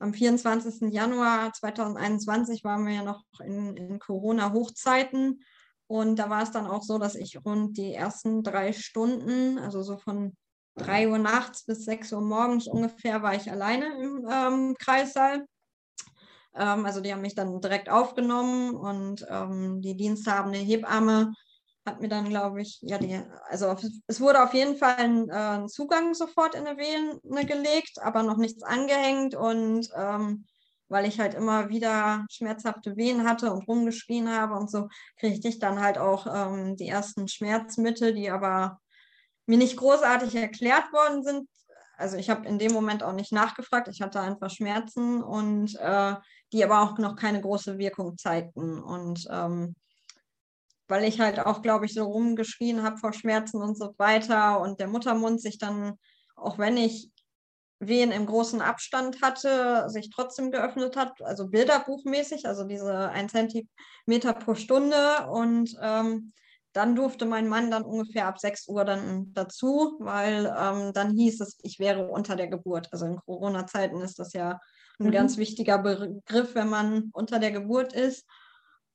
am 0.00 0.14
24. 0.14 0.92
Januar 0.92 1.52
2021 1.52 2.62
waren 2.62 2.86
wir 2.86 2.94
ja 2.94 3.02
noch 3.02 3.24
in, 3.44 3.76
in 3.76 3.98
Corona-Hochzeiten. 3.98 5.40
Und 5.88 6.16
da 6.16 6.30
war 6.30 6.42
es 6.42 6.50
dann 6.50 6.66
auch 6.66 6.82
so, 6.82 6.98
dass 6.98 7.14
ich 7.14 7.38
rund 7.44 7.76
die 7.76 7.94
ersten 7.94 8.42
drei 8.42 8.72
Stunden, 8.72 9.58
also 9.58 9.82
so 9.82 9.96
von 9.98 10.36
3 10.76 11.08
Uhr 11.08 11.18
nachts 11.18 11.64
bis 11.64 11.84
6 11.84 12.12
Uhr 12.12 12.20
morgens 12.20 12.68
ungefähr, 12.68 13.22
war 13.22 13.34
ich 13.34 13.50
alleine 13.50 13.86
im 14.00 14.28
ähm, 14.30 14.76
Kreissaal. 14.78 15.46
Ähm, 16.54 16.86
also 16.86 17.00
die 17.00 17.12
haben 17.12 17.22
mich 17.22 17.34
dann 17.34 17.60
direkt 17.60 17.88
aufgenommen 17.88 18.74
und 18.74 19.26
ähm, 19.28 19.80
die 19.82 19.96
diensthabende 19.96 20.58
Hebamme 20.58 21.32
hat 21.88 22.00
mir 22.00 22.08
dann, 22.08 22.28
glaube 22.28 22.62
ich, 22.62 22.78
ja, 22.82 22.98
die, 22.98 23.20
also 23.48 23.74
es 24.06 24.20
wurde 24.20 24.42
auf 24.42 24.54
jeden 24.54 24.76
Fall 24.76 24.96
ein, 24.96 25.28
äh, 25.28 25.32
ein 25.32 25.68
Zugang 25.68 26.14
sofort 26.14 26.54
in 26.54 26.66
eine 26.66 26.78
Vene 26.78 27.46
gelegt, 27.46 27.98
aber 28.02 28.22
noch 28.22 28.36
nichts 28.36 28.62
angehängt 28.62 29.34
und 29.34 29.88
ähm, 29.96 30.46
weil 30.88 31.06
ich 31.06 31.20
halt 31.20 31.34
immer 31.34 31.68
wieder 31.68 32.24
schmerzhafte 32.30 32.96
Wehen 32.96 33.28
hatte 33.28 33.52
und 33.52 33.68
rumgeschrien 33.68 34.30
habe 34.30 34.54
und 34.54 34.70
so, 34.70 34.88
kriegte 35.18 35.48
ich 35.48 35.58
dann 35.58 35.80
halt 35.80 35.98
auch 35.98 36.26
ähm, 36.26 36.76
die 36.76 36.88
ersten 36.88 37.28
Schmerzmittel, 37.28 38.14
die 38.14 38.30
aber 38.30 38.80
mir 39.46 39.58
nicht 39.58 39.76
großartig 39.76 40.34
erklärt 40.34 40.92
worden 40.92 41.22
sind. 41.22 41.48
Also 41.96 42.16
ich 42.16 42.30
habe 42.30 42.46
in 42.46 42.58
dem 42.58 42.72
Moment 42.72 43.02
auch 43.02 43.12
nicht 43.12 43.32
nachgefragt, 43.32 43.88
ich 43.88 44.00
hatte 44.00 44.20
einfach 44.20 44.50
Schmerzen 44.50 45.22
und 45.22 45.74
äh, 45.80 46.14
die 46.52 46.64
aber 46.64 46.80
auch 46.80 46.98
noch 46.98 47.16
keine 47.16 47.40
große 47.40 47.76
Wirkung 47.78 48.16
zeigten. 48.16 48.80
Und 48.80 49.26
ähm, 49.30 49.74
weil 50.88 51.04
ich 51.04 51.20
halt 51.20 51.38
auch, 51.38 51.62
glaube 51.62 51.86
ich, 51.86 51.94
so 51.94 52.04
rumgeschrien 52.04 52.82
habe 52.82 52.96
vor 52.96 53.12
Schmerzen 53.12 53.62
und 53.62 53.78
so 53.78 53.94
weiter 53.98 54.60
und 54.60 54.80
der 54.80 54.88
Muttermund 54.88 55.40
sich 55.40 55.58
dann, 55.58 55.94
auch 56.34 56.58
wenn 56.58 56.76
ich 56.76 57.10
Wehen 57.80 58.10
im 58.10 58.26
großen 58.26 58.60
Abstand 58.60 59.22
hatte, 59.22 59.88
sich 59.88 60.10
trotzdem 60.10 60.50
geöffnet 60.50 60.96
hat, 60.96 61.22
also 61.22 61.48
bilderbuchmäßig, 61.48 62.46
also 62.46 62.64
diese 62.64 63.10
1 63.10 63.30
Zentimeter 63.30 64.32
pro 64.34 64.54
Stunde. 64.54 65.28
Und 65.30 65.76
ähm, 65.80 66.32
dann 66.72 66.96
durfte 66.96 67.24
mein 67.24 67.48
Mann 67.48 67.70
dann 67.70 67.84
ungefähr 67.84 68.26
ab 68.26 68.40
6 68.40 68.66
Uhr 68.68 68.84
dann 68.84 69.32
dazu, 69.32 69.96
weil 70.00 70.52
ähm, 70.58 70.92
dann 70.92 71.10
hieß 71.16 71.40
es, 71.40 71.58
ich 71.62 71.78
wäre 71.78 72.08
unter 72.08 72.34
der 72.34 72.48
Geburt. 72.48 72.88
Also 72.92 73.06
in 73.06 73.16
Corona-Zeiten 73.16 74.00
ist 74.00 74.18
das 74.18 74.32
ja 74.32 74.58
ein 74.98 75.06
mhm. 75.06 75.12
ganz 75.12 75.36
wichtiger 75.36 75.78
Begriff, 75.78 76.56
wenn 76.56 76.68
man 76.68 77.10
unter 77.12 77.38
der 77.38 77.52
Geburt 77.52 77.92
ist. 77.92 78.26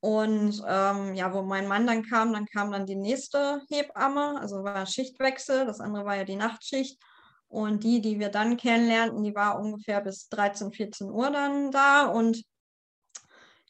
Und 0.03 0.61
ähm, 0.67 1.13
ja, 1.13 1.33
wo 1.33 1.43
mein 1.43 1.65
Mann 1.65 1.87
dann 1.87 2.03
kam, 2.03 2.33
dann 2.33 2.45
kam 2.45 2.73
dann 2.73 2.85
die 2.85 2.97
nächste 2.97 3.61
Hebamme, 3.69 4.37
also 4.37 4.61
war 4.61 4.85
Schichtwechsel, 4.85 5.65
das 5.65 5.79
andere 5.79 6.03
war 6.03 6.17
ja 6.17 6.25
die 6.25 6.35
Nachtschicht. 6.35 7.01
Und 7.47 7.85
die, 7.85 8.01
die 8.01 8.19
wir 8.19 8.27
dann 8.27 8.57
kennenlernten, 8.57 9.23
die 9.23 9.33
war 9.33 9.57
ungefähr 9.57 10.01
bis 10.01 10.27
13, 10.27 10.73
14 10.73 11.09
Uhr 11.09 11.31
dann 11.31 11.71
da. 11.71 12.07
Und 12.07 12.43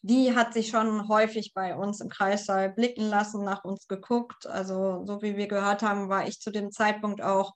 die 0.01 0.35
hat 0.35 0.53
sich 0.55 0.69
schon 0.69 1.07
häufig 1.07 1.53
bei 1.53 1.75
uns 1.75 2.01
im 2.01 2.09
Kreissaal 2.09 2.71
blicken 2.71 3.07
lassen, 3.07 3.43
nach 3.43 3.63
uns 3.63 3.87
geguckt. 3.87 4.47
Also 4.47 5.05
so 5.05 5.21
wie 5.21 5.37
wir 5.37 5.47
gehört 5.47 5.83
haben, 5.83 6.09
war 6.09 6.27
ich 6.27 6.39
zu 6.39 6.49
dem 6.49 6.71
Zeitpunkt 6.71 7.21
auch 7.21 7.53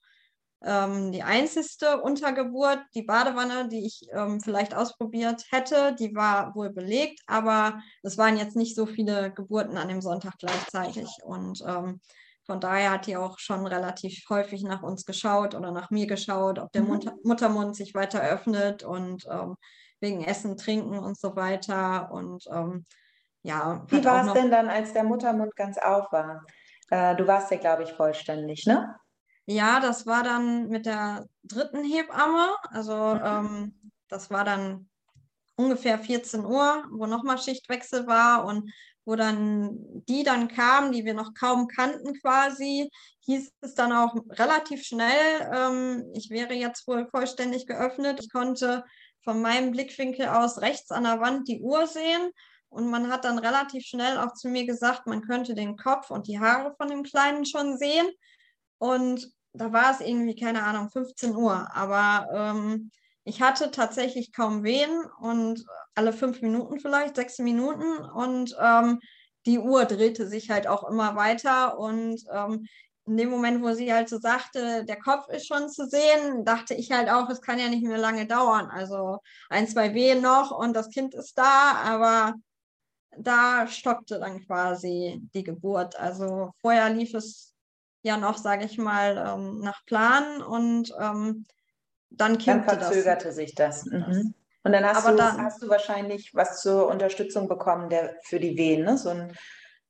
ähm, 0.63 1.11
die 1.11 1.23
einzigste 1.23 2.01
Untergeburt. 2.01 2.79
Die 2.95 3.03
Badewanne, 3.03 3.67
die 3.67 3.85
ich 3.85 4.07
ähm, 4.11 4.41
vielleicht 4.41 4.75
ausprobiert 4.75 5.45
hätte, 5.51 5.95
die 5.95 6.15
war 6.15 6.55
wohl 6.55 6.69
belegt, 6.69 7.21
aber 7.27 7.79
es 8.03 8.17
waren 8.17 8.37
jetzt 8.37 8.55
nicht 8.55 8.75
so 8.75 8.85
viele 8.85 9.31
Geburten 9.31 9.77
an 9.77 9.87
dem 9.87 10.01
Sonntag 10.01 10.33
gleichzeitig. 10.39 11.07
Und 11.23 11.63
ähm, 11.67 12.01
von 12.45 12.59
daher 12.59 12.91
hat 12.91 13.07
die 13.07 13.17
auch 13.17 13.39
schon 13.39 13.67
relativ 13.67 14.23
häufig 14.29 14.63
nach 14.63 14.81
uns 14.81 15.05
geschaut 15.05 15.53
oder 15.53 15.71
nach 15.71 15.91
mir 15.91 16.07
geschaut, 16.07 16.59
ob 16.59 16.71
der 16.71 16.81
mhm. 16.81 16.87
Mutter 16.87 17.13
Muttermund 17.23 17.75
sich 17.75 17.93
weiter 17.93 18.21
öffnet 18.21 18.83
und 18.83 19.25
ähm, 19.29 19.55
wegen 19.99 20.23
Essen, 20.23 20.57
Trinken 20.57 20.97
und 20.97 21.19
so 21.19 21.35
weiter. 21.35 22.11
Und 22.11 22.45
ähm, 22.51 22.85
ja. 23.43 23.85
Wie 23.87 24.03
war 24.03 24.25
es 24.25 24.33
denn 24.33 24.49
dann, 24.49 24.69
als 24.69 24.93
der 24.93 25.03
Muttermund 25.03 25.55
ganz 25.55 25.77
auf 25.77 26.11
war? 26.11 26.45
Äh, 26.89 27.15
du 27.15 27.27
warst 27.27 27.51
ja, 27.51 27.57
glaube 27.57 27.83
ich, 27.83 27.91
vollständig, 27.93 28.65
ne? 28.65 28.95
Ja, 29.49 29.79
das 29.79 30.05
war 30.05 30.23
dann 30.23 30.67
mit 30.67 30.85
der 30.85 31.27
dritten 31.43 31.83
Hebamme. 31.83 32.53
Also 32.69 33.15
mhm. 33.15 33.21
ähm, 33.23 33.91
das 34.09 34.29
war 34.29 34.43
dann 34.43 34.89
ungefähr 35.55 35.97
14 35.97 36.45
Uhr, 36.45 36.85
wo 36.91 37.05
nochmal 37.05 37.37
Schichtwechsel 37.37 38.07
war 38.07 38.45
und 38.45 38.71
wo 39.05 39.15
dann 39.15 39.77
die 40.07 40.23
dann 40.23 40.49
kamen, 40.49 40.91
die 40.91 41.05
wir 41.05 41.13
noch 41.13 41.33
kaum 41.33 41.67
kannten 41.67 42.19
quasi, 42.19 42.89
hieß 43.21 43.53
es 43.61 43.73
dann 43.73 43.93
auch 43.93 44.13
relativ 44.31 44.83
schnell, 44.83 45.49
ähm, 45.53 46.11
ich 46.13 46.29
wäre 46.29 46.53
jetzt 46.53 46.85
wohl 46.87 47.07
vollständig 47.07 47.67
geöffnet. 47.67 48.19
Ich 48.21 48.29
konnte 48.29 48.83
von 49.23 49.41
meinem 49.41 49.71
Blickwinkel 49.71 50.27
aus 50.27 50.59
rechts 50.59 50.91
an 50.91 51.03
der 51.03 51.21
Wand 51.21 51.47
die 51.47 51.61
Uhr 51.61 51.87
sehen 51.87 52.31
und 52.67 52.89
man 52.89 53.09
hat 53.09 53.23
dann 53.23 53.39
relativ 53.39 53.85
schnell 53.85 54.17
auch 54.17 54.33
zu 54.33 54.49
mir 54.49 54.65
gesagt, 54.65 55.07
man 55.07 55.21
könnte 55.21 55.55
den 55.55 55.77
Kopf 55.77 56.11
und 56.11 56.27
die 56.27 56.39
Haare 56.39 56.75
von 56.75 56.89
dem 56.89 57.03
Kleinen 57.03 57.45
schon 57.45 57.77
sehen. 57.77 58.07
Und 58.77 59.31
da 59.53 59.73
war 59.73 59.91
es 59.91 60.01
irgendwie, 60.01 60.35
keine 60.35 60.63
Ahnung, 60.63 60.89
15 60.89 61.35
Uhr. 61.35 61.67
Aber 61.75 62.27
ähm, 62.33 62.91
ich 63.23 63.41
hatte 63.41 63.71
tatsächlich 63.71 64.31
kaum 64.33 64.63
Wehen 64.63 65.03
und 65.19 65.65
alle 65.95 66.13
fünf 66.13 66.41
Minuten 66.41 66.79
vielleicht, 66.79 67.15
sechs 67.15 67.39
Minuten. 67.39 67.99
Und 67.99 68.55
ähm, 68.61 68.99
die 69.45 69.59
Uhr 69.59 69.85
drehte 69.85 70.27
sich 70.27 70.49
halt 70.49 70.67
auch 70.67 70.89
immer 70.89 71.15
weiter. 71.15 71.79
Und 71.79 72.23
ähm, 72.31 72.65
in 73.05 73.17
dem 73.17 73.29
Moment, 73.29 73.63
wo 73.63 73.73
sie 73.73 73.91
halt 73.93 74.09
so 74.09 74.19
sagte, 74.19 74.83
der 74.85 74.99
Kopf 74.99 75.29
ist 75.29 75.47
schon 75.47 75.69
zu 75.69 75.87
sehen, 75.87 76.43
dachte 76.43 76.73
ich 76.73 76.91
halt 76.91 77.09
auch, 77.09 77.29
es 77.29 77.41
kann 77.41 77.57
ja 77.57 77.69
nicht 77.69 77.85
mehr 77.85 77.97
lange 77.97 78.27
dauern. 78.27 78.69
Also 78.69 79.19
ein, 79.49 79.67
zwei 79.67 79.93
Wehen 79.93 80.21
noch 80.21 80.51
und 80.51 80.73
das 80.73 80.89
Kind 80.89 81.15
ist 81.15 81.37
da, 81.37 81.73
aber 81.83 82.33
da 83.17 83.67
stockte 83.67 84.19
dann 84.19 84.45
quasi 84.45 85.21
die 85.33 85.43
Geburt. 85.43 85.97
Also 85.97 86.51
vorher 86.61 86.89
lief 86.89 87.13
es 87.13 87.53
ja 88.07 88.17
noch, 88.17 88.37
sage 88.37 88.65
ich 88.65 88.77
mal, 88.77 89.17
ähm, 89.17 89.59
nach 89.59 89.85
Plan 89.85 90.41
und 90.41 90.93
ähm, 90.99 91.45
dann 92.09 92.37
kippte 92.37 92.65
Dann 92.65 92.79
verzögerte 92.79 93.27
das. 93.27 93.35
sich 93.35 93.55
das. 93.55 93.85
Mhm. 93.85 94.33
Und 94.63 94.73
dann 94.73 94.85
hast, 94.85 95.07
du, 95.07 95.15
dann, 95.15 95.41
hast 95.41 95.61
du 95.61 95.69
wahrscheinlich 95.69 96.33
was 96.33 96.61
zur 96.61 96.87
Unterstützung 96.87 97.47
bekommen 97.47 97.89
der, 97.89 98.17
für 98.23 98.39
die 98.39 98.57
Wehen, 98.57 98.83
ne? 98.83 98.97
so 98.97 99.09
ein 99.09 99.33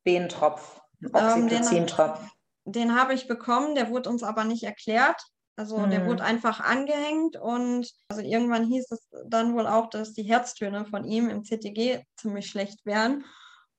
Wehentropf, 0.04 0.82
Oxytocin-Tropf. 1.04 2.20
Ähm, 2.20 2.30
den, 2.66 2.74
den 2.74 3.00
habe 3.00 3.14
ich 3.14 3.28
bekommen, 3.28 3.76
der 3.76 3.90
wurde 3.90 4.10
uns 4.10 4.24
aber 4.24 4.44
nicht 4.44 4.64
erklärt. 4.64 5.22
Also 5.56 5.80
mhm. 5.80 5.90
der 5.90 6.06
wurde 6.06 6.24
einfach 6.24 6.60
angehängt 6.60 7.36
und 7.36 7.92
also 8.10 8.22
irgendwann 8.22 8.66
hieß 8.66 8.92
es 8.92 9.10
dann 9.26 9.56
wohl 9.56 9.66
auch, 9.66 9.90
dass 9.90 10.14
die 10.14 10.22
Herztöne 10.22 10.86
von 10.86 11.04
ihm 11.04 11.30
im 11.30 11.44
CTG 11.44 12.04
ziemlich 12.16 12.48
schlecht 12.48 12.86
wären. 12.86 13.26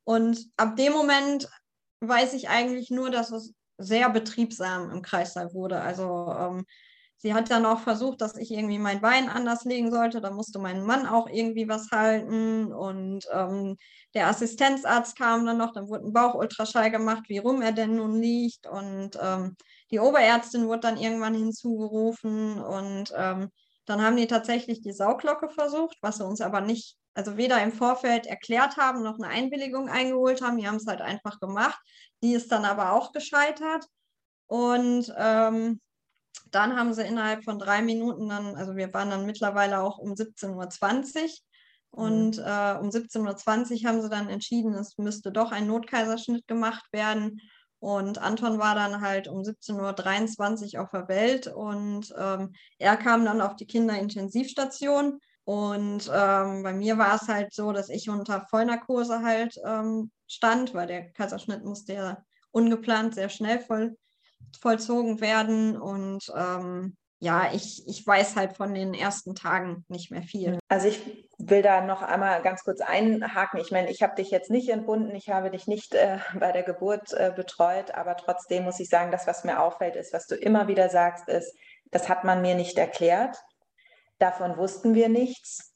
Und 0.03 0.51
ab 0.57 0.74
dem 0.74 0.92
Moment 0.92 1.48
weiß 2.01 2.35
ich 2.35 2.48
eigentlich 2.48 2.90
nur, 2.90 3.11
dass 3.11 3.31
es 3.31 3.55
sehr 3.79 4.11
betriebsam 4.11 4.91
im 4.91 5.03
Kreißsaal 5.03 5.55
wurde. 5.55 5.81
Also 5.81 6.35
ähm, 6.38 6.64
Sie 7.21 7.35
hat 7.35 7.51
dann 7.51 7.67
auch 7.67 7.81
versucht, 7.81 8.21
dass 8.21 8.37
ich 8.37 8.53
irgendwie 8.53 8.79
mein 8.79 9.01
Bein 9.01 9.29
anders 9.29 9.64
legen 9.64 9.91
sollte. 9.91 10.21
Da 10.21 10.31
musste 10.31 10.61
mein 10.61 10.85
Mann 10.85 11.05
auch 11.05 11.27
irgendwie 11.29 11.69
was 11.69 11.91
halten. 11.91 12.73
Und 12.73 13.27
ähm, 13.33 13.77
der 14.14 14.29
Assistenzarzt 14.29 15.19
kam 15.19 15.45
dann 15.45 15.59
noch, 15.59 15.73
dann 15.73 15.88
wurde 15.88 16.07
ein 16.07 16.12
Bauchultraschall 16.12 16.93
gemacht, 16.93 17.25
wie 17.27 17.38
rum 17.38 17.61
er 17.61 17.73
denn 17.73 17.97
nun 17.97 18.21
liegt. 18.21 18.69
Und 18.69 19.19
ähm, 19.21 19.57
die 19.91 19.99
Oberärztin 19.99 20.69
wurde 20.69 20.81
dann 20.81 20.97
irgendwann 20.97 21.35
hinzugerufen. 21.35 22.61
Und 22.61 23.12
ähm, 23.17 23.51
dann 23.85 24.01
haben 24.01 24.17
die 24.17 24.29
tatsächlich 24.29 24.81
die 24.81 24.93
Sauglocke 24.93 25.49
versucht, 25.49 25.99
was 26.01 26.19
sie 26.19 26.25
uns 26.25 26.41
aber 26.41 26.61
nicht, 26.61 26.97
also 27.19 27.37
weder 27.37 27.61
im 27.61 27.73
Vorfeld 27.73 28.27
erklärt 28.27 28.77
haben, 28.77 29.03
noch 29.03 29.19
eine 29.19 29.27
Einwilligung 29.27 29.89
eingeholt 29.89 30.41
haben. 30.41 30.57
Die 30.57 30.69
haben 30.69 30.77
es 30.77 30.87
halt 30.87 31.01
einfach 31.01 31.41
gemacht. 31.41 31.77
Die 32.23 32.33
ist 32.33 32.53
dann 32.53 32.65
aber 32.65 32.93
auch 32.93 33.11
gescheitert. 33.11 33.85
Und 34.47 35.13
ähm, 35.19 35.81
dann 36.53 36.77
haben 36.79 36.95
sie 36.95 37.03
innerhalb 37.03 37.43
von 37.43 37.59
drei 37.59 37.83
Minuten 37.83 38.29
dann, 38.29 38.55
also 38.55 38.77
wir 38.77 38.95
waren 38.95 39.11
dann 39.11 39.27
mittlerweile 39.27 39.81
auch 39.81 39.99
um 39.99 40.13
17.20 40.13 41.25
Uhr 41.25 41.29
und 41.91 42.37
mhm. 42.37 42.45
äh, 42.45 42.79
um 42.79 42.89
17.20 42.91 43.83
Uhr 43.83 43.89
haben 43.89 44.01
sie 44.01 44.09
dann 44.09 44.29
entschieden, 44.29 44.75
es 44.75 44.97
müsste 44.97 45.33
doch 45.33 45.51
ein 45.51 45.67
Notkaiserschnitt 45.67 46.47
gemacht 46.47 46.85
werden. 46.93 47.41
Und 47.81 48.19
Anton 48.19 48.61
war 48.61 48.77
dann 48.77 49.01
halt 49.01 49.27
um 49.27 49.41
17.23 49.43 50.77
Uhr 50.77 50.85
auf 50.85 50.91
der 50.91 51.09
Welt 51.09 51.49
und 51.49 52.15
ähm, 52.17 52.53
er 52.79 52.97
kam 52.97 53.25
dann 53.25 53.41
auf 53.41 53.57
die 53.57 53.67
Kinderintensivstation. 53.67 55.19
Und 55.49 56.13
ähm, 56.15 56.63
bei 56.63 56.75
mir 56.75 56.99
war 56.99 57.15
es 57.15 57.27
halt 57.27 57.55
so, 57.55 57.73
dass 57.73 57.89
ich 57.89 58.11
unter 58.11 58.45
Vollnarkose 58.51 59.23
halt 59.23 59.59
ähm, 59.67 60.11
stand, 60.27 60.75
weil 60.75 60.87
der 60.87 61.11
Kaiserschnitt 61.13 61.65
musste 61.65 61.95
ja 61.95 62.23
ungeplant 62.51 63.15
sehr 63.15 63.31
schnell 63.31 63.59
voll 63.59 63.97
vollzogen 64.61 65.23
werden. 65.23 65.81
Und 65.81 66.31
ähm, 66.37 66.99
ja, 67.19 67.51
ich, 67.55 67.83
ich 67.89 68.07
weiß 68.07 68.37
halt 68.37 68.59
von 68.59 68.75
den 68.75 68.93
ersten 68.93 69.35
Tagen 69.35 69.87
nicht 69.89 70.11
mehr 70.11 70.23
viel. 70.23 70.59
Also 70.69 70.89
ich 70.89 71.01
will 71.39 71.63
da 71.63 71.81
noch 71.81 72.03
einmal 72.03 72.43
ganz 72.43 72.63
kurz 72.63 72.83
einhaken. 72.83 73.59
Ich 73.59 73.71
meine, 73.71 73.91
ich 73.91 74.03
habe 74.03 74.17
dich 74.17 74.31
jetzt 74.31 74.51
nicht 74.51 74.69
entbunden, 74.69 75.15
ich 75.15 75.31
habe 75.31 75.51
dich 75.51 75.67
nicht 75.67 75.95
äh, 75.95 76.19
bei 76.39 76.53
der 76.53 76.63
Geburt 76.63 77.15
äh, 77.15 77.33
betreut, 77.35 77.93
aber 77.93 78.19
trotzdem 78.19 78.65
muss 78.65 78.81
ich 78.81 78.91
sagen, 78.91 79.11
das, 79.11 79.27
was 79.27 79.45
mir 79.45 79.63
auffällt, 79.63 79.97
ist, 79.97 80.13
was 80.13 80.27
du 80.27 80.35
immer 80.35 80.69
wieder 80.69 80.91
sagst, 80.91 81.27
ist, 81.27 81.57
das 81.91 82.11
hat 82.11 82.25
man 82.25 82.43
mir 82.43 82.55
nicht 82.55 82.77
erklärt. 82.77 83.39
Davon 84.19 84.57
wussten 84.57 84.95
wir 84.95 85.09
nichts. 85.09 85.75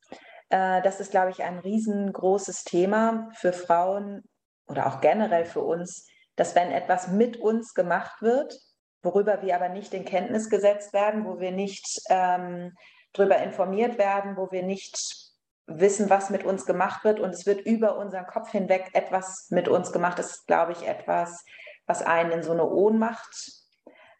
Äh, 0.50 0.82
das 0.82 1.00
ist, 1.00 1.10
glaube 1.10 1.30
ich, 1.30 1.42
ein 1.42 1.58
riesengroßes 1.58 2.64
Thema 2.64 3.28
für 3.34 3.52
Frauen 3.52 4.22
oder 4.66 4.86
auch 4.86 5.00
generell 5.00 5.44
für 5.44 5.62
uns, 5.62 6.06
dass 6.36 6.54
wenn 6.54 6.70
etwas 6.70 7.08
mit 7.08 7.36
uns 7.36 7.74
gemacht 7.74 8.22
wird, 8.22 8.58
worüber 9.02 9.42
wir 9.42 9.56
aber 9.56 9.68
nicht 9.68 9.94
in 9.94 10.04
Kenntnis 10.04 10.48
gesetzt 10.48 10.92
werden, 10.92 11.24
wo 11.24 11.40
wir 11.40 11.50
nicht 11.50 12.00
ähm, 12.08 12.74
darüber 13.12 13.38
informiert 13.38 13.98
werden, 13.98 14.36
wo 14.36 14.50
wir 14.50 14.62
nicht 14.62 15.32
wissen, 15.66 16.10
was 16.10 16.30
mit 16.30 16.44
uns 16.44 16.66
gemacht 16.66 17.04
wird 17.04 17.20
und 17.20 17.30
es 17.30 17.46
wird 17.46 17.60
über 17.60 17.96
unseren 17.96 18.26
Kopf 18.26 18.50
hinweg 18.50 18.90
etwas 18.94 19.48
mit 19.50 19.68
uns 19.68 19.92
gemacht, 19.92 20.18
das 20.18 20.32
ist, 20.32 20.46
glaube 20.46 20.72
ich, 20.72 20.86
etwas, 20.86 21.44
was 21.86 22.02
einen 22.02 22.32
in 22.32 22.42
so 22.42 22.52
eine 22.52 22.68
Ohnmacht 22.68 23.52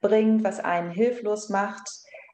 bringt, 0.01 0.45
was 0.45 0.61
einen 0.61 0.91
hilflos 0.91 1.49
macht, 1.49 1.89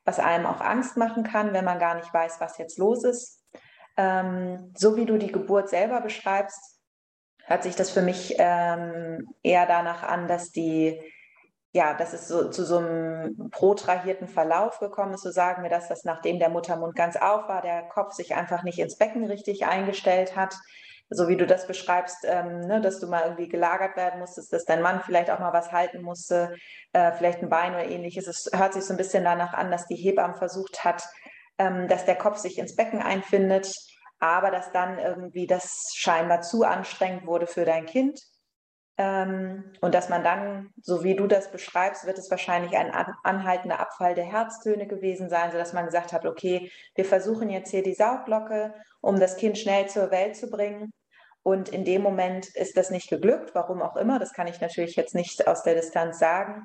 was 0.08 0.18
einem 0.18 0.46
auch 0.46 0.62
Angst 0.62 0.96
machen 0.96 1.22
kann, 1.22 1.52
wenn 1.52 1.66
man 1.66 1.78
gar 1.78 1.94
nicht 1.94 2.14
weiß, 2.14 2.40
was 2.40 2.56
jetzt 2.56 2.78
los 2.78 3.04
ist. 3.04 3.44
Ähm, 3.98 4.72
so 4.74 4.96
wie 4.96 5.04
du 5.04 5.18
die 5.18 5.30
Geburt 5.30 5.68
selber 5.68 6.00
beschreibst, 6.00 6.80
hört 7.44 7.62
sich 7.62 7.76
das 7.76 7.90
für 7.90 8.00
mich 8.00 8.34
ähm, 8.38 9.28
eher 9.42 9.66
danach 9.66 10.02
an, 10.02 10.26
dass 10.26 10.50
die, 10.50 10.98
ja, 11.74 11.92
dass 11.92 12.14
es 12.14 12.26
so 12.26 12.48
zu 12.48 12.64
so 12.64 12.78
einem 12.78 13.50
protrahierten 13.50 14.28
Verlauf 14.28 14.78
gekommen 14.78 15.12
ist. 15.12 15.24
So 15.24 15.30
sagen 15.30 15.62
wir 15.62 15.68
das, 15.68 15.88
dass 15.88 16.04
nachdem 16.04 16.38
der 16.38 16.48
Muttermund 16.48 16.96
ganz 16.96 17.16
auf 17.16 17.46
war, 17.46 17.60
der 17.60 17.82
Kopf 17.82 18.14
sich 18.14 18.34
einfach 18.34 18.62
nicht 18.62 18.78
ins 18.78 18.96
Becken 18.96 19.26
richtig 19.26 19.66
eingestellt 19.66 20.36
hat, 20.36 20.56
so 21.10 21.28
wie 21.28 21.36
du 21.36 21.46
das 21.46 21.66
beschreibst, 21.66 22.18
ähm, 22.24 22.60
ne, 22.60 22.80
dass 22.80 23.00
du 23.00 23.06
mal 23.06 23.22
irgendwie 23.22 23.48
gelagert 23.48 23.96
werden 23.96 24.20
musstest, 24.20 24.52
dass 24.52 24.64
dein 24.64 24.82
Mann 24.82 25.00
vielleicht 25.00 25.30
auch 25.30 25.38
mal 25.38 25.52
was 25.52 25.72
halten 25.72 26.02
musste, 26.02 26.54
äh, 26.92 27.12
vielleicht 27.12 27.42
ein 27.42 27.48
Bein 27.48 27.72
oder 27.72 27.86
ähnliches. 27.86 28.26
Es 28.26 28.50
hört 28.54 28.74
sich 28.74 28.84
so 28.84 28.92
ein 28.92 28.98
bisschen 28.98 29.24
danach 29.24 29.54
an, 29.54 29.70
dass 29.70 29.86
die 29.86 29.96
Hebamme 29.96 30.36
versucht 30.36 30.84
hat, 30.84 31.02
ähm, 31.58 31.88
dass 31.88 32.04
der 32.04 32.16
Kopf 32.16 32.36
sich 32.38 32.58
ins 32.58 32.76
Becken 32.76 33.00
einfindet, 33.00 33.72
aber 34.20 34.50
dass 34.50 34.72
dann 34.72 34.98
irgendwie 34.98 35.46
das 35.46 35.92
scheinbar 35.94 36.42
zu 36.42 36.64
anstrengend 36.64 37.26
wurde 37.26 37.46
für 37.46 37.64
dein 37.64 37.86
Kind. 37.86 38.20
Ähm, 39.00 39.72
und 39.80 39.94
dass 39.94 40.08
man 40.08 40.24
dann, 40.24 40.70
so 40.82 41.04
wie 41.04 41.14
du 41.14 41.28
das 41.28 41.52
beschreibst, 41.52 42.04
wird 42.04 42.18
es 42.18 42.30
wahrscheinlich 42.32 42.76
ein 42.76 42.90
anhaltender 43.22 43.78
Abfall 43.78 44.16
der 44.16 44.24
Herztöne 44.24 44.88
gewesen 44.88 45.30
sein, 45.30 45.52
sodass 45.52 45.72
man 45.72 45.86
gesagt 45.86 46.12
hat, 46.12 46.26
okay, 46.26 46.72
wir 46.96 47.04
versuchen 47.04 47.48
jetzt 47.48 47.70
hier 47.70 47.84
die 47.84 47.94
Saugglocke, 47.94 48.74
um 49.00 49.20
das 49.20 49.36
Kind 49.36 49.56
schnell 49.56 49.88
zur 49.88 50.10
Welt 50.10 50.36
zu 50.36 50.50
bringen. 50.50 50.92
Und 51.42 51.68
in 51.68 51.85
dem 51.85 52.03
Moment 52.03 52.48
ist 52.55 52.77
das 52.77 52.90
nicht 52.90 53.09
geglückt, 53.09 53.55
warum 53.55 53.81
auch 53.83 53.96
immer, 53.96 54.18
das 54.18 54.33
kann 54.33 54.46
ich 54.46 54.61
natürlich 54.61 54.96
jetzt 54.96 55.14
nicht 55.14 55.46
aus 55.46 55.62
der 55.62 55.74
Distanz 55.74 56.18
sagen. 56.18 56.64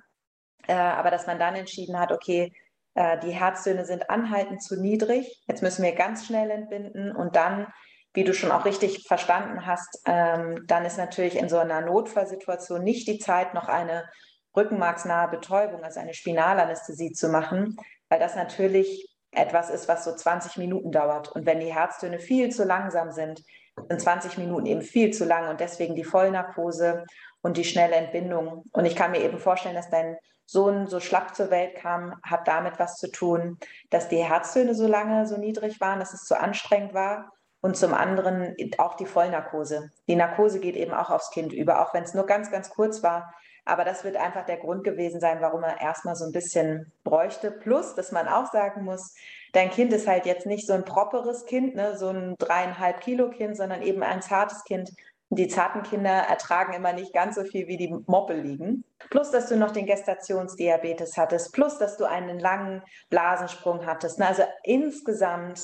Äh, 0.67 0.73
aber 0.73 1.11
dass 1.11 1.27
man 1.27 1.39
dann 1.39 1.55
entschieden 1.55 1.99
hat, 1.99 2.11
okay, 2.11 2.51
äh, 2.95 3.19
die 3.19 3.31
Herztöne 3.31 3.85
sind 3.85 4.09
anhaltend 4.09 4.61
zu 4.61 4.79
niedrig, 4.79 5.43
jetzt 5.47 5.63
müssen 5.63 5.83
wir 5.83 5.93
ganz 5.93 6.25
schnell 6.25 6.49
entbinden 6.51 7.15
und 7.15 7.35
dann, 7.35 7.67
wie 8.13 8.23
du 8.23 8.33
schon 8.33 8.51
auch 8.51 8.65
richtig 8.65 9.07
verstanden 9.07 9.65
hast, 9.65 10.01
ähm, 10.05 10.63
dann 10.67 10.85
ist 10.85 10.97
natürlich 10.97 11.35
in 11.35 11.49
so 11.49 11.57
einer 11.57 11.81
Notfallsituation 11.81 12.83
nicht 12.83 13.07
die 13.07 13.17
Zeit, 13.17 13.53
noch 13.53 13.67
eine 13.67 14.07
rückenmarksnahe 14.55 15.29
Betäubung, 15.29 15.83
also 15.83 15.99
eine 15.99 16.13
Spinalanästhesie 16.13 17.11
zu 17.13 17.29
machen, 17.29 17.75
weil 18.09 18.19
das 18.19 18.35
natürlich 18.35 19.09
etwas 19.31 19.71
ist, 19.71 19.87
was 19.87 20.03
so 20.03 20.15
20 20.15 20.57
Minuten 20.57 20.91
dauert. 20.91 21.31
Und 21.31 21.47
wenn 21.47 21.59
die 21.59 21.73
Herztöne 21.73 22.19
viel 22.19 22.49
zu 22.49 22.63
langsam 22.63 23.11
sind, 23.11 23.41
sind 23.89 24.01
20 24.01 24.37
Minuten 24.37 24.65
eben 24.65 24.81
viel 24.81 25.11
zu 25.11 25.25
lang 25.25 25.49
und 25.49 25.59
deswegen 25.59 25.95
die 25.95 26.03
Vollnarkose 26.03 27.05
und 27.41 27.57
die 27.57 27.63
schnelle 27.63 27.95
Entbindung. 27.95 28.63
Und 28.71 28.85
ich 28.85 28.95
kann 28.95 29.11
mir 29.11 29.21
eben 29.21 29.39
vorstellen, 29.39 29.75
dass 29.75 29.89
dein 29.89 30.17
Sohn 30.45 30.87
so 30.87 30.99
schlapp 30.99 31.35
zur 31.35 31.49
Welt 31.49 31.75
kam, 31.75 32.19
hat 32.23 32.47
damit 32.47 32.79
was 32.79 32.97
zu 32.97 33.09
tun, 33.09 33.57
dass 33.89 34.09
die 34.09 34.23
Herztöne 34.23 34.75
so 34.75 34.87
lange 34.87 35.25
so 35.27 35.37
niedrig 35.37 35.79
waren, 35.81 35.99
dass 35.99 36.13
es 36.13 36.25
zu 36.25 36.39
anstrengend 36.39 36.93
war. 36.93 37.31
Und 37.61 37.77
zum 37.77 37.93
anderen 37.93 38.57
auch 38.77 38.95
die 38.95 39.05
Vollnarkose. 39.05 39.89
Die 40.09 40.17
Narkose 40.17 40.59
geht 40.59 40.75
eben 40.75 40.93
auch 40.93 41.09
aufs 41.09 41.31
Kind 41.31 41.53
über, 41.53 41.81
auch 41.81 41.93
wenn 41.93 42.03
es 42.03 42.13
nur 42.13 42.25
ganz, 42.25 42.51
ganz 42.51 42.69
kurz 42.69 43.03
war. 43.03 43.33
Aber 43.63 43.85
das 43.85 44.03
wird 44.03 44.17
einfach 44.17 44.45
der 44.45 44.57
Grund 44.57 44.83
gewesen 44.83 45.21
sein, 45.21 45.39
warum 45.39 45.63
er 45.63 45.79
erstmal 45.79 46.17
so 46.17 46.25
ein 46.25 46.33
bisschen 46.33 46.91
bräuchte. 47.05 47.51
Plus, 47.51 47.95
dass 47.95 48.11
man 48.11 48.27
auch 48.27 48.51
sagen 48.51 48.83
muss, 48.83 49.15
dein 49.53 49.69
Kind 49.69 49.93
ist 49.93 50.07
halt 50.07 50.25
jetzt 50.25 50.45
nicht 50.45 50.67
so 50.67 50.73
ein 50.73 50.83
properes 50.83 51.45
Kind, 51.45 51.75
ne, 51.75 51.95
so 51.97 52.09
ein 52.09 52.35
dreieinhalb 52.37 52.99
Kilo 52.99 53.29
Kind, 53.29 53.55
sondern 53.55 53.81
eben 53.81 54.03
ein 54.03 54.21
zartes 54.21 54.63
Kind. 54.65 54.91
Die 55.29 55.47
zarten 55.47 55.81
Kinder 55.83 56.11
ertragen 56.11 56.73
immer 56.73 56.93
nicht 56.93 57.13
ganz 57.13 57.35
so 57.35 57.43
viel 57.43 57.67
wie 57.67 57.77
die 57.77 57.95
Moppel 58.05 58.41
liegen. 58.41 58.83
Plus, 59.09 59.31
dass 59.31 59.49
du 59.49 59.55
noch 59.55 59.71
den 59.71 59.85
Gestationsdiabetes 59.85 61.17
hattest, 61.17 61.53
plus, 61.53 61.77
dass 61.79 61.97
du 61.97 62.05
einen 62.05 62.39
langen 62.39 62.83
Blasensprung 63.09 63.85
hattest. 63.85 64.19
Ne, 64.19 64.27
also 64.27 64.43
insgesamt 64.63 65.61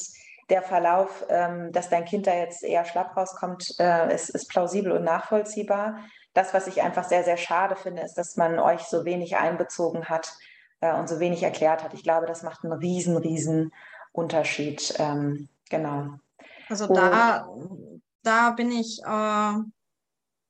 der 0.49 0.63
Verlauf, 0.63 1.25
ähm, 1.29 1.71
dass 1.71 1.89
dein 1.89 2.05
Kind 2.05 2.25
da 2.25 2.33
jetzt 2.33 2.63
eher 2.63 2.85
schlapp 2.85 3.15
rauskommt, 3.15 3.75
äh, 3.79 4.13
ist, 4.13 4.29
ist 4.29 4.49
plausibel 4.49 4.91
und 4.91 5.03
nachvollziehbar. 5.03 5.99
Das, 6.33 6.53
was 6.53 6.67
ich 6.67 6.81
einfach 6.81 7.03
sehr, 7.03 7.23
sehr 7.23 7.37
schade 7.37 7.75
finde, 7.75 8.03
ist, 8.03 8.15
dass 8.15 8.35
man 8.35 8.59
euch 8.59 8.81
so 8.81 9.05
wenig 9.05 9.37
einbezogen 9.37 10.09
hat 10.09 10.33
äh, 10.81 10.93
und 10.93 11.09
so 11.09 11.19
wenig 11.19 11.43
erklärt 11.43 11.83
hat. 11.83 11.93
Ich 11.93 12.03
glaube, 12.03 12.25
das 12.25 12.43
macht 12.43 12.63
einen 12.63 12.73
riesen, 12.73 13.17
riesen 13.17 13.73
Unterschied. 14.11 14.93
Ähm, 14.97 15.49
genau. 15.69 16.19
Also 16.69 16.87
da, 16.87 17.47
da 18.23 18.51
bin 18.51 18.71
ich 18.71 19.01
äh, 19.03 19.53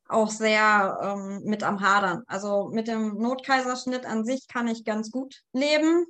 auch 0.08 0.30
sehr 0.30 1.00
ähm, 1.02 1.42
mit 1.44 1.64
am 1.64 1.82
Hadern. 1.82 2.24
Also 2.28 2.70
mit 2.72 2.88
dem 2.88 3.18
Notkaiserschnitt 3.18 4.06
an 4.06 4.26
sich 4.26 4.48
kann 4.48 4.68
ich 4.68 4.84
ganz 4.84 5.12
gut 5.12 5.44
leben. 5.54 6.06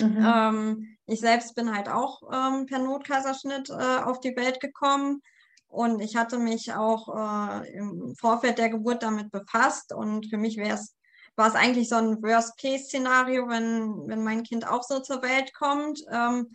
Mhm. 0.00 0.26
Ähm, 0.26 0.96
ich 1.06 1.20
selbst 1.20 1.54
bin 1.54 1.74
halt 1.74 1.88
auch 1.88 2.22
ähm, 2.32 2.66
per 2.66 2.78
Notkaiserschnitt 2.78 3.70
äh, 3.70 4.02
auf 4.02 4.20
die 4.20 4.34
Welt 4.36 4.60
gekommen. 4.60 5.22
Und 5.68 6.00
ich 6.00 6.16
hatte 6.16 6.38
mich 6.38 6.72
auch 6.72 7.08
äh, 7.14 7.72
im 7.72 8.14
Vorfeld 8.16 8.58
der 8.58 8.70
Geburt 8.70 9.02
damit 9.02 9.30
befasst. 9.30 9.92
Und 9.92 10.26
für 10.26 10.38
mich 10.38 10.56
wäre 10.56 10.74
es 10.74 10.94
war 11.36 11.48
es 11.48 11.54
eigentlich 11.54 11.88
so 11.88 11.96
ein 11.96 12.22
Worst-Case-Szenario, 12.22 13.48
wenn, 13.48 14.06
wenn 14.08 14.22
mein 14.22 14.42
Kind 14.42 14.66
auch 14.66 14.82
so 14.82 15.00
zur 15.00 15.22
Welt 15.22 15.52
kommt. 15.54 16.00
Ähm, 16.10 16.52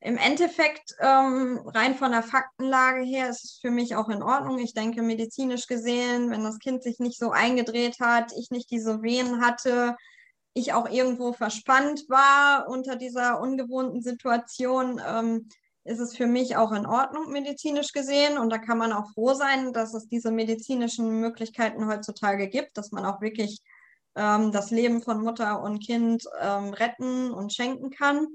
Im 0.00 0.16
Endeffekt, 0.16 0.94
ähm, 1.00 1.60
rein 1.66 1.96
von 1.96 2.12
der 2.12 2.22
Faktenlage 2.22 3.02
her, 3.02 3.28
ist 3.28 3.44
es 3.44 3.58
für 3.60 3.70
mich 3.70 3.96
auch 3.96 4.08
in 4.08 4.22
Ordnung. 4.22 4.58
Ich 4.58 4.74
denke, 4.74 5.02
medizinisch 5.02 5.66
gesehen, 5.66 6.30
wenn 6.30 6.44
das 6.44 6.60
Kind 6.60 6.82
sich 6.82 7.00
nicht 7.00 7.18
so 7.18 7.32
eingedreht 7.32 7.98
hat, 8.00 8.32
ich 8.36 8.50
nicht 8.50 8.70
diese 8.70 9.02
Venen 9.02 9.44
hatte, 9.44 9.96
ich 10.54 10.72
auch 10.72 10.88
irgendwo 10.88 11.32
verspannt 11.32 12.04
war 12.08 12.68
unter 12.68 12.96
dieser 12.96 13.40
ungewohnten 13.40 14.02
Situation, 14.02 15.00
ähm, 15.04 15.48
ist 15.88 15.98
es 16.00 16.16
für 16.16 16.26
mich 16.26 16.56
auch 16.56 16.72
in 16.72 16.86
Ordnung 16.86 17.32
medizinisch 17.32 17.92
gesehen. 17.92 18.38
Und 18.38 18.50
da 18.50 18.58
kann 18.58 18.78
man 18.78 18.92
auch 18.92 19.10
froh 19.14 19.34
sein, 19.34 19.72
dass 19.72 19.94
es 19.94 20.08
diese 20.08 20.30
medizinischen 20.30 21.20
Möglichkeiten 21.20 21.88
heutzutage 21.88 22.48
gibt, 22.48 22.76
dass 22.76 22.92
man 22.92 23.04
auch 23.04 23.20
wirklich 23.20 23.60
ähm, 24.14 24.52
das 24.52 24.70
Leben 24.70 25.02
von 25.02 25.22
Mutter 25.22 25.62
und 25.62 25.80
Kind 25.80 26.24
ähm, 26.40 26.72
retten 26.74 27.30
und 27.30 27.52
schenken 27.52 27.90
kann. 27.90 28.26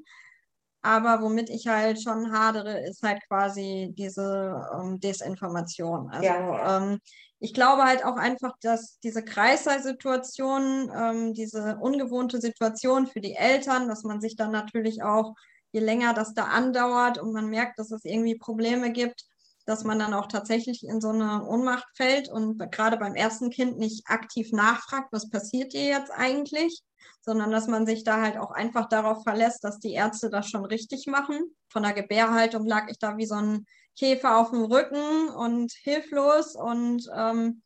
Aber 0.81 1.21
womit 1.21 1.49
ich 1.49 1.67
halt 1.67 2.01
schon 2.01 2.33
hadere, 2.33 2.85
ist 2.85 3.03
halt 3.03 3.21
quasi 3.27 3.93
diese 3.97 4.61
ähm, 4.73 4.99
Desinformation. 4.99 6.09
Also 6.09 6.25
ja. 6.25 6.77
ähm, 6.77 6.99
ich 7.39 7.53
glaube 7.53 7.83
halt 7.83 8.03
auch 8.03 8.17
einfach, 8.17 8.53
dass 8.61 8.99
diese 8.99 9.23
Kreißsituation, 9.23 10.91
ähm, 10.95 11.33
diese 11.33 11.77
ungewohnte 11.77 12.41
Situation 12.41 13.07
für 13.07 13.21
die 13.21 13.35
Eltern, 13.35 13.87
dass 13.87 14.03
man 14.03 14.19
sich 14.19 14.35
dann 14.35 14.51
natürlich 14.51 15.03
auch 15.03 15.35
je 15.73 15.81
länger 15.81 16.13
das 16.13 16.33
da 16.33 16.45
andauert 16.45 17.17
und 17.17 17.33
man 17.33 17.49
merkt, 17.49 17.79
dass 17.79 17.91
es 17.91 18.05
irgendwie 18.05 18.35
Probleme 18.35 18.91
gibt, 18.91 19.25
dass 19.65 19.83
man 19.83 19.99
dann 19.99 20.13
auch 20.13 20.27
tatsächlich 20.27 20.83
in 20.83 21.01
so 21.01 21.09
eine 21.09 21.45
Ohnmacht 21.45 21.87
fällt 21.95 22.29
und 22.29 22.59
gerade 22.71 22.97
beim 22.97 23.15
ersten 23.15 23.49
Kind 23.49 23.77
nicht 23.77 24.07
aktiv 24.07 24.51
nachfragt, 24.51 25.09
was 25.11 25.29
passiert 25.29 25.73
dir 25.73 25.85
jetzt 25.85 26.11
eigentlich, 26.11 26.83
sondern 27.21 27.51
dass 27.51 27.67
man 27.67 27.85
sich 27.85 28.03
da 28.03 28.21
halt 28.21 28.37
auch 28.37 28.51
einfach 28.51 28.87
darauf 28.87 29.23
verlässt, 29.23 29.63
dass 29.63 29.79
die 29.79 29.93
Ärzte 29.93 30.29
das 30.29 30.47
schon 30.49 30.65
richtig 30.65 31.07
machen. 31.07 31.55
Von 31.69 31.83
der 31.83 31.93
Gebärhaltung 31.93 32.65
lag 32.65 32.89
ich 32.89 32.99
da 32.99 33.17
wie 33.17 33.25
so 33.25 33.35
ein 33.35 33.65
Käfer 33.97 34.37
auf 34.37 34.51
dem 34.51 34.63
Rücken 34.63 35.29
und 35.29 35.71
hilflos 35.71 36.55
und 36.55 37.09
ähm, 37.15 37.61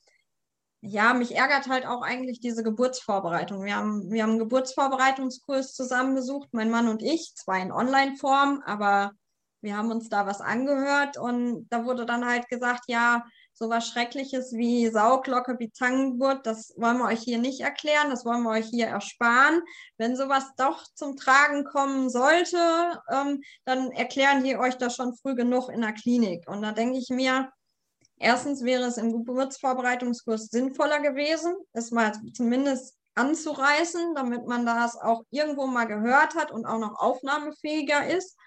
ja, 0.82 1.14
mich 1.14 1.36
ärgert 1.36 1.68
halt 1.68 1.86
auch 1.86 2.02
eigentlich 2.02 2.40
diese 2.40 2.64
Geburtsvorbereitung. 2.64 3.64
Wir 3.64 3.76
haben, 3.76 4.12
wir 4.12 4.24
haben 4.24 4.32
einen 4.32 4.40
Geburtsvorbereitungskurs 4.40 5.74
zusammen 5.74 6.16
besucht, 6.16 6.50
mein 6.52 6.70
Mann 6.70 6.88
und 6.88 7.02
ich, 7.02 7.34
zwar 7.36 7.60
in 7.60 7.72
Online-Form, 7.72 8.62
aber 8.66 9.12
wir 9.62 9.76
haben 9.76 9.92
uns 9.92 10.08
da 10.10 10.28
was 10.28 10.40
angehört 10.40 11.18
und 11.18 11.68
da 11.70 11.84
wurde 11.84 12.06
dann 12.06 12.26
halt 12.26 12.48
gesagt, 12.48 12.84
ja, 12.88 13.26
so 13.54 13.70
was 13.70 13.88
Schreckliches 13.88 14.54
wie 14.54 14.88
Sauglocke, 14.88 15.56
wie 15.58 15.72
Zangengeburt, 15.72 16.46
das 16.46 16.76
wollen 16.78 17.00
wir 17.00 17.06
euch 17.06 17.22
hier 17.22 17.40
nicht 17.40 17.62
erklären, 17.62 18.12
das 18.12 18.24
wollen 18.24 18.44
wir 18.44 18.52
euch 18.52 18.68
hier 18.68 18.86
ersparen. 18.86 19.62
Wenn 19.98 20.16
sowas 20.16 20.46
doch 20.58 20.84
zum 20.94 21.18
Tragen 21.18 21.64
kommen 21.64 22.12
sollte, 22.12 23.02
ähm, 23.12 23.42
dann 23.66 23.92
erklären 23.92 24.44
die 24.44 24.58
euch 24.58 24.78
das 24.78 24.96
schon 24.96 25.16
früh 25.16 25.34
genug 25.34 25.70
in 25.70 25.82
der 25.82 25.94
Klinik. 25.94 26.48
Und 26.48 26.62
da 26.62 26.72
denke 26.72 27.00
ich 27.00 27.10
mir, 27.10 27.52
Erstens 28.18 28.64
wäre 28.64 28.84
es 28.84 28.98
im 28.98 29.12
Geburtsvorbereitungskurs 29.12 30.48
sinnvoller 30.48 31.00
gewesen, 31.00 31.56
es 31.74 31.92
mal 31.92 32.12
zumindest 32.34 32.96
anzureißen, 33.16 34.16
damit 34.16 34.48
man 34.48 34.66
das 34.66 34.96
auch 34.96 35.24
irgendwo 35.30 35.68
mal 35.68 35.86
gehört 35.86 36.36
hat 36.36 36.52
und 36.52 36.66
auch 36.66 36.80
noch 36.80 37.00
aufnahmefähiger 37.00 38.08
ist. 38.08 38.38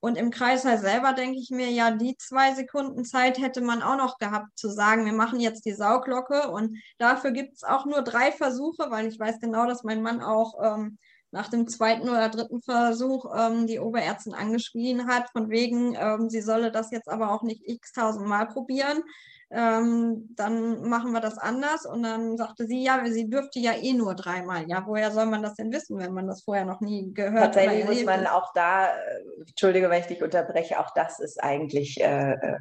Und 0.00 0.18
im 0.18 0.30
Kreißsaal 0.30 0.78
selber 0.78 1.12
denke 1.12 1.38
ich 1.38 1.50
mir, 1.50 1.70
ja, 1.70 1.92
die 1.92 2.16
zwei 2.16 2.54
Sekunden 2.54 3.04
Zeit 3.04 3.38
hätte 3.38 3.60
man 3.60 3.82
auch 3.82 3.96
noch 3.96 4.18
gehabt 4.18 4.48
zu 4.56 4.68
sagen, 4.68 5.06
wir 5.06 5.12
machen 5.12 5.38
jetzt 5.38 5.64
die 5.64 5.74
Sauglocke. 5.74 6.50
Und 6.50 6.76
dafür 6.98 7.30
gibt 7.30 7.54
es 7.54 7.62
auch 7.62 7.86
nur 7.86 8.02
drei 8.02 8.32
Versuche, 8.32 8.90
weil 8.90 9.06
ich 9.06 9.18
weiß 9.18 9.38
genau, 9.38 9.66
dass 9.66 9.84
mein 9.84 10.02
Mann 10.02 10.20
auch 10.20 10.54
ähm, 10.60 10.98
nach 11.32 11.48
dem 11.48 11.66
zweiten 11.66 12.08
oder 12.08 12.28
dritten 12.28 12.62
Versuch 12.62 13.26
ähm, 13.36 13.66
die 13.66 13.80
Oberärztin 13.80 14.34
angeschrien 14.34 15.06
hat, 15.06 15.30
von 15.30 15.50
wegen, 15.50 15.96
ähm, 15.98 16.28
sie 16.28 16.42
solle 16.42 16.70
das 16.70 16.90
jetzt 16.90 17.08
aber 17.08 17.32
auch 17.32 17.42
nicht 17.42 17.62
x-tausend 17.66 18.26
Mal 18.26 18.46
probieren. 18.46 19.02
Ähm, 19.50 20.28
dann 20.34 20.88
machen 20.88 21.12
wir 21.12 21.20
das 21.20 21.38
anders. 21.38 21.84
Und 21.86 22.02
dann 22.02 22.36
sagte 22.36 22.66
sie, 22.66 22.82
ja, 22.84 23.04
sie 23.06 23.28
dürfte 23.28 23.58
ja 23.60 23.72
eh 23.72 23.92
nur 23.92 24.14
dreimal. 24.14 24.68
Ja, 24.68 24.84
woher 24.86 25.10
soll 25.10 25.26
man 25.26 25.42
das 25.42 25.54
denn 25.54 25.72
wissen, 25.72 25.98
wenn 25.98 26.14
man 26.14 26.26
das 26.26 26.42
vorher 26.42 26.64
noch 26.64 26.80
nie 26.80 27.12
gehört 27.12 27.34
hat? 27.34 27.54
Tatsächlich 27.54 27.84
muss 27.84 28.04
man 28.04 28.26
auch 28.26 28.52
da, 28.54 28.88
äh, 28.88 29.20
entschuldige, 29.46 29.90
wenn 29.90 30.00
ich 30.00 30.06
dich 30.06 30.22
unterbreche, 30.22 30.80
auch 30.80 30.90
das 30.94 31.18
ist 31.18 31.42
eigentlich 31.42 32.00
äh, 32.00 32.32
äh, 32.32 32.58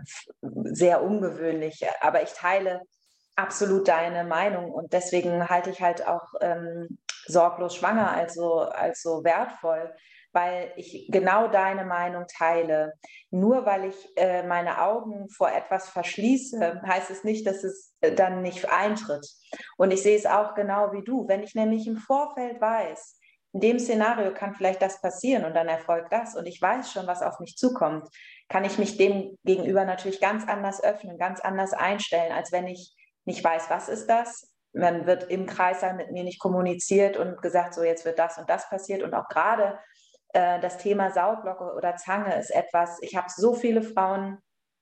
sehr 0.64 1.02
ungewöhnlich. 1.02 1.86
Aber 2.02 2.24
ich 2.24 2.32
teile 2.32 2.82
absolut 3.36 3.88
deine 3.88 4.24
Meinung 4.24 4.72
und 4.72 4.94
deswegen 4.94 5.50
halte 5.50 5.70
ich 5.70 5.82
halt 5.82 6.06
auch 6.06 6.34
ähm, 6.42 6.98
sorglos 7.28 7.76
schwanger 7.76 8.12
als 8.12 8.36
so, 8.36 8.60
als 8.60 9.02
so 9.02 9.24
wertvoll, 9.24 9.94
weil 10.34 10.72
ich 10.78 11.10
genau 11.12 11.48
deine 11.48 11.86
Meinung 11.86 12.26
teile. 12.28 12.94
Nur 13.30 13.66
weil 13.66 13.86
ich 13.86 14.18
äh, 14.18 14.44
meine 14.44 14.82
Augen 14.82 15.30
vor 15.30 15.52
etwas 15.52 15.90
verschließe, 15.90 16.82
heißt 16.86 17.10
es 17.10 17.24
nicht, 17.24 17.46
dass 17.46 17.64
es 17.64 17.94
äh, 18.02 18.14
dann 18.14 18.42
nicht 18.42 18.70
eintritt. 18.70 19.28
Und 19.78 19.92
ich 19.92 20.02
sehe 20.04 20.18
es 20.18 20.26
auch 20.26 20.56
genau 20.56 20.92
wie 20.94 21.04
du. 21.04 21.28
Wenn 21.28 21.44
ich 21.44 21.56
nämlich 21.56 21.88
im 21.88 21.98
Vorfeld 21.98 22.62
weiß, 22.62 23.20
in 23.54 23.60
dem 23.60 23.80
Szenario 23.80 24.34
kann 24.34 24.56
vielleicht 24.56 24.82
das 24.82 25.02
passieren 25.02 25.44
und 25.44 25.54
dann 25.54 25.68
erfolgt 25.68 26.14
das 26.14 26.36
und 26.36 26.46
ich 26.46 26.62
weiß 26.62 26.92
schon, 26.92 27.08
was 27.08 27.22
auf 27.22 27.40
mich 27.40 27.58
zukommt, 27.58 28.08
kann 28.48 28.64
ich 28.64 28.78
mich 28.78 28.98
dem 28.98 29.38
gegenüber 29.44 29.84
natürlich 29.84 30.22
ganz 30.22 30.48
anders 30.48 30.82
öffnen, 30.82 31.18
ganz 31.18 31.42
anders 31.42 31.74
einstellen, 31.74 32.32
als 32.32 32.52
wenn 32.52 32.68
ich 32.68 32.96
nicht 33.26 33.44
weiß, 33.44 33.70
was 33.70 33.90
ist 33.90 34.08
das. 34.08 34.51
Man 34.74 35.06
wird 35.06 35.30
im 35.30 35.46
Kreis 35.46 35.82
mit 35.96 36.12
mir 36.12 36.24
nicht 36.24 36.40
kommuniziert 36.40 37.18
und 37.18 37.42
gesagt, 37.42 37.74
so 37.74 37.84
jetzt 37.84 38.06
wird 38.06 38.20
das 38.20 38.38
und 38.38 38.50
das 38.50 38.70
passiert. 38.70 39.04
Und 39.04 39.14
auch 39.14 39.28
gerade 39.28 39.80
äh, 40.34 40.60
das 40.60 40.78
Thema 40.78 41.12
Sauglocke 41.12 41.74
oder 41.76 41.96
Zange 41.96 42.38
ist 42.40 42.52
etwas, 42.52 42.98
ich 43.02 43.16
habe 43.16 43.28
so 43.30 43.54
viele 43.54 43.82
Frauen 43.82 44.38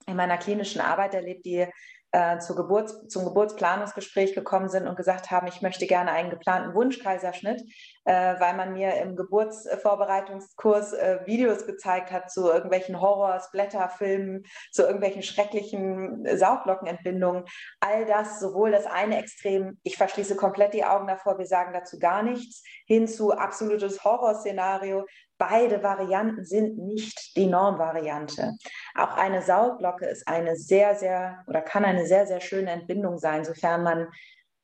in 0.07 0.15
meiner 0.15 0.37
klinischen 0.37 0.81
Arbeit 0.81 1.13
erlebt, 1.13 1.45
die 1.45 1.67
äh, 2.11 2.39
zur 2.39 2.55
Geburts-, 2.55 3.07
zum 3.07 3.25
Geburtsplanungsgespräch 3.25 4.33
gekommen 4.33 4.69
sind 4.69 4.87
und 4.87 4.95
gesagt 4.95 5.29
haben, 5.29 5.47
ich 5.47 5.61
möchte 5.61 5.85
gerne 5.85 6.11
einen 6.11 6.29
geplanten 6.29 6.73
Wunschkaiserschnitt, 6.73 7.61
äh, 8.05 8.39
weil 8.39 8.55
man 8.55 8.73
mir 8.73 8.95
im 8.95 9.15
Geburtsvorbereitungskurs 9.15 10.93
äh, 10.93 11.19
Videos 11.25 11.65
gezeigt 11.65 12.11
hat 12.11 12.31
zu 12.31 12.49
irgendwelchen 12.49 12.99
Horror-Splatter-Filmen, 12.99 14.43
zu 14.71 14.83
irgendwelchen 14.83 15.21
schrecklichen 15.23 16.25
Sauglockenentbindungen. 16.37 17.45
All 17.79 18.05
das, 18.05 18.39
sowohl 18.39 18.71
das 18.71 18.85
eine 18.85 19.19
Extrem, 19.19 19.79
ich 19.83 19.97
verschließe 19.97 20.35
komplett 20.35 20.73
die 20.73 20.85
Augen 20.85 21.07
davor, 21.07 21.37
wir 21.37 21.45
sagen 21.45 21.73
dazu 21.73 21.99
gar 21.99 22.23
nichts, 22.23 22.63
hin 22.85 23.07
zu 23.07 23.31
absolutes 23.33 24.03
Horrorszenario, 24.03 25.05
Beide 25.39 25.81
Varianten 25.81 26.43
sind 26.43 26.77
nicht 26.77 27.35
die 27.37 27.47
Normvariante. 27.47 28.57
Auch 28.93 29.15
eine 29.15 29.41
Sauglocke 29.41 30.05
ist 30.05 30.27
eine 30.27 30.57
sehr, 30.57 30.95
sehr 30.95 31.43
oder 31.47 31.61
kann 31.61 31.85
eine 31.85 32.05
sehr, 32.05 32.27
sehr 32.27 32.41
schöne 32.41 32.71
Entbindung 32.71 33.17
sein, 33.17 33.45
sofern 33.45 33.83
man 33.83 34.07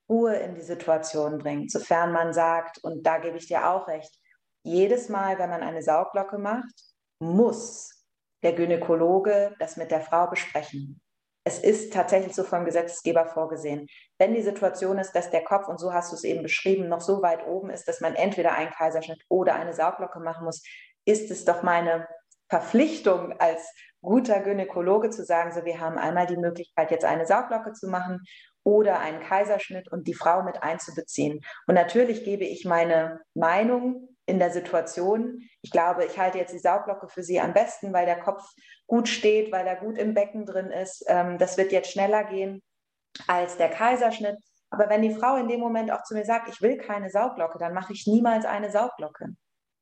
Ruhe 0.09 0.35
in 0.35 0.53
die 0.53 0.61
Situation 0.61 1.37
bringt, 1.37 1.71
sofern 1.71 2.11
man 2.11 2.33
sagt, 2.33 2.83
und 2.83 3.03
da 3.07 3.19
gebe 3.19 3.37
ich 3.37 3.47
dir 3.47 3.69
auch 3.69 3.87
recht, 3.87 4.13
jedes 4.63 5.07
Mal, 5.07 5.39
wenn 5.39 5.49
man 5.49 5.63
eine 5.63 5.81
Sauglocke 5.81 6.37
macht, 6.37 6.73
muss 7.19 8.05
der 8.43 8.53
Gynäkologe 8.53 9.55
das 9.59 9.77
mit 9.77 9.91
der 9.91 10.01
Frau 10.01 10.27
besprechen 10.27 11.01
es 11.47 11.59
ist 11.59 11.93
tatsächlich 11.93 12.33
so 12.33 12.43
vom 12.43 12.65
Gesetzgeber 12.65 13.27
vorgesehen. 13.27 13.87
Wenn 14.17 14.33
die 14.33 14.41
Situation 14.41 14.97
ist, 14.97 15.11
dass 15.11 15.29
der 15.29 15.43
Kopf, 15.43 15.67
und 15.67 15.79
so 15.79 15.93
hast 15.93 16.11
du 16.11 16.15
es 16.15 16.23
eben 16.23 16.41
beschrieben, 16.41 16.89
noch 16.89 17.01
so 17.01 17.21
weit 17.21 17.45
oben 17.45 17.69
ist, 17.69 17.87
dass 17.87 18.01
man 18.01 18.15
entweder 18.15 18.53
einen 18.53 18.71
Kaiserschnitt 18.71 19.23
oder 19.29 19.53
eine 19.53 19.73
Sauglocke 19.73 20.19
machen 20.19 20.45
muss, 20.45 20.63
ist 21.05 21.29
es 21.29 21.45
doch 21.45 21.61
meine 21.61 22.07
Verpflichtung 22.49 23.39
als 23.39 23.61
guter 24.01 24.39
Gynäkologe 24.39 25.11
zu 25.11 25.23
sagen, 25.23 25.51
so 25.51 25.65
wir 25.65 25.79
haben 25.79 25.99
einmal 25.99 26.25
die 26.25 26.37
Möglichkeit, 26.37 26.89
jetzt 26.89 27.05
eine 27.05 27.27
Sauglocke 27.27 27.73
zu 27.73 27.87
machen 27.89 28.23
oder 28.63 28.99
einen 28.99 29.19
Kaiserschnitt 29.19 29.91
und 29.91 30.07
die 30.07 30.15
Frau 30.15 30.41
mit 30.41 30.63
einzubeziehen. 30.63 31.41
Und 31.67 31.75
natürlich 31.75 32.23
gebe 32.23 32.43
ich 32.43 32.65
meine 32.65 33.21
Meinung 33.35 34.14
in 34.25 34.39
der 34.39 34.51
Situation. 34.51 35.41
Ich 35.61 35.71
glaube, 35.71 36.05
ich 36.05 36.17
halte 36.17 36.37
jetzt 36.37 36.53
die 36.53 36.59
Sauglocke 36.59 37.07
für 37.07 37.23
sie 37.23 37.39
am 37.39 37.53
besten, 37.53 37.93
weil 37.93 38.05
der 38.05 38.19
Kopf 38.19 38.43
gut 38.87 39.07
steht, 39.07 39.51
weil 39.51 39.67
er 39.67 39.75
gut 39.75 39.97
im 39.97 40.13
Becken 40.13 40.45
drin 40.45 40.71
ist. 40.71 41.03
Ähm, 41.07 41.37
das 41.37 41.57
wird 41.57 41.71
jetzt 41.71 41.91
schneller 41.91 42.23
gehen 42.23 42.61
als 43.27 43.57
der 43.57 43.69
Kaiserschnitt. 43.69 44.37
Aber 44.69 44.89
wenn 44.89 45.01
die 45.01 45.13
Frau 45.13 45.37
in 45.37 45.47
dem 45.47 45.59
Moment 45.59 45.91
auch 45.91 46.03
zu 46.03 46.15
mir 46.15 46.25
sagt, 46.25 46.49
ich 46.49 46.61
will 46.61 46.77
keine 46.77 47.09
Sauglocke, 47.09 47.59
dann 47.59 47.73
mache 47.73 47.93
ich 47.93 48.07
niemals 48.07 48.45
eine 48.45 48.71
Sauglocke. 48.71 49.27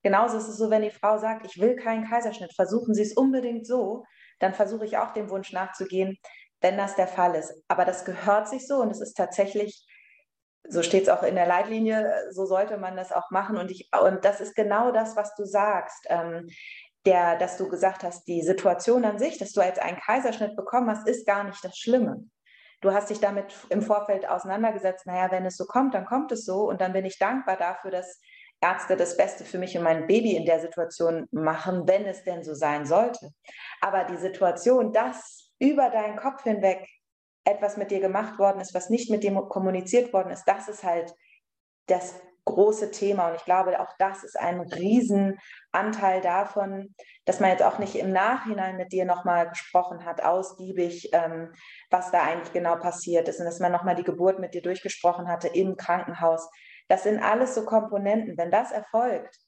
Genauso 0.04 0.38
ist 0.38 0.50
es 0.50 0.58
so, 0.58 0.70
wenn 0.70 0.82
die 0.82 0.92
Frau 0.92 1.18
sagt, 1.18 1.46
ich 1.46 1.60
will 1.60 1.78
keinen 1.78 2.08
Kaiserschnitt, 2.08 2.54
versuchen 2.54 2.94
Sie 2.94 3.02
es 3.02 3.14
unbedingt 3.14 3.66
so, 3.66 4.04
dann 4.40 4.54
versuche 4.54 4.86
ich 4.86 4.98
auch 4.98 5.14
dem 5.14 5.30
Wunsch 5.30 5.54
nachzugehen, 5.54 6.18
wenn 6.60 6.78
das 6.78 6.96
der 6.96 7.08
Fall 7.08 7.36
ist. 7.36 7.54
Aber 7.70 7.86
das 7.86 8.04
gehört 8.04 8.50
sich 8.50 8.68
so 8.68 8.82
und 8.82 8.92
es 8.92 9.00
ist 9.00 9.16
tatsächlich 9.16 9.88
so 10.68 10.82
steht 10.82 11.04
es 11.04 11.10
auch 11.10 11.24
in 11.24 11.36
der 11.36 11.48
Leitlinie, 11.48 12.14
so 12.32 12.46
sollte 12.46 12.78
man 12.78 12.96
das 12.96 13.12
auch 13.12 13.32
machen. 13.32 13.58
Und, 13.58 13.72
ich, 13.72 13.90
und 14.02 14.24
das 14.24 14.42
ist 14.42 14.56
genau 14.56 14.92
das, 14.92 15.16
was 15.16 15.36
du 15.36 15.46
sagst. 15.46 16.06
Ähm, 16.10 16.48
der, 17.06 17.38
dass 17.38 17.58
du 17.58 17.68
gesagt 17.68 18.04
hast, 18.04 18.26
die 18.28 18.42
Situation 18.42 19.04
an 19.04 19.20
sich, 19.20 19.38
dass 19.38 19.52
du 19.52 19.62
jetzt 19.62 19.82
einen 19.82 20.00
Kaiserschnitt 20.00 20.56
bekommen 20.56 20.90
hast, 20.90 21.08
ist 21.08 21.28
gar 21.28 21.44
nicht 21.44 21.64
das 21.64 21.78
Schlimme. 21.78 22.24
Du 22.80 22.94
hast 22.94 23.10
dich 23.10 23.20
damit 23.20 23.54
im 23.70 23.82
Vorfeld 23.82 24.28
auseinandergesetzt, 24.28 25.06
naja, 25.06 25.32
wenn 25.32 25.46
es 25.46 25.58
so 25.58 25.66
kommt, 25.66 25.94
dann 25.94 26.06
kommt 26.06 26.32
es 26.32 26.46
so. 26.46 26.68
Und 26.68 26.82
dann 26.82 26.94
bin 26.94 27.06
ich 27.06 27.20
dankbar 27.20 27.58
dafür, 27.58 27.92
dass 27.92 28.20
Ärzte 28.62 28.96
das 28.96 29.18
Beste 29.18 29.44
für 29.44 29.58
mich 29.58 29.78
und 29.78 29.84
mein 29.84 30.08
Baby 30.08 30.36
in 30.36 30.46
der 30.46 30.60
Situation 30.60 31.28
machen, 31.32 31.88
wenn 31.88 32.06
es 32.06 32.24
denn 32.24 32.44
so 32.44 32.54
sein 32.54 32.86
sollte. 32.86 33.30
Aber 33.82 34.06
die 34.06 34.18
Situation, 34.18 34.94
dass 34.94 35.52
über 35.60 35.90
deinen 35.90 36.18
Kopf 36.18 36.44
hinweg 36.44 36.88
etwas 37.46 37.78
mit 37.78 37.92
dir 37.92 38.00
gemacht 38.00 38.40
worden 38.40 38.60
ist, 38.62 38.74
was 38.74 38.90
nicht 38.90 39.10
mit 39.10 39.24
dir 39.24 39.34
kommuniziert 39.34 40.14
worden 40.14 40.32
ist, 40.32 40.46
das 40.46 40.68
ist 40.68 40.84
halt 40.84 41.14
das 41.88 42.16
große 42.46 42.92
Thema. 42.92 43.30
Und 43.30 43.36
ich 43.36 43.46
glaube, 43.46 43.80
auch 43.80 43.94
das 44.00 44.24
ist 44.24 44.40
ein 44.40 44.60
Riesenanteil 44.60 46.22
davon, 46.22 46.94
dass 47.26 47.40
man 47.40 47.52
jetzt 47.52 47.64
auch 47.64 47.80
nicht 47.80 47.96
im 47.96 48.12
Nachhinein 48.12 48.78
mit 48.78 48.92
dir 48.92 49.06
nochmal 49.06 49.50
gesprochen 49.50 50.06
hat, 50.06 50.24
ausgiebig, 50.24 51.10
ähm, 51.14 51.54
was 51.90 52.12
da 52.12 52.24
eigentlich 52.24 52.54
genau 52.54 52.76
passiert 52.76 53.28
ist 53.28 53.40
und 53.40 53.46
dass 53.46 53.60
man 53.60 53.72
nochmal 53.72 53.96
die 53.96 54.04
Geburt 54.04 54.40
mit 54.40 54.54
dir 54.54 54.62
durchgesprochen 54.62 55.28
hatte 55.28 55.48
im 55.48 55.78
Krankenhaus. 55.78 56.50
Das 56.90 57.04
sind 57.04 57.22
alles 57.22 57.56
so 57.56 57.66
Komponenten. 57.66 58.38
Wenn 58.38 58.52
das 58.52 58.72
erfolgt, 58.72 59.40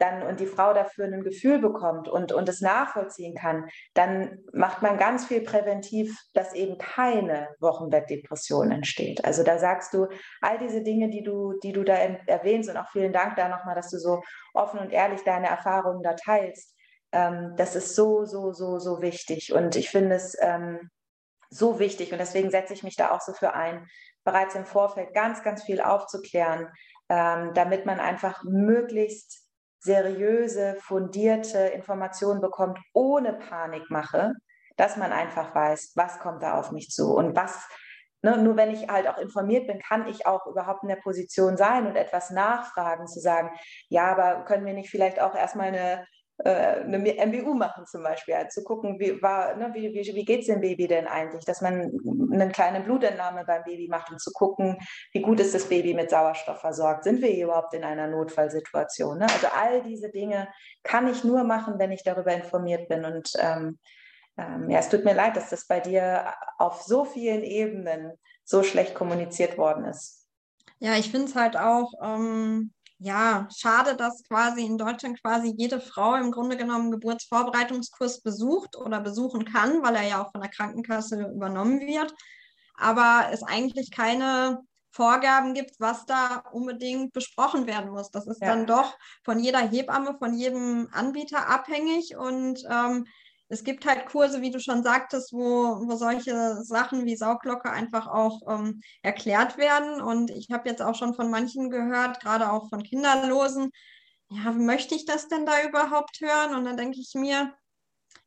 dann 0.00 0.22
und 0.22 0.40
die 0.40 0.46
Frau 0.46 0.72
dafür 0.72 1.04
ein 1.04 1.22
Gefühl 1.22 1.58
bekommt 1.58 2.08
und, 2.08 2.32
und 2.32 2.48
es 2.48 2.60
nachvollziehen 2.60 3.34
kann, 3.34 3.68
dann 3.94 4.38
macht 4.52 4.82
man 4.82 4.98
ganz 4.98 5.26
viel 5.26 5.42
präventiv, 5.42 6.18
dass 6.32 6.54
eben 6.54 6.78
keine 6.78 7.48
Wochenbettdepression 7.60 8.72
entsteht. 8.72 9.24
Also 9.24 9.42
da 9.42 9.58
sagst 9.58 9.92
du 9.92 10.08
all 10.40 10.58
diese 10.58 10.82
Dinge, 10.82 11.10
die 11.10 11.22
du, 11.22 11.54
die 11.62 11.72
du 11.72 11.84
da 11.84 11.94
erwähnst 11.94 12.70
und 12.70 12.78
auch 12.78 12.88
vielen 12.90 13.12
Dank 13.12 13.36
da 13.36 13.48
nochmal, 13.48 13.74
dass 13.74 13.90
du 13.90 13.98
so 13.98 14.22
offen 14.54 14.80
und 14.80 14.90
ehrlich 14.90 15.22
deine 15.22 15.48
Erfahrungen 15.48 16.02
da 16.02 16.14
teilst. 16.14 16.74
Ähm, 17.12 17.54
das 17.56 17.76
ist 17.76 17.94
so, 17.94 18.24
so, 18.24 18.52
so, 18.52 18.78
so 18.78 19.02
wichtig 19.02 19.52
und 19.52 19.76
ich 19.76 19.90
finde 19.90 20.16
es 20.16 20.36
ähm, 20.40 20.90
so 21.50 21.78
wichtig 21.78 22.12
und 22.12 22.18
deswegen 22.18 22.50
setze 22.50 22.72
ich 22.72 22.82
mich 22.82 22.96
da 22.96 23.10
auch 23.10 23.20
so 23.20 23.32
für 23.32 23.52
ein, 23.54 23.86
bereits 24.24 24.54
im 24.54 24.64
Vorfeld 24.64 25.12
ganz, 25.12 25.42
ganz 25.42 25.62
viel 25.64 25.80
aufzuklären, 25.80 26.68
ähm, 27.08 27.52
damit 27.54 27.86
man 27.86 28.00
einfach 28.00 28.44
möglichst 28.44 29.39
seriöse, 29.80 30.76
fundierte 30.80 31.58
Informationen 31.58 32.40
bekommt, 32.40 32.78
ohne 32.92 33.32
Panikmache, 33.32 34.34
dass 34.76 34.96
man 34.96 35.12
einfach 35.12 35.54
weiß, 35.54 35.92
was 35.96 36.18
kommt 36.20 36.42
da 36.42 36.58
auf 36.58 36.70
mich 36.70 36.90
zu. 36.90 37.14
Und 37.14 37.34
was, 37.34 37.68
ne, 38.22 38.38
nur 38.38 38.56
wenn 38.56 38.70
ich 38.70 38.88
halt 38.88 39.08
auch 39.08 39.18
informiert 39.18 39.66
bin, 39.66 39.80
kann 39.80 40.06
ich 40.06 40.26
auch 40.26 40.46
überhaupt 40.46 40.82
in 40.82 40.88
der 40.88 40.96
Position 40.96 41.56
sein 41.56 41.86
und 41.86 41.96
etwas 41.96 42.30
nachfragen, 42.30 43.06
zu 43.06 43.20
sagen, 43.20 43.50
ja, 43.88 44.10
aber 44.10 44.44
können 44.44 44.66
wir 44.66 44.74
nicht 44.74 44.90
vielleicht 44.90 45.20
auch 45.20 45.34
erstmal 45.34 45.68
eine 45.68 46.06
eine 46.44 46.98
MBU 46.98 47.54
machen 47.54 47.86
zum 47.86 48.02
Beispiel, 48.02 48.34
also 48.34 48.60
zu 48.60 48.64
gucken, 48.64 48.98
wie, 48.98 49.20
war, 49.20 49.56
ne, 49.56 49.70
wie, 49.74 49.92
wie, 49.92 50.14
wie 50.14 50.24
geht 50.24 50.40
es 50.40 50.46
dem 50.46 50.60
Baby 50.60 50.86
denn 50.86 51.06
eigentlich, 51.06 51.44
dass 51.44 51.60
man 51.60 51.92
eine 52.32 52.48
kleine 52.50 52.80
Blutentnahme 52.80 53.44
beim 53.44 53.62
Baby 53.64 53.88
macht, 53.88 54.10
um 54.10 54.18
zu 54.18 54.30
gucken, 54.32 54.78
wie 55.12 55.22
gut 55.22 55.40
ist 55.40 55.54
das 55.54 55.68
Baby 55.68 55.94
mit 55.94 56.10
Sauerstoff 56.10 56.60
versorgt, 56.60 57.04
sind 57.04 57.20
wir 57.20 57.28
hier 57.28 57.44
überhaupt 57.44 57.74
in 57.74 57.84
einer 57.84 58.06
Notfallsituation. 58.06 59.18
Ne? 59.18 59.24
Also 59.24 59.48
all 59.54 59.82
diese 59.82 60.10
Dinge 60.10 60.48
kann 60.82 61.08
ich 61.08 61.24
nur 61.24 61.44
machen, 61.44 61.78
wenn 61.78 61.92
ich 61.92 62.02
darüber 62.02 62.32
informiert 62.32 62.88
bin 62.88 63.04
und 63.04 63.32
ähm, 63.38 63.78
ähm, 64.38 64.70
ja, 64.70 64.78
es 64.78 64.88
tut 64.88 65.04
mir 65.04 65.14
leid, 65.14 65.36
dass 65.36 65.50
das 65.50 65.66
bei 65.66 65.80
dir 65.80 66.32
auf 66.58 66.82
so 66.82 67.04
vielen 67.04 67.42
Ebenen 67.42 68.12
so 68.44 68.62
schlecht 68.62 68.94
kommuniziert 68.94 69.58
worden 69.58 69.84
ist. 69.84 70.26
Ja, 70.78 70.94
ich 70.94 71.10
finde 71.10 71.26
es 71.26 71.34
halt 71.34 71.58
auch, 71.58 71.92
ähm, 72.02 72.72
ja, 73.02 73.48
schade, 73.56 73.96
dass 73.96 74.22
quasi 74.28 74.64
in 74.64 74.76
Deutschland 74.76 75.22
quasi 75.22 75.54
jede 75.56 75.80
Frau 75.80 76.14
im 76.16 76.30
Grunde 76.30 76.58
genommen 76.58 76.82
einen 76.82 76.90
Geburtsvorbereitungskurs 76.92 78.20
besucht 78.20 78.76
oder 78.76 79.00
besuchen 79.00 79.46
kann, 79.46 79.82
weil 79.82 79.96
er 79.96 80.06
ja 80.06 80.22
auch 80.22 80.30
von 80.32 80.42
der 80.42 80.50
Krankenkasse 80.50 81.30
übernommen 81.34 81.80
wird. 81.80 82.14
Aber 82.74 83.28
es 83.32 83.42
eigentlich 83.42 83.90
keine 83.90 84.60
Vorgaben 84.92 85.54
gibt, 85.54 85.80
was 85.80 86.04
da 86.04 86.42
unbedingt 86.52 87.14
besprochen 87.14 87.66
werden 87.66 87.90
muss. 87.90 88.10
Das 88.10 88.26
ist 88.26 88.42
ja. 88.42 88.48
dann 88.48 88.66
doch 88.66 88.98
von 89.24 89.38
jeder 89.38 89.60
Hebamme, 89.60 90.16
von 90.18 90.34
jedem 90.34 90.88
Anbieter 90.92 91.48
abhängig 91.48 92.16
und 92.16 92.62
ähm, 92.68 93.06
es 93.50 93.64
gibt 93.64 93.84
halt 93.84 94.06
Kurse, 94.06 94.40
wie 94.42 94.52
du 94.52 94.60
schon 94.60 94.84
sagtest, 94.84 95.32
wo, 95.32 95.40
wo 95.84 95.96
solche 95.96 96.62
Sachen 96.62 97.04
wie 97.04 97.16
Sauglocke 97.16 97.68
einfach 97.68 98.06
auch 98.06 98.40
ähm, 98.48 98.80
erklärt 99.02 99.58
werden. 99.58 100.00
Und 100.00 100.30
ich 100.30 100.50
habe 100.52 100.68
jetzt 100.68 100.80
auch 100.80 100.94
schon 100.94 101.14
von 101.14 101.30
manchen 101.30 101.68
gehört, 101.68 102.20
gerade 102.20 102.52
auch 102.52 102.68
von 102.68 102.84
Kinderlosen, 102.84 103.70
ja, 104.30 104.52
möchte 104.52 104.94
ich 104.94 105.04
das 105.04 105.26
denn 105.26 105.46
da 105.46 105.64
überhaupt 105.68 106.20
hören? 106.20 106.54
Und 106.54 106.64
dann 106.64 106.76
denke 106.76 107.00
ich 107.00 107.12
mir, 107.14 107.52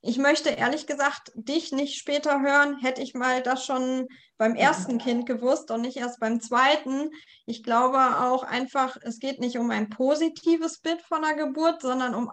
ich 0.01 0.17
möchte 0.17 0.49
ehrlich 0.49 0.87
gesagt 0.87 1.31
dich 1.35 1.71
nicht 1.71 1.97
später 1.97 2.41
hören, 2.41 2.79
hätte 2.79 3.01
ich 3.01 3.13
mal 3.13 3.41
das 3.41 3.65
schon 3.65 4.09
beim 4.37 4.55
ersten 4.55 4.97
Kind 4.97 5.25
gewusst 5.25 5.71
und 5.71 5.81
nicht 5.81 5.95
erst 5.95 6.19
beim 6.19 6.41
zweiten. 6.41 7.09
Ich 7.45 7.63
glaube 7.63 8.19
auch 8.19 8.43
einfach, 8.43 8.97
es 9.03 9.19
geht 9.19 9.39
nicht 9.39 9.57
um 9.57 9.71
ein 9.71 9.89
positives 9.89 10.79
Bild 10.79 11.01
von 11.01 11.21
der 11.21 11.35
Geburt, 11.35 11.81
sondern 11.81 12.13
um 12.13 12.29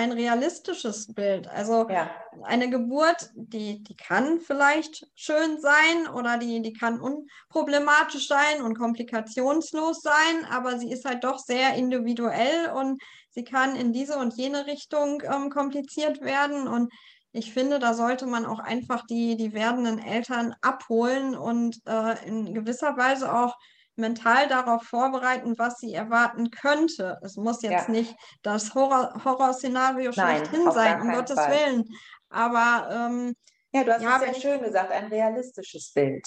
ein 0.00 0.12
realistisches 0.12 1.12
Bild. 1.12 1.46
Also 1.48 1.86
ja. 1.90 2.10
eine 2.44 2.70
Geburt, 2.70 3.30
die, 3.34 3.82
die 3.82 3.96
kann 3.96 4.40
vielleicht 4.40 5.06
schön 5.14 5.60
sein 5.60 6.08
oder 6.14 6.38
die, 6.38 6.62
die 6.62 6.72
kann 6.72 7.00
unproblematisch 7.00 8.26
sein 8.26 8.62
und 8.62 8.78
komplikationslos 8.78 10.00
sein, 10.00 10.46
aber 10.50 10.78
sie 10.78 10.90
ist 10.90 11.04
halt 11.04 11.24
doch 11.24 11.38
sehr 11.38 11.74
individuell 11.74 12.70
und 12.74 13.02
sie 13.28 13.44
kann 13.44 13.76
in 13.76 13.92
diese 13.92 14.16
und 14.16 14.34
jene 14.34 14.66
Richtung 14.66 15.22
ähm, 15.22 15.50
kompliziert 15.50 16.22
werden. 16.22 16.66
Und 16.66 16.90
ich 17.32 17.52
finde, 17.52 17.78
da 17.78 17.92
sollte 17.92 18.26
man 18.26 18.46
auch 18.46 18.58
einfach 18.58 19.04
die, 19.06 19.36
die 19.36 19.52
werdenden 19.52 19.98
Eltern 19.98 20.54
abholen 20.62 21.36
und 21.36 21.76
äh, 21.86 22.26
in 22.26 22.54
gewisser 22.54 22.96
Weise 22.96 23.34
auch 23.34 23.54
mental 24.00 24.48
darauf 24.48 24.82
vorbereiten, 24.82 25.58
was 25.58 25.78
sie 25.78 25.94
erwarten 25.94 26.50
könnte. 26.50 27.18
Es 27.22 27.36
muss 27.36 27.62
jetzt 27.62 27.88
ja. 27.88 27.90
nicht 27.90 28.16
das 28.42 28.74
Horror 28.74 29.12
Horrorszenario 29.24 30.12
schlechthin 30.12 30.70
sein, 30.72 31.02
um 31.02 31.12
Gottes 31.12 31.38
Fall. 31.38 31.52
Willen. 31.52 31.84
Aber 32.28 32.88
ähm, 32.90 33.36
ja, 33.72 33.84
du 33.84 33.92
hast 33.92 34.02
ja, 34.02 34.16
es 34.16 34.40
sehr 34.40 34.52
schön 34.52 34.62
gesagt, 34.62 34.90
ein 34.90 35.06
realistisches 35.06 35.92
Bild. 35.92 36.26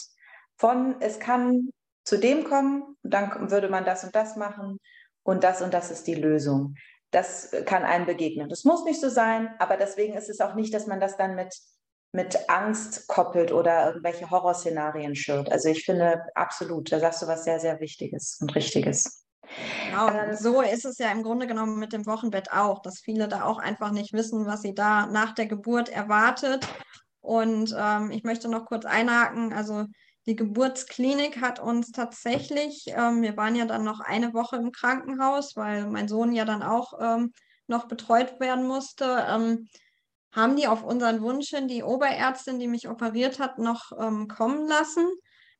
Von 0.58 0.96
es 1.02 1.20
kann 1.20 1.70
zu 2.06 2.18
dem 2.18 2.44
kommen, 2.44 2.98
dann 3.04 3.50
würde 3.52 3.70
man 3.70 3.86
das 3.86 4.04
und 4.04 4.16
das 4.16 4.36
machen 4.36 4.80
und 5.24 5.44
das 5.44 5.62
und 5.62 5.74
das 5.74 5.92
ist 5.92 6.08
die 6.08 6.16
Lösung. 6.16 6.76
Das 7.12 7.52
kann 7.66 7.84
einem 7.84 8.06
begegnen. 8.06 8.50
Das 8.50 8.64
muss 8.64 8.86
nicht 8.86 9.00
so 9.00 9.10
sein, 9.10 9.54
aber 9.60 9.78
deswegen 9.78 10.16
ist 10.16 10.30
es 10.30 10.42
auch 10.42 10.56
nicht, 10.56 10.74
dass 10.74 10.88
man 10.88 11.00
das 11.00 11.16
dann 11.18 11.36
mit 11.36 11.54
mit 12.14 12.48
Angst 12.48 13.08
koppelt 13.08 13.52
oder 13.52 13.88
irgendwelche 13.88 14.30
Horrorszenarien 14.30 15.16
schürt. 15.16 15.52
Also 15.52 15.70
ich 15.70 15.84
finde 15.84 16.24
absolut, 16.36 16.92
da 16.92 17.00
sagst 17.00 17.24
du 17.24 17.28
was 17.28 17.44
sehr, 17.44 17.60
sehr 17.60 17.80
Wichtiges 17.80 18.38
und 18.40 18.54
Richtiges. 18.56 19.26
Genau, 19.90 20.10
ähm, 20.10 20.36
so 20.36 20.62
ist 20.62 20.86
es 20.86 21.00
ja 21.00 21.12
im 21.12 21.24
Grunde 21.24 21.48
genommen 21.48 21.80
mit 21.80 21.92
dem 21.92 22.06
Wochenbett 22.06 22.52
auch, 22.52 22.82
dass 22.82 23.02
viele 23.02 23.28
da 23.28 23.44
auch 23.46 23.58
einfach 23.58 23.92
nicht 23.92 24.14
wissen, 24.14 24.46
was 24.46 24.62
sie 24.62 24.76
da 24.76 25.08
nach 25.08 25.34
der 25.34 25.48
Geburt 25.48 25.90
erwartet. 25.90 26.68
Und 27.20 27.76
ähm, 27.78 28.12
ich 28.12 28.24
möchte 28.24 28.48
noch 28.48 28.66
kurz 28.66 28.86
einhaken, 28.86 29.52
also 29.52 29.86
die 30.26 30.36
Geburtsklinik 30.36 31.42
hat 31.42 31.60
uns 31.60 31.92
tatsächlich, 31.92 32.86
ähm, 32.88 33.22
wir 33.22 33.36
waren 33.38 33.56
ja 33.56 33.66
dann 33.66 33.84
noch 33.84 34.00
eine 34.00 34.34
Woche 34.34 34.56
im 34.58 34.72
Krankenhaus, 34.72 35.56
weil 35.56 35.88
mein 35.88 36.08
Sohn 36.08 36.32
ja 36.32 36.46
dann 36.46 36.64
auch 36.64 36.94
ähm, 37.02 37.34
noch 37.68 37.88
betreut 37.88 38.40
werden 38.40 38.68
musste. 38.68 39.26
Haben 40.34 40.56
die 40.56 40.68
auf 40.68 40.84
unseren 40.84 41.22
Wunsch 41.22 41.50
hin 41.50 41.68
die 41.68 41.84
Oberärztin, 41.84 42.60
die 42.60 42.68
mich 42.68 42.90
operiert 42.90 43.40
hat, 43.40 43.60
noch 43.60 43.92
ähm, 44.00 44.28
kommen 44.28 44.68
lassen. 44.68 45.08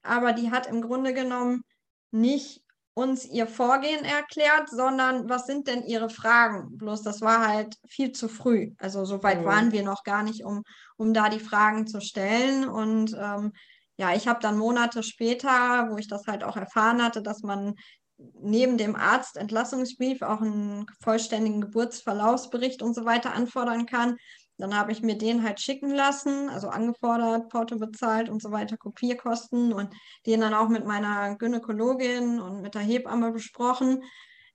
Aber 0.02 0.34
die 0.34 0.52
hat 0.52 0.68
im 0.68 0.82
Grunde 0.82 1.14
genommen 1.14 1.64
nicht 2.12 2.64
uns 2.96 3.26
ihr 3.26 3.48
Vorgehen 3.48 4.06
erklärt, 4.06 4.70
sondern 4.70 5.28
was 5.28 5.48
sind 5.48 5.68
denn 5.68 5.84
ihre 5.84 6.10
Fragen? 6.10 6.78
Bloß 6.78 7.02
das 7.02 7.22
war 7.22 7.48
halt 7.48 7.76
viel 7.88 8.12
zu 8.12 8.28
früh. 8.28 8.74
Also 8.78 9.06
so 9.06 9.24
weit 9.24 9.42
mhm. 9.42 9.46
waren 9.46 9.72
wir 9.72 9.84
noch 9.84 10.04
gar 10.04 10.24
nicht, 10.24 10.44
um, 10.44 10.64
um 10.98 11.14
da 11.14 11.30
die 11.30 11.40
Fragen 11.40 11.88
zu 11.88 12.02
stellen. 12.02 12.68
Und 12.68 13.16
ähm, 13.20 13.54
ja, 13.98 14.14
ich 14.14 14.28
habe 14.28 14.40
dann 14.42 14.58
Monate 14.58 15.02
später, 15.02 15.90
wo 15.90 15.98
ich 15.98 16.08
das 16.08 16.28
halt 16.28 16.44
auch 16.44 16.58
erfahren 16.58 17.04
hatte, 17.04 17.24
dass 17.24 17.42
man 17.42 17.76
neben 18.18 18.78
dem 18.78 18.96
Arztentlassungsbrief 18.96 20.22
auch 20.22 20.42
einen 20.42 20.86
vollständigen 21.02 21.62
Geburtsverlaufsbericht 21.62 22.84
und 22.84 22.94
so 22.94 23.06
weiter 23.06 23.34
anfordern 23.34 23.88
kann, 23.88 24.18
dann 24.58 24.78
habe 24.78 24.92
ich 24.92 25.02
mir 25.02 25.18
den 25.18 25.44
halt 25.44 25.60
schicken 25.60 25.92
lassen, 25.92 26.50
also 26.50 26.70
angefordert, 26.70 27.50
Porto 27.50 27.78
bezahlt 27.78 28.30
und 28.30 28.42
so 28.42 28.52
weiter, 28.52 28.78
Kopierkosten 28.78 29.74
und 29.74 29.94
den 30.26 30.42
dann 30.42 30.54
auch 30.54 30.70
mit 30.70 30.86
meiner 30.86 31.36
Gynäkologin 31.36 32.40
und 32.40 32.62
mit 32.62 32.76
der 32.76 32.82
Hebamme 32.82 33.32
besprochen. 33.32 34.04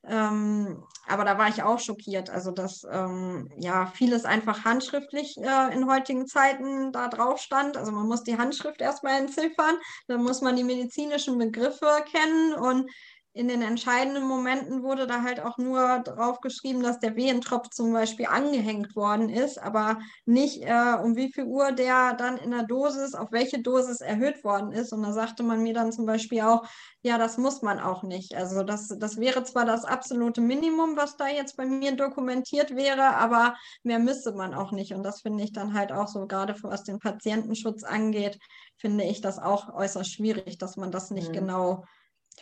Ähm, 0.06 0.84
aber 1.06 1.24
da 1.24 1.38
war 1.38 1.48
ich 1.48 1.62
auch 1.62 1.80
schockiert. 1.80 2.30
Also, 2.30 2.52
dass 2.52 2.86
ähm, 2.90 3.50
ja 3.56 3.86
vieles 3.86 4.24
einfach 4.24 4.64
handschriftlich 4.64 5.36
äh, 5.38 5.74
in 5.74 5.90
heutigen 5.90 6.26
Zeiten 6.26 6.92
da 6.92 7.08
drauf 7.08 7.40
stand. 7.40 7.76
Also, 7.76 7.90
man 7.92 8.06
muss 8.06 8.22
die 8.22 8.38
Handschrift 8.38 8.80
erstmal 8.80 9.20
entziffern, 9.20 9.76
dann 10.06 10.22
muss 10.22 10.40
man 10.40 10.56
die 10.56 10.64
medizinischen 10.64 11.36
Begriffe 11.36 12.04
kennen 12.10 12.54
und 12.54 12.90
in 13.34 13.46
den 13.46 13.62
entscheidenden 13.62 14.24
Momenten 14.24 14.82
wurde 14.82 15.06
da 15.06 15.22
halt 15.22 15.40
auch 15.40 15.58
nur 15.58 16.00
drauf 16.00 16.40
geschrieben, 16.40 16.82
dass 16.82 16.98
der 16.98 17.14
Wehentropf 17.14 17.68
zum 17.68 17.92
Beispiel 17.92 18.26
angehängt 18.26 18.96
worden 18.96 19.28
ist, 19.28 19.62
aber 19.62 19.98
nicht 20.24 20.62
äh, 20.64 20.96
um 21.02 21.14
wie 21.14 21.32
viel 21.32 21.44
Uhr 21.44 21.72
der 21.72 22.14
dann 22.14 22.38
in 22.38 22.50
der 22.50 22.64
Dosis, 22.64 23.14
auf 23.14 23.30
welche 23.30 23.62
Dosis 23.62 24.00
erhöht 24.00 24.42
worden 24.42 24.72
ist. 24.72 24.92
Und 24.92 25.02
da 25.02 25.12
sagte 25.12 25.42
man 25.42 25.62
mir 25.62 25.74
dann 25.74 25.92
zum 25.92 26.06
Beispiel 26.06 26.40
auch, 26.40 26.66
ja, 27.02 27.16
das 27.18 27.38
muss 27.38 27.62
man 27.62 27.78
auch 27.78 28.02
nicht. 28.02 28.34
Also 28.34 28.64
das, 28.64 28.88
das 28.98 29.18
wäre 29.18 29.44
zwar 29.44 29.64
das 29.64 29.84
absolute 29.84 30.40
Minimum, 30.40 30.96
was 30.96 31.16
da 31.16 31.28
jetzt 31.28 31.56
bei 31.56 31.66
mir 31.66 31.94
dokumentiert 31.94 32.74
wäre, 32.74 33.16
aber 33.16 33.54
mehr 33.82 33.98
müsste 33.98 34.32
man 34.32 34.54
auch 34.54 34.72
nicht. 34.72 34.94
Und 34.94 35.04
das 35.04 35.20
finde 35.20 35.44
ich 35.44 35.52
dann 35.52 35.74
halt 35.74 35.92
auch 35.92 36.08
so, 36.08 36.26
gerade 36.26 36.56
was 36.62 36.82
den 36.82 36.98
Patientenschutz 36.98 37.84
angeht, 37.84 38.38
finde 38.78 39.04
ich 39.04 39.20
das 39.20 39.38
auch 39.38 39.72
äußerst 39.72 40.12
schwierig, 40.12 40.58
dass 40.58 40.76
man 40.76 40.90
das 40.90 41.10
nicht 41.10 41.28
mhm. 41.28 41.34
genau 41.34 41.84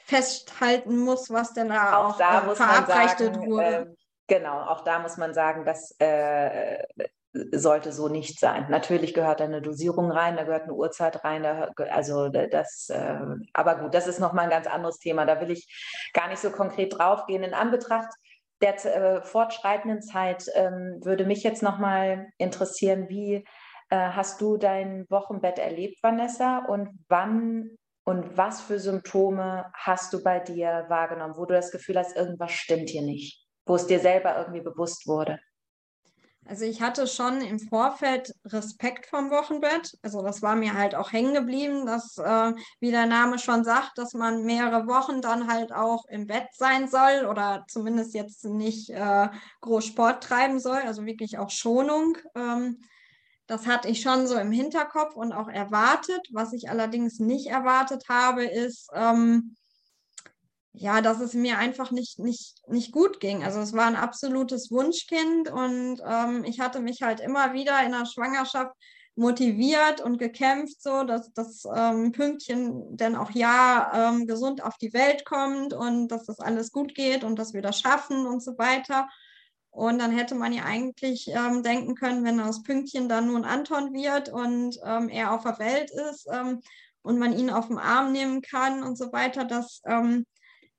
festhalten 0.07 0.98
muss, 0.98 1.30
was 1.30 1.52
denn 1.52 1.68
da 1.68 1.98
auch, 1.98 2.14
auch 2.14 2.18
da 2.18 2.50
äh, 2.50 2.54
verabreicht 2.54 3.20
wurde. 3.20 3.64
Äh, 3.64 3.86
genau, 4.28 4.61
auch 4.61 4.82
da 4.84 5.00
muss 5.00 5.16
man 5.16 5.34
sagen, 5.34 5.64
das 5.64 5.94
äh, 5.98 6.84
sollte 7.52 7.92
so 7.92 8.09
nicht 8.09 8.38
sein. 8.38 8.66
Natürlich 8.70 9.14
gehört 9.14 9.40
da 9.40 9.44
eine 9.44 9.61
Dosierung 9.61 10.11
rein, 10.11 10.36
da 10.36 10.44
gehört 10.44 10.62
eine 10.62 10.74
Uhrzeit 10.74 11.24
rein, 11.24 11.42
da, 11.42 11.70
also 11.90 12.28
das, 12.28 12.88
äh, 12.88 13.18
aber 13.52 13.76
gut, 13.76 13.94
das 13.94 14.07
ist 14.07 14.20
nochmal 14.20 14.44
ein 14.44 14.50
ganz 14.50 14.68
anderes 14.68 14.98
Thema. 14.98 15.26
Da 15.26 15.40
will 15.40 15.50
ich 15.50 15.66
gar 16.14 16.28
nicht 16.28 16.40
so 16.40 16.50
konkret 16.50 16.96
draufgehen. 16.96 17.42
In 17.42 17.52
Anbetracht 17.52 18.09
der 18.62 18.84
äh, 18.84 19.22
fortschreitenden 19.22 20.02
Zeit 20.02 20.46
ähm, 20.54 21.00
würde 21.02 21.26
mich 21.26 21.42
jetzt 21.42 21.62
nochmal 21.62 22.28
interessieren, 22.38 23.09
wie 23.09 23.44
äh, 23.90 23.96
hast 23.96 24.40
du 24.40 24.57
dein 24.57 25.04
Wochenbett 25.11 25.59
erlebt, 25.59 25.98
Vanessa, 26.02 26.59
und 26.59 26.90
wann 27.09 27.76
und 28.07 28.36
was 28.36 28.61
für 28.61 28.78
Symptome 28.78 29.70
hast 29.74 30.12
du 30.12 30.22
bei 30.22 30.38
dir 30.38 30.86
wahrgenommen, 30.88 31.36
wo 31.36 31.44
du 31.44 31.54
das 31.54 31.72
Gefühl 31.72 31.98
hast, 31.98 32.16
irgendwas 32.16 32.52
stimmt 32.52 32.88
hier 32.88 33.02
nicht, 33.02 33.44
wo 33.66 33.74
es 33.74 33.86
dir 33.88 33.98
selber 33.98 34.38
irgendwie 34.38 34.61
bewusst 34.61 35.09
wurde? 35.09 35.40
Also 36.48 36.64
ich 36.64 36.80
hatte 36.80 37.09
schon 37.09 37.40
im 37.40 37.59
Vorfeld 37.59 38.32
Respekt 38.44 39.07
vom 39.07 39.32
Wochenbett. 39.32 39.98
Also 40.02 40.22
das 40.22 40.40
war 40.40 40.54
mir 40.54 40.74
halt 40.74 40.94
auch 40.94 41.12
hängen 41.12 41.34
geblieben, 41.34 41.84
dass, 41.84 42.16
äh, 42.18 42.52
wie 42.78 42.92
der 42.92 43.07
Name 43.07 43.40
schon 43.40 43.64
sagt, 43.64 43.98
dass 43.98 44.14
man 44.14 44.44
mehrere 44.44 44.86
Wochen 44.86 45.20
dann 45.20 45.52
halt 45.52 45.72
auch 45.72 46.04
im 46.09 46.28
Bett 46.28 46.46
sein 46.52 46.86
soll 46.88 47.26
oder 47.28 47.64
zumindest 47.66 48.14
jetzt 48.14 48.44
nicht 48.44 48.90
äh, 48.90 49.28
groß 49.62 49.84
Sport 49.84 50.22
treiben 50.22 50.61
soll, 50.61 50.78
also 50.78 51.04
wirklich 51.04 51.38
auch 51.38 51.50
Schonung. 51.50 52.16
Ähm, 52.36 52.78
das 53.47 53.66
hatte 53.66 53.88
ich 53.88 54.01
schon 54.01 54.26
so 54.26 54.36
im 54.36 54.51
Hinterkopf 54.51 55.14
und 55.14 55.32
auch 55.32 55.49
erwartet. 55.49 56.28
Was 56.32 56.53
ich 56.53 56.68
allerdings 56.68 57.20
nicht 57.20 57.47
erwartet 57.47 58.09
habe, 58.09 58.44
ist, 58.44 58.88
ähm, 58.92 59.57
ja, 60.72 61.01
dass 61.01 61.20
es 61.20 61.32
mir 61.32 61.59
einfach 61.59 61.90
nicht, 61.90 62.18
nicht, 62.18 62.57
nicht 62.68 62.92
gut 62.92 63.20
ging. 63.20 63.44
Also 63.44 63.61
es 63.61 63.72
war 63.72 63.86
ein 63.86 63.97
absolutes 63.97 64.70
Wunschkind 64.70 65.51
und 65.51 66.01
ähm, 66.07 66.44
ich 66.44 66.61
hatte 66.61 66.80
mich 66.80 67.03
halt 67.03 67.20
immer 67.20 67.55
wieder 67.55 67.82
in 67.82 67.92
der 67.92 68.05
Schwangerschaft 68.05 68.74
motiviert 69.14 70.03
und 70.03 70.18
gekämpft, 70.18 70.82
so 70.82 71.03
dass 71.05 71.32
das 71.32 71.64
ähm, 71.74 72.12
Pünktchen 72.12 72.97
dann 72.97 73.16
auch 73.16 73.30
ja 73.30 74.11
ähm, 74.11 74.26
gesund 74.26 74.62
auf 74.62 74.76
die 74.76 74.92
Welt 74.92 75.24
kommt 75.24 75.72
und 75.72 76.09
dass 76.09 76.26
das 76.26 76.38
alles 76.38 76.70
gut 76.70 76.94
geht 76.94 77.24
und 77.24 77.38
dass 77.38 77.55
wir 77.55 77.62
das 77.62 77.80
schaffen 77.80 78.26
und 78.26 78.42
so 78.42 78.59
weiter. 78.59 79.09
Und 79.77 79.99
dann 79.99 80.11
hätte 80.11 80.35
man 80.35 80.55
ja 80.55 80.64
eigentlich 80.64 81.29
ähm, 81.29 81.62
denken 81.62 81.95
können, 81.97 82.24
wenn 82.24 82.41
aus 82.41 82.62
Pünktchen 82.62 83.11
dann 83.11 83.27
nun 83.27 83.45
Anton 83.45 83.93
wird 83.93 84.31
und 84.31 84.79
ähm, 84.83 85.11
er 85.11 85.33
auf 85.33 85.43
der 85.43 85.59
Welt 85.59 85.91
ist 85.91 86.27
ähm, 86.33 86.62
und 87.03 87.18
man 87.18 87.39
ihn 87.39 87.51
auf 87.51 87.68
den 87.68 87.77
Arm 87.77 88.11
nehmen 88.11 88.41
kann 88.41 88.83
und 88.83 88.97
so 88.97 89.12
weiter, 89.12 89.45
dass, 89.45 89.83
ähm, 89.85 90.24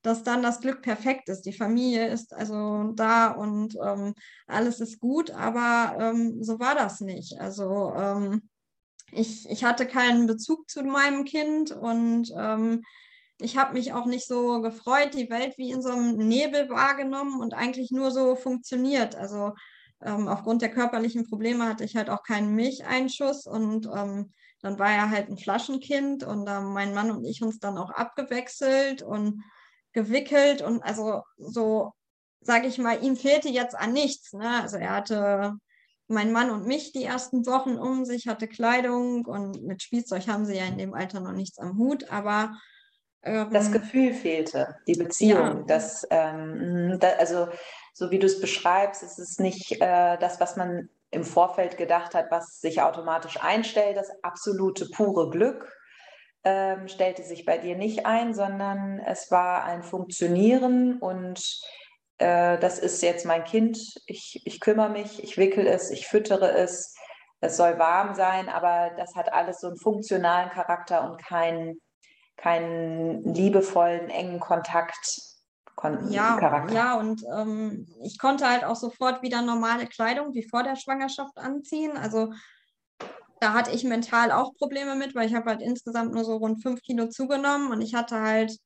dass 0.02 0.24
dann 0.24 0.42
das 0.42 0.62
Glück 0.62 0.82
perfekt 0.82 1.30
ist. 1.30 1.44
Die 1.44 1.54
Familie 1.54 2.08
ist 2.08 2.34
also 2.34 2.92
da 2.96 3.30
und 3.30 3.78
ähm, 3.86 4.16
alles 4.48 4.80
ist 4.80 5.00
gut, 5.00 5.30
aber 5.30 5.96
ähm, 6.00 6.44
so 6.44 6.60
war 6.60 6.74
das 6.74 7.00
nicht. 7.00 7.40
Also 7.40 7.94
ich, 9.12 9.48
ich 9.48 9.64
hatte 9.64 9.86
keinen 9.86 10.26
Bezug 10.26 10.72
zu 10.72 10.84
meinem 10.84 11.24
Kind 11.24 11.70
und 11.72 12.32
ich 13.40 13.58
habe 13.58 13.74
mich 13.74 13.94
auch 13.94 14.06
nicht 14.06 14.28
so 14.28 14.62
gefreut, 14.62 15.14
die 15.14 15.30
Welt 15.30 15.58
wie 15.58 15.72
in 15.72 15.82
so 15.82 15.90
einem 15.90 16.18
Nebel 16.18 16.70
wahrgenommen 16.70 17.40
und 17.40 17.54
eigentlich 17.54 17.92
nur 17.92 18.12
so 18.12 18.36
funktioniert. 18.36 19.16
Also 19.16 19.54
ähm, 20.02 20.28
aufgrund 20.28 20.62
der 20.62 20.72
körperlichen 20.72 21.28
Probleme 21.28 21.68
hatte 21.68 21.84
ich 21.84 21.96
halt 21.96 22.10
auch 22.10 22.24
keinen 22.24 22.56
Milcheinschuss 22.56 23.46
und 23.46 23.88
ähm, 23.88 24.34
dann 24.62 24.80
war 24.80 24.92
er 24.92 25.10
halt 25.10 25.30
ein 25.30 25.38
Flaschenkind 25.38 26.24
und 26.24 26.48
äh, 26.48 26.62
mein 26.62 26.94
Mann 26.94 27.12
und 27.12 27.26
ich 27.26 27.44
uns 27.44 27.60
dann 27.60 27.78
auch 27.78 27.92
abgewechselt 27.92 29.04
und 29.04 29.44
gewickelt 29.94 30.62
und 30.62 30.82
also 30.84 31.22
so, 31.38 31.94
sage 32.42 32.68
ich 32.68 32.78
mal, 32.78 33.04
ihm 33.04 33.16
fehlte 33.16 33.50
jetzt 33.50 33.76
an 33.76 33.94
nichts. 33.94 34.34
Ne? 34.34 34.62
Also 34.62 34.78
er 34.78 34.92
hatte 34.92 35.54
mein 36.08 36.32
Mann 36.32 36.50
und 36.50 36.66
mich 36.66 36.92
die 36.92 37.04
ersten 37.04 37.46
Wochen 37.46 37.78
um 37.78 38.06
sich, 38.06 38.28
hatte 38.28 38.48
Kleidung 38.48 39.26
und 39.26 39.64
mit 39.64 39.84
Spielzeug 39.84 40.28
haben 40.28 40.46
sie 40.46 40.56
ja 40.56 40.66
in 40.66 40.78
dem 40.78 40.94
Alter 40.94 41.20
noch 41.20 41.34
nichts 41.34 41.60
am 41.60 41.78
Hut, 41.78 42.10
aber 42.12 42.58
das 43.22 43.68
ähm, 43.68 43.72
Gefühl 43.74 44.14
fehlte, 44.14 44.76
die 44.88 44.94
Beziehung. 44.94 45.60
Ja. 45.60 45.64
Das, 45.68 46.08
ähm, 46.10 46.98
da, 47.00 47.10
also 47.20 47.48
so 47.94 48.12
wie 48.12 48.20
du 48.20 48.26
es 48.26 48.40
beschreibst, 48.40 49.04
ist 49.04 49.20
es 49.20 49.40
nicht 49.40 49.82
äh, 49.82 50.18
das, 50.18 50.40
was 50.40 50.56
man 50.56 50.90
im 51.12 51.24
Vorfeld 51.24 51.78
gedacht 51.78 52.14
hat, 52.14 52.32
was 52.32 52.60
sich 52.60 52.82
automatisch 52.82 53.42
einstellt, 53.42 53.98
das 53.98 54.12
absolute 54.24 54.90
pure 54.90 55.30
Glück 55.30 55.74
ähm, 56.44 56.88
stellte 56.88 57.24
sich 57.24 57.46
bei 57.46 57.58
dir 57.58 57.76
nicht 57.76 58.06
ein, 58.06 58.34
sondern 58.34 59.00
es 59.00 59.32
war 59.32 59.64
ein 59.66 59.84
Funktionieren 59.84 60.98
und 61.00 61.62
äh, 62.20 62.58
das 62.60 62.80
ist 62.80 63.02
jetzt 63.04 63.26
mein 63.26 63.44
Kind, 63.44 63.78
ich, 64.06 64.42
ich 64.46 64.60
kümmere 64.60 64.90
mich, 64.90 65.24
ich 65.24 65.38
wickel 65.38 65.68
es, 65.68 65.92
ich 65.92 66.08
füttere 66.08 66.52
es, 66.52 66.96
es 67.42 67.58
soll 67.58 67.78
warm 67.80 68.16
sein, 68.16 68.50
aber 68.50 68.92
das 68.98 69.16
hat 69.16 69.32
alles 69.32 69.60
so 69.60 69.68
einen 69.68 69.78
funktionalen 69.78 70.50
Charakter 70.50 71.10
und 71.10 71.18
keinen 71.18 71.80
keinen 72.38 73.34
liebevollen, 73.34 74.10
engen 74.10 74.40
Kontakt. 74.40 75.22
Kon 75.76 76.10
ja, 76.10 76.40
Charakter. 76.40 76.74
ja, 76.74 76.98
und 76.98 77.22
ähm, 77.38 77.88
ich 78.04 78.18
konnte 78.18 78.50
halt 78.50 78.64
auch 78.64 78.76
sofort 78.76 79.22
wieder 79.22 79.44
normale 79.44 79.86
Kleidung 79.86 80.34
wie 80.34 80.48
vor 80.48 80.64
der 80.64 80.76
Schwangerschaft 80.76 81.38
anziehen. 81.38 81.98
Also 81.98 82.34
da 83.40 83.54
hatte 83.54 83.72
ich 83.72 83.84
mental 83.84 84.32
auch 84.32 84.56
Probleme 84.56 84.96
mit, 84.96 85.14
weil 85.14 85.28
ich 85.28 85.36
habe 85.36 85.52
halt 85.52 85.62
insgesamt 85.62 86.14
nur 86.14 86.24
so 86.24 86.38
rund 86.38 86.64
fünf 86.64 86.82
Kilo 86.82 87.10
zugenommen 87.10 87.72
und 87.72 87.82
ich 87.82 87.94
hatte 87.94 88.20
halt 88.20 88.58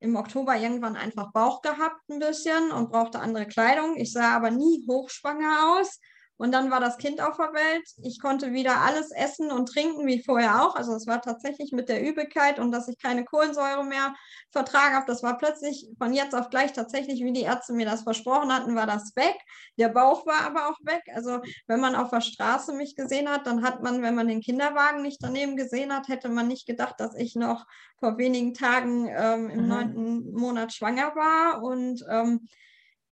im 0.00 0.16
Oktober 0.16 0.54
irgendwann 0.56 0.96
einfach 0.96 1.32
Bauch 1.32 1.62
gehabt 1.62 2.02
ein 2.10 2.18
bisschen 2.18 2.72
und 2.72 2.90
brauchte 2.90 3.20
andere 3.20 3.46
Kleidung. 3.46 3.96
Ich 3.96 4.12
sah 4.12 4.36
aber 4.36 4.50
nie 4.50 4.84
hochschwanger 4.86 5.78
aus. 5.78 5.98
Und 6.36 6.52
dann 6.52 6.70
war 6.70 6.80
das 6.80 6.98
Kind 6.98 7.20
auf 7.20 7.36
der 7.36 7.52
Welt. 7.52 7.88
Ich 8.02 8.20
konnte 8.20 8.52
wieder 8.52 8.80
alles 8.80 9.12
essen 9.12 9.52
und 9.52 9.68
trinken 9.68 10.06
wie 10.06 10.22
vorher 10.22 10.64
auch. 10.64 10.74
Also 10.74 10.92
es 10.94 11.06
war 11.06 11.22
tatsächlich 11.22 11.70
mit 11.70 11.88
der 11.88 12.02
Übelkeit 12.02 12.58
und 12.58 12.72
dass 12.72 12.88
ich 12.88 12.98
keine 12.98 13.24
Kohlensäure 13.24 13.84
mehr 13.84 14.14
vertragen 14.50 14.96
habe. 14.96 15.06
Das 15.06 15.22
war 15.22 15.38
plötzlich 15.38 15.88
von 15.96 16.12
jetzt 16.12 16.34
auf 16.34 16.50
gleich 16.50 16.72
tatsächlich, 16.72 17.22
wie 17.22 17.32
die 17.32 17.42
Ärzte 17.42 17.72
mir 17.72 17.86
das 17.86 18.02
versprochen 18.02 18.52
hatten, 18.52 18.74
war 18.74 18.86
das 18.86 19.14
weg. 19.14 19.36
Der 19.78 19.90
Bauch 19.90 20.26
war 20.26 20.40
aber 20.44 20.68
auch 20.68 20.78
weg. 20.82 21.02
Also 21.14 21.40
wenn 21.68 21.80
man 21.80 21.94
auf 21.94 22.10
der 22.10 22.20
Straße 22.20 22.72
mich 22.72 22.96
gesehen 22.96 23.28
hat, 23.28 23.46
dann 23.46 23.62
hat 23.62 23.82
man, 23.82 24.02
wenn 24.02 24.16
man 24.16 24.26
den 24.26 24.40
Kinderwagen 24.40 25.02
nicht 25.02 25.22
daneben 25.22 25.56
gesehen 25.56 25.94
hat, 25.94 26.08
hätte 26.08 26.28
man 26.28 26.48
nicht 26.48 26.66
gedacht, 26.66 26.96
dass 26.98 27.14
ich 27.14 27.36
noch 27.36 27.64
vor 28.00 28.18
wenigen 28.18 28.54
Tagen 28.54 29.08
ähm, 29.08 29.50
im 29.50 29.62
mhm. 29.62 29.68
neunten 29.68 30.32
Monat 30.32 30.72
schwanger 30.72 31.14
war. 31.14 31.62
Und 31.62 32.04
ähm, 32.10 32.48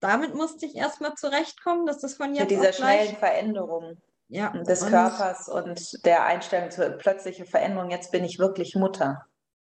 damit 0.01 0.35
musste 0.35 0.67
ich 0.67 0.75
erstmal 0.75 1.15
zurechtkommen, 1.15 1.87
dass 1.87 2.01
das 2.01 2.15
von 2.15 2.35
jetzt 2.35 2.51
Mit 2.51 2.51
dieser 2.51 2.73
schnellen 2.73 3.17
Veränderung 3.17 3.97
ja, 4.29 4.51
des 4.51 4.83
und, 4.83 4.91
Körpers 4.91 5.49
und 5.49 6.05
der 6.05 6.25
Einstellung 6.25 6.71
zur 6.71 6.91
plötzlichen 6.91 7.47
Veränderung, 7.47 7.91
jetzt 7.91 8.11
bin 8.13 8.25
ich 8.25 8.39
wirklich 8.39 8.75
Mutter. 8.75 9.25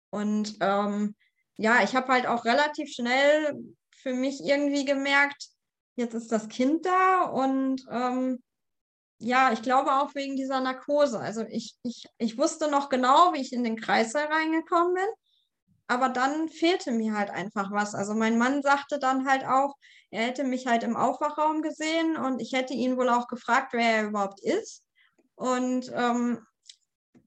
Und 0.09 0.57
ähm, 0.61 1.15
ja, 1.55 1.83
ich 1.83 1.95
habe 1.95 2.11
halt 2.11 2.27
auch 2.27 2.45
relativ 2.45 2.91
schnell 2.93 3.57
für 3.91 4.13
mich 4.13 4.43
irgendwie 4.43 4.85
gemerkt, 4.85 5.49
jetzt 5.95 6.13
ist 6.13 6.31
das 6.31 6.47
Kind 6.47 6.85
da 6.85 7.23
und 7.23 7.85
ähm, 7.91 8.41
ja, 9.19 9.51
ich 9.51 9.61
glaube 9.61 9.91
auch 9.91 10.15
wegen 10.15 10.37
dieser 10.37 10.61
Narkose. 10.61 11.19
Also 11.19 11.43
ich, 11.49 11.75
ich, 11.83 12.07
ich 12.17 12.37
wusste 12.37 12.71
noch 12.71 12.87
genau, 12.87 13.33
wie 13.33 13.41
ich 13.41 13.51
in 13.51 13.65
den 13.65 13.75
Kreißsaal 13.75 14.27
reingekommen 14.27 14.93
bin, 14.93 15.07
aber 15.87 16.09
dann 16.09 16.47
fehlte 16.47 16.91
mir 16.91 17.17
halt 17.17 17.29
einfach 17.29 17.71
was. 17.71 17.95
Also 17.95 18.13
mein 18.13 18.37
Mann 18.37 18.61
sagte 18.61 18.97
dann 18.99 19.27
halt 19.27 19.45
auch, 19.45 19.75
er 20.11 20.23
hätte 20.23 20.43
mich 20.43 20.67
halt 20.67 20.83
im 20.83 20.95
Aufwachraum 20.95 21.61
gesehen 21.61 22.17
und 22.17 22.39
ich 22.41 22.53
hätte 22.53 22.73
ihn 22.73 22.97
wohl 22.97 23.09
auch 23.09 23.27
gefragt, 23.27 23.73
wer 23.73 23.97
er 23.97 24.07
überhaupt 24.07 24.39
ist. 24.41 24.83
Und 25.35 25.91
ähm, 25.93 26.39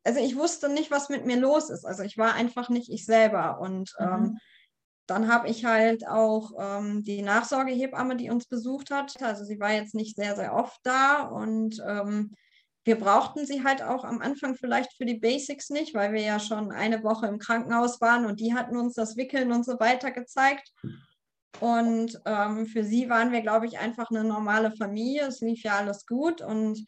also 0.05 0.20
ich 0.20 0.37
wusste 0.37 0.68
nicht, 0.68 0.91
was 0.91 1.09
mit 1.09 1.24
mir 1.26 1.37
los 1.37 1.70
ist. 1.70 1.85
Also 1.85 2.03
ich 2.03 2.18
war 2.18 2.35
einfach 2.35 2.68
nicht 2.68 2.91
ich 2.91 3.07
selber. 3.07 3.61
Und 3.61 3.95
mhm. 3.99 4.07
ähm, 4.07 4.39
dann 5.07 5.33
habe 5.33 5.49
ich 5.49 5.64
halt 5.64 6.07
auch 6.07 6.53
ähm, 6.59 7.05
die 7.05 7.22
Nachsorgehebamme, 7.22 8.16
die 8.16 8.30
uns 8.30 8.47
besucht 8.47 8.91
hat. 8.91 9.20
Also 9.22 9.45
sie 9.45 9.61
war 9.61 9.72
jetzt 9.72 9.95
nicht 9.95 10.16
sehr, 10.16 10.35
sehr 10.37 10.55
oft 10.55 10.80
da 10.83 11.22
und 11.22 11.83
ähm, 11.87 12.35
wir 12.85 12.99
brauchten 12.99 13.47
sie 13.47 13.62
halt 13.62 13.83
auch 13.83 14.05
am 14.05 14.20
Anfang 14.20 14.57
vielleicht 14.57 14.93
für 14.97 15.05
die 15.05 15.18
Basics 15.18 15.70
nicht, 15.70 15.95
weil 15.95 16.12
wir 16.12 16.22
ja 16.22 16.41
schon 16.41 16.72
eine 16.72 17.05
Woche 17.05 17.26
im 17.26 17.39
Krankenhaus 17.39 18.01
waren 18.01 18.26
und 18.26 18.41
die 18.41 18.55
hatten 18.55 18.76
uns 18.76 18.95
das 18.95 19.16
Wickeln 19.16 19.53
und 19.53 19.64
so 19.64 19.78
weiter 19.78 20.11
gezeigt. 20.11 20.72
Und 21.61 22.21
ähm, 22.25 22.67
für 22.67 22.85
sie 22.85 23.09
waren 23.09 23.33
wir, 23.33 23.43
glaube 23.43 23.67
ich, 23.67 23.79
einfach 23.79 24.11
eine 24.11 24.25
normale 24.25 24.73
Familie. 24.73 25.27
Es 25.27 25.41
lief 25.41 25.63
ja 25.63 25.77
alles 25.77 26.07
gut. 26.07 26.41
Und 26.41 26.85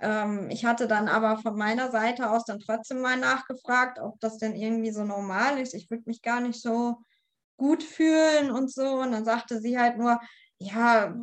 ähm, 0.00 0.48
ich 0.50 0.64
hatte 0.64 0.86
dann 0.86 1.08
aber 1.08 1.38
von 1.38 1.56
meiner 1.56 1.90
Seite 1.90 2.30
aus 2.30 2.44
dann 2.44 2.60
trotzdem 2.60 3.00
mal 3.00 3.16
nachgefragt, 3.16 3.98
ob 3.98 4.20
das 4.20 4.38
denn 4.38 4.54
irgendwie 4.54 4.92
so 4.92 5.04
normal 5.04 5.58
ist. 5.58 5.74
Ich 5.74 5.90
würde 5.90 6.04
mich 6.06 6.22
gar 6.22 6.40
nicht 6.40 6.60
so 6.60 6.98
gut 7.56 7.82
fühlen 7.82 8.50
und 8.50 8.72
so. 8.72 9.00
Und 9.00 9.12
dann 9.12 9.24
sagte 9.24 9.60
sie 9.60 9.78
halt 9.78 9.98
nur, 9.98 10.20
ja, 10.58 11.14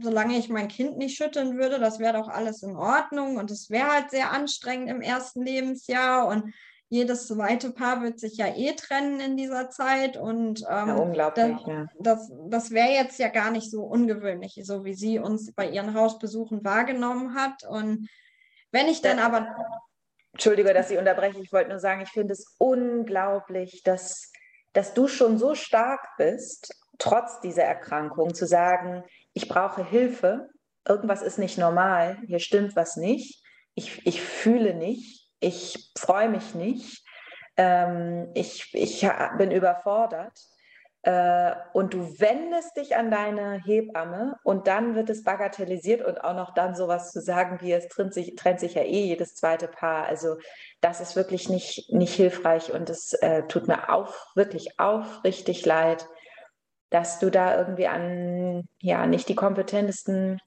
solange 0.00 0.38
ich 0.38 0.48
mein 0.48 0.68
Kind 0.68 0.98
nicht 0.98 1.16
schütteln 1.16 1.58
würde, 1.58 1.78
das 1.78 1.98
wäre 1.98 2.18
doch 2.18 2.28
alles 2.28 2.62
in 2.62 2.76
Ordnung. 2.76 3.36
Und 3.36 3.50
es 3.50 3.70
wäre 3.70 3.92
halt 3.92 4.10
sehr 4.10 4.32
anstrengend 4.32 4.88
im 4.88 5.00
ersten 5.00 5.44
Lebensjahr. 5.44 6.26
Und 6.26 6.54
jedes 6.90 7.26
zweite 7.26 7.70
Paar 7.70 8.02
wird 8.02 8.18
sich 8.18 8.38
ja 8.38 8.46
eh 8.46 8.72
trennen 8.74 9.20
in 9.20 9.36
dieser 9.36 9.68
Zeit 9.68 10.16
und 10.16 10.62
ähm, 10.62 10.88
ja, 10.88 10.94
unglaublich, 10.94 11.56
das, 11.58 11.66
ja. 11.66 11.86
das, 11.98 12.32
das 12.48 12.70
wäre 12.70 12.88
jetzt 12.88 13.18
ja 13.18 13.28
gar 13.28 13.50
nicht 13.50 13.70
so 13.70 13.82
ungewöhnlich, 13.82 14.58
so 14.64 14.84
wie 14.84 14.94
sie 14.94 15.18
uns 15.18 15.52
bei 15.52 15.68
ihren 15.68 15.94
Hausbesuchen 15.94 16.64
wahrgenommen 16.64 17.34
hat. 17.34 17.64
Und 17.64 18.08
wenn 18.72 18.88
ich 18.88 19.02
dann 19.02 19.18
aber. 19.18 19.54
Entschuldige, 20.32 20.72
dass 20.72 20.90
ich 20.90 20.98
unterbreche, 20.98 21.40
ich 21.40 21.52
wollte 21.52 21.70
nur 21.70 21.80
sagen, 21.80 22.00
ich 22.00 22.10
finde 22.10 22.32
es 22.32 22.54
unglaublich, 22.58 23.82
dass, 23.82 24.32
dass 24.72 24.94
du 24.94 25.08
schon 25.08 25.36
so 25.36 25.54
stark 25.54 26.00
bist, 26.16 26.74
trotz 26.98 27.40
dieser 27.40 27.64
Erkrankung, 27.64 28.34
zu 28.34 28.46
sagen, 28.46 29.04
ich 29.32 29.48
brauche 29.48 29.84
Hilfe, 29.84 30.48
irgendwas 30.86 31.22
ist 31.22 31.38
nicht 31.38 31.58
normal, 31.58 32.18
hier 32.26 32.38
stimmt 32.38 32.76
was 32.76 32.96
nicht, 32.96 33.42
ich, 33.74 34.06
ich 34.06 34.22
fühle 34.22 34.74
nicht 34.74 35.27
ich 35.40 35.92
freue 35.96 36.28
mich 36.28 36.54
nicht, 36.54 37.04
ähm, 37.56 38.30
ich, 38.34 38.72
ich 38.74 39.08
bin 39.36 39.50
überfordert. 39.50 40.38
Äh, 41.02 41.54
und 41.74 41.94
du 41.94 42.18
wendest 42.18 42.76
dich 42.76 42.96
an 42.96 43.10
deine 43.10 43.62
Hebamme 43.64 44.36
und 44.42 44.66
dann 44.66 44.96
wird 44.96 45.08
es 45.10 45.22
bagatellisiert 45.22 46.04
und 46.04 46.24
auch 46.24 46.34
noch 46.34 46.54
dann 46.54 46.74
sowas 46.74 47.12
zu 47.12 47.20
sagen, 47.20 47.58
wie 47.60 47.72
es 47.72 47.86
trennt 47.86 48.12
sich, 48.12 48.34
trennt 48.34 48.58
sich 48.58 48.74
ja 48.74 48.82
eh 48.82 49.04
jedes 49.04 49.34
zweite 49.34 49.68
Paar. 49.68 50.06
Also 50.06 50.38
das 50.80 51.00
ist 51.00 51.14
wirklich 51.14 51.48
nicht, 51.48 51.92
nicht 51.92 52.14
hilfreich 52.14 52.72
und 52.72 52.90
es 52.90 53.12
äh, 53.14 53.44
tut 53.46 53.68
mir 53.68 53.90
auch 53.90 54.12
wirklich 54.34 54.80
aufrichtig 54.80 55.64
leid, 55.64 56.08
dass 56.90 57.20
du 57.20 57.30
da 57.30 57.56
irgendwie 57.56 57.86
an 57.86 58.64
ja 58.80 59.06
nicht 59.06 59.28
die 59.28 59.36
kompetentesten 59.36 60.40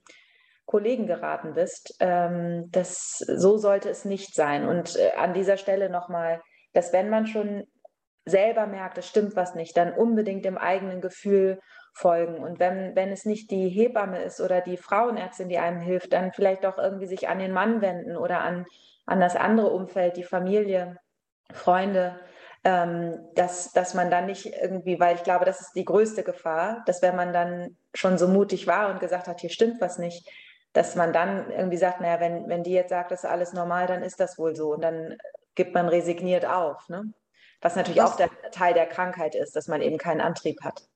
Kollegen 0.72 1.06
geraten 1.06 1.54
bist. 1.54 1.96
Ähm, 2.00 2.70
das, 2.72 3.18
so 3.18 3.58
sollte 3.58 3.90
es 3.90 4.06
nicht 4.06 4.34
sein. 4.34 4.68
Und 4.68 4.96
äh, 4.96 5.12
an 5.18 5.34
dieser 5.34 5.58
Stelle 5.58 5.90
nochmal, 5.90 6.42
dass 6.74 6.94
wenn 6.94 7.10
man 7.10 7.28
schon 7.28 7.66
selber 8.26 8.68
merkt, 8.68 8.98
es 8.98 9.08
stimmt 9.08 9.36
was 9.36 9.54
nicht, 9.54 9.76
dann 9.76 9.94
unbedingt 9.94 10.46
dem 10.46 10.58
eigenen 10.58 11.02
Gefühl 11.02 11.60
folgen. 11.94 12.38
Und 12.38 12.60
wenn, 12.60 12.96
wenn 12.96 13.12
es 13.12 13.26
nicht 13.26 13.52
die 13.52 13.68
Hebamme 13.68 14.24
ist 14.24 14.40
oder 14.40 14.62
die 14.62 14.78
Frauenärztin, 14.78 15.50
die 15.50 15.58
einem 15.58 15.82
hilft, 15.82 16.14
dann 16.14 16.32
vielleicht 16.32 16.66
auch 16.66 16.78
irgendwie 16.78 17.08
sich 17.08 17.28
an 17.28 17.40
den 17.40 17.52
Mann 17.52 17.82
wenden 17.82 18.16
oder 18.16 18.40
an, 18.40 18.66
an 19.06 19.20
das 19.20 19.36
andere 19.36 19.72
Umfeld, 19.72 20.16
die 20.16 20.24
Familie, 20.24 20.98
Freunde, 21.52 22.18
ähm, 22.64 23.20
dass, 23.36 23.74
dass 23.74 23.94
man 23.94 24.10
dann 24.10 24.28
nicht 24.28 24.46
irgendwie, 24.46 25.00
weil 25.00 25.16
ich 25.16 25.24
glaube, 25.24 25.46
das 25.46 25.60
ist 25.60 25.74
die 25.74 25.84
größte 25.84 26.24
Gefahr, 26.24 26.84
dass 26.86 27.02
wenn 27.02 27.16
man 27.16 27.34
dann 27.34 27.76
schon 27.94 28.18
so 28.18 28.28
mutig 28.28 28.68
war 28.68 28.90
und 28.90 29.00
gesagt 29.00 29.28
hat, 29.28 29.42
hier 29.42 29.50
stimmt 29.50 29.82
was 29.82 29.98
nicht, 29.98 30.30
dass 30.74 30.96
man 30.96 31.12
dann 31.12 31.52
irgendwie 31.52 31.78
sagt, 31.78 32.02
naja, 32.02 32.20
wenn, 32.20 32.48
wenn 32.48 32.64
die 32.64 32.72
jetzt 32.72 32.90
sagt, 32.90 33.12
das 33.12 33.24
ist 33.24 33.30
alles 33.30 33.54
normal, 33.54 33.88
dann 33.88 34.04
ist 34.04 34.20
das 34.20 34.38
wohl 34.38 34.56
so. 34.56 34.74
Und 34.74 34.82
dann 34.82 35.18
gibt 35.56 35.74
man 35.74 35.90
resigniert 35.90 36.46
auf. 36.46 36.88
Ne? 36.88 37.14
Was 37.62 37.76
natürlich 37.76 38.02
das, 38.02 38.12
auch 38.12 38.16
der 38.16 38.30
Teil 38.52 38.74
der 38.74 38.88
Krankheit 38.88 39.36
ist, 39.36 39.56
dass 39.56 39.68
man 39.68 39.82
eben 39.82 39.98
keinen 39.98 40.22
Antrieb 40.22 40.62
hat. 40.64 40.88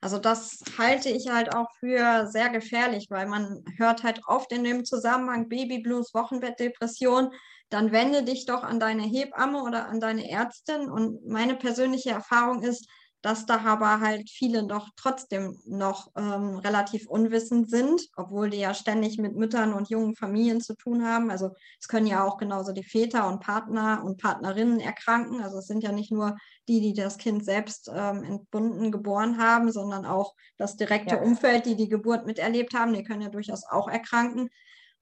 Also 0.00 0.18
das 0.18 0.62
halte 0.78 1.08
ich 1.08 1.28
halt 1.28 1.54
auch 1.54 1.68
für 1.80 2.28
sehr 2.28 2.50
gefährlich, 2.50 3.06
weil 3.10 3.26
man 3.26 3.64
hört 3.76 4.04
halt 4.04 4.20
oft 4.26 4.52
in 4.52 4.62
dem 4.62 4.84
Zusammenhang 4.84 5.48
Babyblues, 5.48 6.14
Wochenbettdepression, 6.14 7.32
dann 7.68 7.92
wende 7.92 8.22
dich 8.22 8.46
doch 8.46 8.62
an 8.62 8.80
deine 8.80 9.02
Hebamme 9.02 9.62
oder 9.62 9.88
an 9.88 10.00
deine 10.00 10.30
Ärztin. 10.30 10.88
Und 10.88 11.26
meine 11.26 11.56
persönliche 11.56 12.10
Erfahrung 12.10 12.62
ist, 12.62 12.88
dass 13.20 13.46
da 13.46 13.60
aber 13.64 14.00
halt 14.00 14.30
viele 14.30 14.64
doch 14.66 14.88
trotzdem 14.96 15.58
noch 15.66 16.08
ähm, 16.16 16.58
relativ 16.58 17.08
unwissend 17.08 17.68
sind, 17.68 18.00
obwohl 18.16 18.50
die 18.50 18.58
ja 18.58 18.74
ständig 18.74 19.18
mit 19.18 19.34
Müttern 19.34 19.72
und 19.72 19.90
jungen 19.90 20.14
Familien 20.14 20.60
zu 20.60 20.74
tun 20.76 21.04
haben. 21.04 21.30
Also 21.30 21.50
es 21.80 21.88
können 21.88 22.06
ja 22.06 22.24
auch 22.24 22.36
genauso 22.36 22.72
die 22.72 22.84
Väter 22.84 23.26
und 23.26 23.40
Partner 23.40 24.02
und 24.04 24.20
Partnerinnen 24.20 24.78
erkranken. 24.78 25.42
Also 25.42 25.58
es 25.58 25.66
sind 25.66 25.82
ja 25.82 25.90
nicht 25.90 26.12
nur 26.12 26.36
die, 26.68 26.80
die 26.80 26.94
das 26.94 27.18
Kind 27.18 27.44
selbst 27.44 27.90
ähm, 27.92 28.22
entbunden 28.22 28.92
geboren 28.92 29.38
haben, 29.38 29.72
sondern 29.72 30.06
auch 30.06 30.34
das 30.56 30.76
direkte 30.76 31.16
ja. 31.16 31.22
Umfeld, 31.22 31.66
die 31.66 31.74
die 31.76 31.88
Geburt 31.88 32.24
miterlebt 32.24 32.72
haben. 32.74 32.94
Die 32.94 33.02
können 33.02 33.22
ja 33.22 33.30
durchaus 33.30 33.64
auch 33.64 33.88
erkranken. 33.88 34.48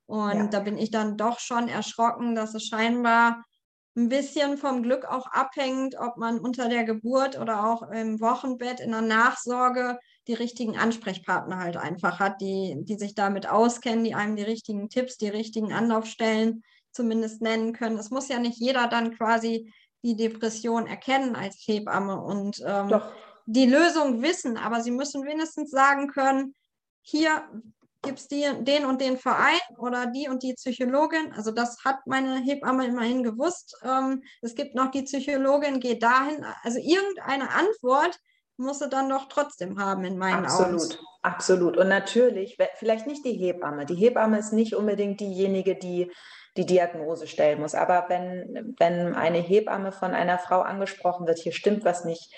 Und 0.07 0.37
ja. 0.37 0.47
da 0.47 0.61
bin 0.61 0.79
ich 0.79 0.91
dann 0.91 1.19
doch 1.19 1.39
schon 1.39 1.69
erschrocken, 1.69 2.35
dass 2.35 2.55
es 2.55 2.65
scheinbar 2.65 3.45
ein 3.97 4.09
bisschen 4.11 4.59
vom 4.59 4.83
Glück 4.83 5.07
auch 5.07 5.27
abhängt, 5.27 5.97
ob 5.99 6.19
man 6.19 6.39
unter 6.39 6.69
der 6.69 6.85
Geburt 6.85 7.39
oder 7.39 7.67
auch 7.67 7.91
im 7.91 8.21
Wochenbett 8.21 8.79
in 8.81 8.91
der 8.91 9.01
Nachsorge 9.01 9.99
die 10.29 10.35
richtigen 10.35 10.77
Ansprechpartner 10.77 11.59
halt 11.59 11.77
einfach 11.77 12.21
hat, 12.21 12.41
die, 12.41 12.77
die 12.81 12.97
sich 12.97 13.15
damit 13.15 13.49
auskennen, 13.49 14.05
die 14.05 14.15
einem 14.15 14.37
die 14.37 14.43
richtigen 14.43 14.91
Tipps, 14.91 15.17
die 15.17 15.29
richtigen 15.29 15.73
Anlaufstellen 15.73 16.63
zumindest 16.91 17.41
nennen 17.41 17.73
können. 17.73 17.99
Es 17.99 18.11
muss 18.11 18.29
ja 18.29 18.39
nicht 18.39 18.59
jeder 18.59 18.87
dann 18.87 19.17
quasi 19.17 19.73
die 20.03 20.17
Depression 20.17 20.87
erkennen 20.87 21.35
als 21.35 21.57
Hebamme 21.67 22.21
und 22.21 22.63
ähm, 22.67 23.01
die 23.47 23.67
Lösung 23.67 24.23
wissen, 24.23 24.57
aber 24.57 24.83
sie 24.83 24.91
müssen 24.91 25.25
wenigstens 25.25 25.71
sagen 25.71 26.09
können, 26.09 26.55
hier 27.01 27.49
gibt 28.07 28.19
es 28.19 28.29
den 28.29 28.87
und 28.87 29.01
den 29.01 29.19
Verein 29.19 29.61
oder 29.79 30.07
die 30.07 30.29
und 30.29 30.43
die 30.43 30.55
Psychologin. 30.55 31.33
Also 31.37 31.51
das 31.51 31.85
hat 31.85 31.99
meine 32.07 32.39
Hebamme 32.39 32.87
immerhin 32.87 33.23
gewusst. 33.23 33.77
Ähm, 33.85 34.23
es 34.41 34.55
gibt 34.55 34.75
noch 34.75 34.91
die 34.91 35.03
Psychologin, 35.03 35.81
geht 35.81 36.03
dahin. 36.03 36.45
Also 36.63 36.79
irgendeine 36.79 37.51
Antwort 37.51 38.19
muss 38.57 38.79
sie 38.79 38.89
dann 38.89 39.11
doch 39.11 39.29
trotzdem 39.29 39.79
haben 39.79 40.05
in 40.05 40.17
meinen 40.17 40.47
absolut, 40.47 40.67
Augen. 40.69 40.75
Absolut, 40.77 41.07
absolut. 41.23 41.77
Und 41.77 41.89
natürlich, 41.89 42.57
vielleicht 42.77 43.07
nicht 43.07 43.25
die 43.25 43.35
Hebamme. 43.35 43.85
Die 43.85 43.97
Hebamme 43.97 44.39
ist 44.39 44.53
nicht 44.53 44.75
unbedingt 44.75 45.21
diejenige, 45.21 45.77
die 45.77 46.11
die 46.57 46.67
Diagnose 46.67 47.27
stellen 47.27 47.61
muss. 47.61 47.75
Aber 47.75 48.07
wenn, 48.09 48.75
wenn 48.79 49.15
eine 49.15 49.39
Hebamme 49.39 49.93
von 49.93 50.13
einer 50.13 50.39
Frau 50.39 50.63
angesprochen 50.63 51.27
wird, 51.27 51.39
hier 51.39 51.53
stimmt 51.53 51.85
was 51.85 52.05
nicht, 52.05 52.33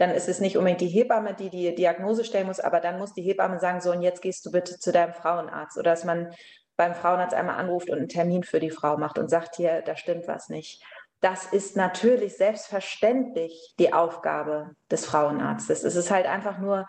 dann 0.00 0.12
ist 0.12 0.30
es 0.30 0.40
nicht 0.40 0.56
unbedingt 0.56 0.80
die 0.80 0.88
Hebamme, 0.88 1.34
die 1.34 1.50
die 1.50 1.74
Diagnose 1.74 2.24
stellen 2.24 2.46
muss, 2.46 2.58
aber 2.58 2.80
dann 2.80 2.98
muss 2.98 3.12
die 3.12 3.20
Hebamme 3.20 3.60
sagen, 3.60 3.82
so 3.82 3.92
und 3.92 4.00
jetzt 4.00 4.22
gehst 4.22 4.46
du 4.46 4.50
bitte 4.50 4.78
zu 4.78 4.92
deinem 4.92 5.12
Frauenarzt 5.12 5.76
oder 5.76 5.90
dass 5.90 6.04
man 6.04 6.32
beim 6.78 6.94
Frauenarzt 6.94 7.34
einmal 7.34 7.56
anruft 7.56 7.90
und 7.90 7.98
einen 7.98 8.08
Termin 8.08 8.42
für 8.42 8.60
die 8.60 8.70
Frau 8.70 8.96
macht 8.96 9.18
und 9.18 9.28
sagt, 9.28 9.56
hier, 9.56 9.82
da 9.82 9.96
stimmt 9.96 10.26
was 10.26 10.48
nicht. 10.48 10.82
Das 11.20 11.44
ist 11.52 11.76
natürlich 11.76 12.38
selbstverständlich 12.38 13.74
die 13.78 13.92
Aufgabe 13.92 14.70
des 14.90 15.04
Frauenarztes. 15.04 15.84
Es 15.84 15.96
ist 15.96 16.10
halt 16.10 16.24
einfach 16.24 16.56
nur 16.56 16.88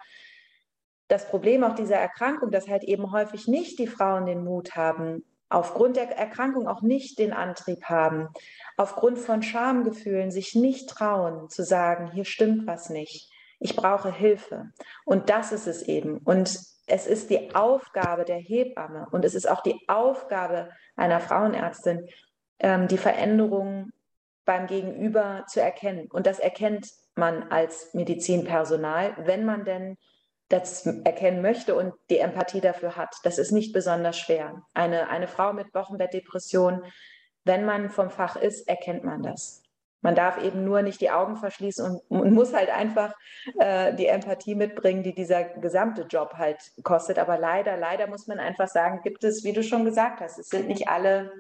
das 1.09 1.27
Problem 1.27 1.65
auch 1.65 1.75
dieser 1.75 1.97
Erkrankung, 1.97 2.49
dass 2.49 2.69
halt 2.69 2.85
eben 2.85 3.11
häufig 3.11 3.45
nicht 3.45 3.77
die 3.77 3.87
Frauen 3.87 4.25
den 4.25 4.45
Mut 4.45 4.77
haben, 4.77 5.25
aufgrund 5.51 5.97
der 5.97 6.17
Erkrankung 6.17 6.67
auch 6.67 6.81
nicht 6.81 7.19
den 7.19 7.33
Antrieb 7.33 7.83
haben, 7.85 8.29
aufgrund 8.77 9.19
von 9.19 9.41
Schamgefühlen 9.41 10.31
sich 10.31 10.55
nicht 10.55 10.89
trauen 10.89 11.49
zu 11.49 11.63
sagen, 11.63 12.11
hier 12.11 12.25
stimmt 12.25 12.67
was 12.67 12.89
nicht, 12.89 13.31
ich 13.59 13.75
brauche 13.75 14.11
Hilfe. 14.11 14.71
Und 15.05 15.29
das 15.29 15.51
ist 15.51 15.67
es 15.67 15.83
eben. 15.83 16.17
Und 16.19 16.59
es 16.87 17.07
ist 17.07 17.29
die 17.29 17.53
Aufgabe 17.55 18.25
der 18.25 18.39
Hebamme 18.39 19.07
und 19.11 19.23
es 19.23 19.35
ist 19.35 19.49
auch 19.49 19.61
die 19.61 19.79
Aufgabe 19.87 20.69
einer 20.95 21.19
Frauenärztin, 21.19 22.07
ähm, 22.59 22.87
die 22.87 22.97
Veränderungen 22.97 23.93
beim 24.45 24.67
Gegenüber 24.67 25.45
zu 25.47 25.61
erkennen. 25.61 26.09
Und 26.11 26.25
das 26.27 26.39
erkennt 26.39 26.89
man 27.15 27.43
als 27.51 27.93
Medizinpersonal, 27.93 29.15
wenn 29.19 29.45
man 29.45 29.63
denn 29.63 29.97
das 30.51 30.85
erkennen 30.85 31.41
möchte 31.41 31.75
und 31.75 31.93
die 32.09 32.19
Empathie 32.19 32.61
dafür 32.61 32.95
hat. 32.95 33.15
Das 33.23 33.37
ist 33.37 33.51
nicht 33.51 33.73
besonders 33.73 34.17
schwer. 34.17 34.63
Eine, 34.73 35.09
eine 35.09 35.27
Frau 35.27 35.53
mit 35.53 35.73
Wochenbettdepression, 35.73 36.83
wenn 37.43 37.65
man 37.65 37.89
vom 37.89 38.09
Fach 38.09 38.35
ist, 38.35 38.67
erkennt 38.67 39.03
man 39.03 39.23
das. 39.23 39.63
Man 40.01 40.15
darf 40.15 40.43
eben 40.43 40.63
nur 40.63 40.81
nicht 40.81 40.99
die 40.99 41.11
Augen 41.11 41.37
verschließen 41.37 41.85
und, 41.85 42.19
und 42.19 42.33
muss 42.33 42.53
halt 42.53 42.69
einfach 42.69 43.13
äh, 43.59 43.93
die 43.93 44.07
Empathie 44.07 44.55
mitbringen, 44.55 45.03
die 45.03 45.13
dieser 45.13 45.43
gesamte 45.43 46.03
Job 46.03 46.33
halt 46.37 46.71
kostet. 46.83 47.19
Aber 47.19 47.37
leider, 47.37 47.77
leider 47.77 48.07
muss 48.07 48.27
man 48.27 48.39
einfach 48.39 48.67
sagen, 48.67 49.01
gibt 49.03 49.23
es, 49.23 49.43
wie 49.43 49.53
du 49.53 49.63
schon 49.63 49.85
gesagt 49.85 50.21
hast, 50.21 50.39
es 50.39 50.49
sind 50.49 50.67
nicht 50.67 50.87
alle, 50.87 51.31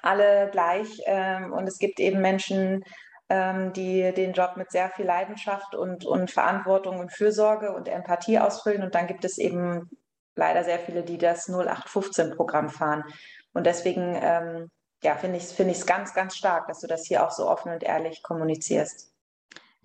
alle 0.00 0.48
gleich. 0.52 1.02
Ähm, 1.06 1.52
und 1.52 1.66
es 1.66 1.78
gibt 1.78 1.98
eben 1.98 2.20
Menschen, 2.20 2.84
ähm, 3.28 3.72
die 3.72 4.12
den 4.12 4.32
Job 4.32 4.56
mit 4.56 4.70
sehr 4.70 4.90
viel 4.90 5.06
Leidenschaft 5.06 5.74
und, 5.74 6.04
und 6.04 6.30
Verantwortung 6.30 6.98
und 6.98 7.12
Fürsorge 7.12 7.74
und 7.74 7.88
Empathie 7.88 8.38
ausfüllen. 8.38 8.82
Und 8.82 8.94
dann 8.94 9.06
gibt 9.06 9.24
es 9.24 9.38
eben 9.38 9.90
leider 10.36 10.64
sehr 10.64 10.78
viele, 10.78 11.02
die 11.02 11.18
das 11.18 11.48
0815-Programm 11.48 12.70
fahren. 12.70 13.04
Und 13.52 13.66
deswegen 13.66 14.16
ähm, 14.20 14.70
ja, 15.02 15.16
finde 15.16 15.38
ich 15.38 15.44
es 15.44 15.52
find 15.52 15.86
ganz, 15.86 16.14
ganz 16.14 16.36
stark, 16.36 16.68
dass 16.68 16.80
du 16.80 16.86
das 16.86 17.06
hier 17.06 17.26
auch 17.26 17.30
so 17.30 17.48
offen 17.48 17.72
und 17.72 17.82
ehrlich 17.82 18.22
kommunizierst. 18.22 19.12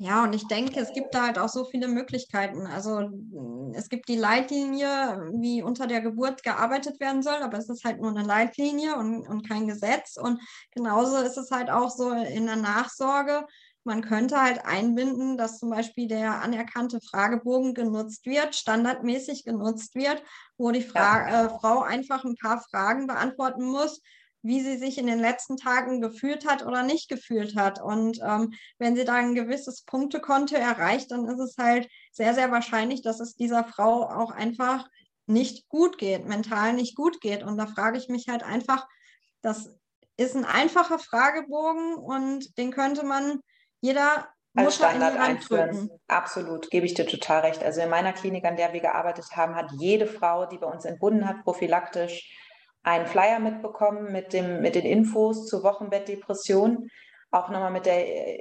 Ja, 0.03 0.23
und 0.23 0.33
ich 0.33 0.47
denke, 0.47 0.79
es 0.79 0.93
gibt 0.93 1.13
da 1.13 1.27
halt 1.27 1.37
auch 1.37 1.47
so 1.47 1.63
viele 1.63 1.87
Möglichkeiten. 1.87 2.65
Also 2.65 3.01
mm, 3.01 3.73
es 3.75 3.87
gibt 3.87 4.09
die 4.09 4.15
Leitlinie, 4.15 4.87
wie 5.35 5.61
unter 5.61 5.85
der 5.85 6.01
Geburt 6.01 6.41
gearbeitet 6.41 6.99
werden 6.99 7.21
soll, 7.21 7.35
aber 7.35 7.59
es 7.59 7.69
ist 7.69 7.85
halt 7.85 8.01
nur 8.01 8.09
eine 8.09 8.23
Leitlinie 8.23 8.95
und, 8.95 9.27
und 9.27 9.47
kein 9.47 9.67
Gesetz. 9.67 10.17
Und 10.17 10.41
genauso 10.71 11.17
ist 11.17 11.37
es 11.37 11.51
halt 11.51 11.69
auch 11.69 11.91
so 11.91 12.09
in 12.09 12.47
der 12.47 12.55
Nachsorge. 12.55 13.45
Man 13.83 14.01
könnte 14.01 14.41
halt 14.41 14.65
einbinden, 14.65 15.37
dass 15.37 15.59
zum 15.59 15.69
Beispiel 15.69 16.07
der 16.07 16.41
anerkannte 16.41 16.99
Fragebogen 16.99 17.75
genutzt 17.75 18.25
wird, 18.25 18.55
standardmäßig 18.55 19.43
genutzt 19.43 19.93
wird, 19.93 20.23
wo 20.57 20.71
die 20.71 20.81
Fra 20.81 21.29
ja. 21.29 21.45
äh, 21.45 21.49
Frau 21.59 21.81
einfach 21.83 22.23
ein 22.23 22.37
paar 22.41 22.59
Fragen 22.71 23.05
beantworten 23.05 23.65
muss 23.65 24.01
wie 24.43 24.61
sie 24.61 24.77
sich 24.77 24.97
in 24.97 25.07
den 25.07 25.19
letzten 25.19 25.57
Tagen 25.57 26.01
gefühlt 26.01 26.47
hat 26.47 26.65
oder 26.65 26.83
nicht 26.83 27.09
gefühlt 27.09 27.55
hat. 27.55 27.81
Und 27.81 28.19
ähm, 28.25 28.53
wenn 28.79 28.95
sie 28.95 29.05
da 29.05 29.13
ein 29.15 29.35
gewisses 29.35 29.83
Punktekonto 29.83 30.55
erreicht, 30.55 31.11
dann 31.11 31.25
ist 31.25 31.39
es 31.39 31.57
halt 31.57 31.87
sehr, 32.11 32.33
sehr 32.33 32.51
wahrscheinlich, 32.51 33.01
dass 33.01 33.19
es 33.19 33.35
dieser 33.35 33.63
Frau 33.63 34.03
auch 34.03 34.31
einfach 34.31 34.87
nicht 35.27 35.69
gut 35.69 35.97
geht, 35.97 36.25
mental 36.25 36.73
nicht 36.73 36.95
gut 36.95 37.21
geht. 37.21 37.43
Und 37.43 37.57
da 37.57 37.67
frage 37.67 37.97
ich 37.97 38.09
mich 38.09 38.27
halt 38.27 38.43
einfach, 38.43 38.87
das 39.41 39.69
ist 40.17 40.35
ein 40.35 40.45
einfacher 40.45 40.99
Fragebogen 40.99 41.95
und 41.95 42.57
den 42.57 42.71
könnte 42.71 43.05
man 43.05 43.39
jeder 43.79 44.27
als 44.55 44.75
Standard 44.75 45.17
einführen. 45.17 45.89
Absolut, 46.07 46.69
gebe 46.69 46.85
ich 46.85 46.93
dir 46.93 47.07
total 47.07 47.41
recht. 47.41 47.63
Also 47.63 47.81
in 47.81 47.89
meiner 47.89 48.11
Klinik, 48.11 48.43
an 48.45 48.57
der 48.57 48.73
wir 48.73 48.81
gearbeitet 48.81 49.25
haben, 49.35 49.55
hat 49.55 49.71
jede 49.79 50.07
Frau, 50.07 50.45
die 50.45 50.57
bei 50.57 50.67
uns 50.67 50.83
entbunden 50.83 51.27
hat, 51.27 51.43
prophylaktisch 51.43 52.40
einen 52.83 53.05
Flyer 53.05 53.39
mitbekommen 53.39 54.11
mit, 54.11 54.33
dem, 54.33 54.61
mit 54.61 54.75
den 54.75 54.85
Infos 54.85 55.47
zur 55.47 55.63
Wochenbettdepression. 55.63 56.89
Auch 57.33 57.49
nochmal 57.49 57.71
mit, 57.71 57.87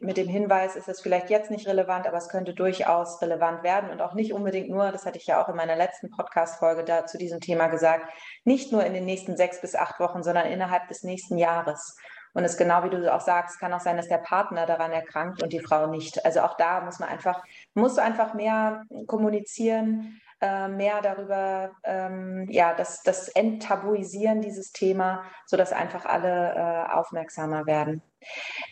mit 0.02 0.16
dem 0.16 0.26
Hinweis, 0.26 0.74
ist 0.74 0.88
es 0.88 1.00
vielleicht 1.00 1.30
jetzt 1.30 1.50
nicht 1.50 1.68
relevant, 1.68 2.08
aber 2.08 2.16
es 2.16 2.28
könnte 2.28 2.54
durchaus 2.54 3.22
relevant 3.22 3.62
werden 3.62 3.90
und 3.90 4.02
auch 4.02 4.14
nicht 4.14 4.32
unbedingt 4.32 4.68
nur, 4.68 4.90
das 4.90 5.06
hatte 5.06 5.18
ich 5.18 5.26
ja 5.26 5.40
auch 5.40 5.48
in 5.48 5.54
meiner 5.54 5.76
letzten 5.76 6.10
Podcast-Folge 6.10 6.82
da 6.82 7.06
zu 7.06 7.16
diesem 7.16 7.38
Thema 7.38 7.68
gesagt, 7.68 8.12
nicht 8.44 8.72
nur 8.72 8.84
in 8.84 8.92
den 8.92 9.04
nächsten 9.04 9.36
sechs 9.36 9.60
bis 9.60 9.76
acht 9.76 10.00
Wochen, 10.00 10.24
sondern 10.24 10.46
innerhalb 10.46 10.88
des 10.88 11.04
nächsten 11.04 11.38
Jahres. 11.38 11.96
Und 12.32 12.44
es 12.44 12.56
genau 12.56 12.82
wie 12.82 12.90
du 12.90 13.12
auch 13.12 13.20
sagst, 13.20 13.60
kann 13.60 13.72
auch 13.72 13.80
sein, 13.80 13.96
dass 13.96 14.08
der 14.08 14.18
Partner 14.18 14.66
daran 14.66 14.92
erkrankt 14.92 15.42
und 15.42 15.52
die 15.52 15.60
Frau 15.60 15.86
nicht. 15.86 16.24
Also 16.24 16.40
auch 16.40 16.56
da 16.56 16.80
muss 16.80 16.98
man 16.98 17.08
einfach, 17.08 17.42
muss 17.74 17.98
einfach 17.98 18.34
mehr 18.34 18.84
kommunizieren, 19.06 20.20
äh, 20.40 20.68
mehr 20.68 21.02
darüber, 21.02 21.72
ähm, 21.84 22.46
ja, 22.48 22.74
das, 22.74 23.02
das 23.02 23.28
Enttabuisieren 23.28 24.40
dieses 24.40 24.72
Thema, 24.72 25.22
sodass 25.46 25.72
einfach 25.72 26.06
alle 26.06 26.54
äh, 26.54 26.92
aufmerksamer 26.92 27.66
werden. 27.66 28.02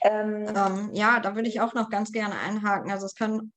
Ähm, 0.03 0.47
ähm, 0.49 0.91
ja, 0.93 1.21
da 1.21 1.35
würde 1.35 1.49
ich 1.49 1.61
auch 1.61 1.75
noch 1.75 1.91
ganz 1.91 2.12
gerne 2.12 2.39
einhaken. 2.39 2.91
Also 2.91 3.07
es 3.07 3.14
kann, 3.14 3.53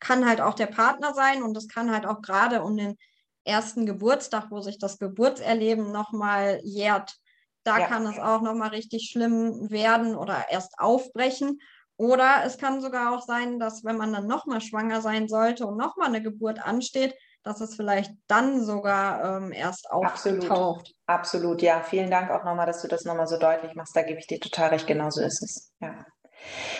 kann 0.00 0.28
halt 0.28 0.40
auch 0.40 0.54
der 0.54 0.66
Partner 0.66 1.14
sein 1.14 1.42
und 1.42 1.56
es 1.56 1.68
kann 1.68 1.92
halt 1.92 2.06
auch 2.06 2.20
gerade 2.20 2.62
um 2.62 2.76
den 2.76 2.96
ersten 3.44 3.86
Geburtstag, 3.86 4.46
wo 4.50 4.60
sich 4.60 4.78
das 4.78 4.98
Geburtserleben 4.98 5.90
nochmal 5.92 6.60
jährt, 6.64 7.16
da 7.64 7.78
ja. 7.78 7.86
kann 7.86 8.06
es 8.06 8.18
auch 8.18 8.40
nochmal 8.40 8.70
richtig 8.70 9.08
schlimm 9.10 9.70
werden 9.70 10.16
oder 10.16 10.46
erst 10.50 10.78
aufbrechen. 10.78 11.60
Oder 11.96 12.42
es 12.44 12.58
kann 12.58 12.80
sogar 12.80 13.14
auch 13.14 13.22
sein, 13.22 13.60
dass 13.60 13.84
wenn 13.84 13.96
man 13.96 14.12
dann 14.12 14.26
nochmal 14.26 14.60
schwanger 14.60 15.00
sein 15.00 15.28
sollte 15.28 15.66
und 15.66 15.76
nochmal 15.76 16.08
eine 16.08 16.22
Geburt 16.22 16.64
ansteht, 16.64 17.14
dass 17.42 17.60
es 17.60 17.74
vielleicht 17.74 18.12
dann 18.28 18.64
sogar 18.64 19.38
ähm, 19.38 19.52
erst 19.52 19.90
auftaucht. 19.90 20.48
Absolut. 20.48 20.94
Absolut, 21.06 21.62
ja. 21.62 21.82
Vielen 21.82 22.10
Dank 22.10 22.30
auch 22.30 22.44
nochmal, 22.44 22.66
dass 22.66 22.82
du 22.82 22.88
das 22.88 23.04
nochmal 23.04 23.26
so 23.26 23.38
deutlich 23.38 23.74
machst. 23.74 23.96
Da 23.96 24.02
gebe 24.02 24.20
ich 24.20 24.26
dir 24.26 24.40
total 24.40 24.70
recht, 24.70 24.86
genau 24.86 25.10
so 25.10 25.22
ist 25.22 25.42
es. 25.42 25.72
Ja. 25.80 26.06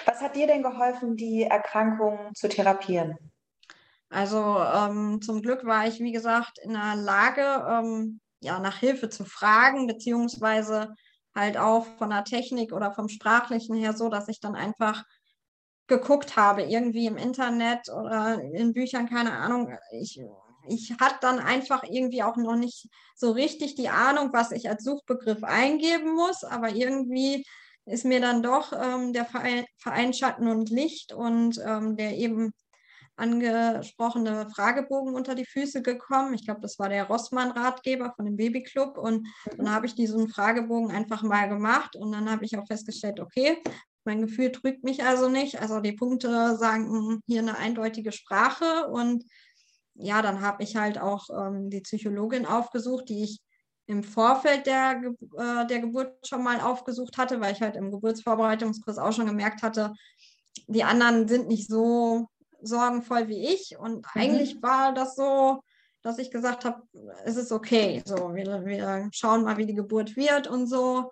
Was 0.07 0.21
hat 0.21 0.37
dir 0.37 0.47
denn 0.47 0.63
geholfen, 0.63 1.17
die 1.17 1.45
Erkrankung 1.45 2.31
zu 2.35 2.49
therapieren? 2.49 3.17
Also 4.09 4.59
ähm, 4.59 5.21
zum 5.23 5.41
Glück 5.43 5.65
war 5.65 5.87
ich, 5.87 6.01
wie 6.01 6.13
gesagt, 6.13 6.59
in 6.63 6.75
der 6.75 6.97
Lage, 6.97 7.65
ähm, 7.69 8.21
ja, 8.41 8.59
nach 8.59 8.77
Hilfe 8.77 9.09
zu 9.09 9.25
fragen, 9.25 9.87
beziehungsweise 9.87 10.95
halt 11.35 11.57
auch 11.57 11.87
von 11.99 12.11
der 12.11 12.25
Technik 12.25 12.73
oder 12.73 12.93
vom 12.93 13.09
Sprachlichen 13.09 13.75
her 13.75 13.95
so, 13.95 14.11
dass 14.11 14.29
ich 14.29 14.41
dann 14.41 14.55
einfach 14.55 15.05
geguckt 15.87 16.37
habe, 16.37 16.63
irgendwie 16.63 17.07
im 17.07 17.17
Internet 17.17 17.89
oder 17.89 18.41
in 18.41 18.73
Büchern, 18.73 19.09
keine 19.09 19.33
Ahnung. 19.33 19.75
Ich 19.93 20.21
ich 20.69 20.95
hatte 21.01 21.17
dann 21.21 21.39
einfach 21.39 21.83
irgendwie 21.85 22.23
auch 22.23 22.37
noch 22.37 22.57
nicht 22.57 22.89
so 23.15 23.33
richtig 23.33 23.75
die 23.75 23.89
Ahnung, 23.89 24.31
was 24.33 24.53
ich 24.53 24.69
als 24.69 24.85
Suchbegriff 24.85 25.43
eingeben 25.45 26.15
muss, 26.15 26.45
aber 26.45 26.71
irgendwie 26.71 27.45
ist 27.85 28.05
mir 28.05 28.21
dann 28.21 28.43
doch 28.43 28.73
ähm, 28.73 29.13
der 29.13 29.25
Verein, 29.25 29.65
Verein, 29.77 30.13
Schatten 30.13 30.49
und 30.49 30.71
Licht 30.71 31.13
und 31.13 31.61
ähm, 31.67 31.97
der 31.97 32.17
eben 32.17 32.53
angesprochene 33.17 34.49
Fragebogen 34.55 35.15
unter 35.15 35.35
die 35.35 35.45
Füße 35.45 35.83
gekommen. 35.83 36.35
Ich 36.35 36.45
glaube, 36.45 36.61
das 36.61 36.79
war 36.79 36.89
der 36.89 37.05
Rossmann-Ratgeber 37.05 38.13
von 38.17 38.25
dem 38.25 38.37
Babyclub. 38.37 38.97
Und 38.97 39.29
dann 39.57 39.71
habe 39.71 39.87
ich 39.87 39.95
diesen 39.95 40.29
Fragebogen 40.29 40.91
einfach 40.91 41.23
mal 41.23 41.49
gemacht 41.49 41.95
und 41.95 42.13
dann 42.13 42.31
habe 42.31 42.45
ich 42.45 42.57
auch 42.57 42.67
festgestellt, 42.67 43.21
okay, 43.21 43.59
Mein 44.05 44.21
Gefühl 44.23 44.51
trügt 44.51 44.83
mich 44.83 45.05
also 45.05 45.29
nicht. 45.29 45.61
Also 45.61 45.81
die 45.81 45.93
Punkte 45.93 46.57
sagen 46.57 47.21
hier 47.27 47.41
eine 47.41 47.57
eindeutige 47.57 48.13
Sprache. 48.13 48.89
Und 48.89 49.25
ja, 50.03 50.23
dann 50.23 50.41
habe 50.41 50.63
ich 50.63 50.77
halt 50.77 51.01
auch 51.01 51.29
ähm, 51.31 51.71
die 51.71 51.81
Psychologin 51.81 52.47
aufgesucht, 52.47 53.09
die 53.09 53.25
ich 53.25 53.41
im 53.87 54.03
Vorfeld 54.03 54.67
der, 54.67 55.03
äh, 55.39 55.67
der 55.67 55.81
Geburt 55.81 56.27
schon 56.27 56.43
mal 56.43 56.61
aufgesucht 56.61 57.19
hatte, 57.19 57.41
weil 57.41 57.53
ich 57.53 57.61
halt 57.61 57.77
im 57.77 57.91
Geburtsvorbereitungskurs 57.91 58.99
auch 58.99 59.13
schon 59.13 59.27
gemerkt 59.27 59.63
hatte, 59.63 59.93
die 60.67 60.85
anderen 60.85 61.29
sind 61.29 61.49
nicht 61.49 61.69
so 61.69 62.29
sorgenvoll 62.63 63.29
wie 63.29 63.49
ich. 63.49 63.77
Und 63.79 64.07
mhm. 64.15 64.21
eigentlich 64.21 64.63
war 64.63 64.95
das 64.95 65.17
so, 65.17 65.63
dass 66.03 66.19
ich 66.19 66.31
gesagt 66.31 66.65
habe, 66.65 66.83
es 67.25 67.37
ist 67.37 67.53
okay. 67.53 68.03
So, 68.05 68.35
wir, 68.35 68.65
wir 68.65 69.09
schauen 69.13 69.45
mal, 69.45 69.57
wie 69.57 69.67
die 69.67 69.75
Geburt 69.75 70.17
wird 70.17 70.47
und 70.47 70.67
so. 70.67 71.11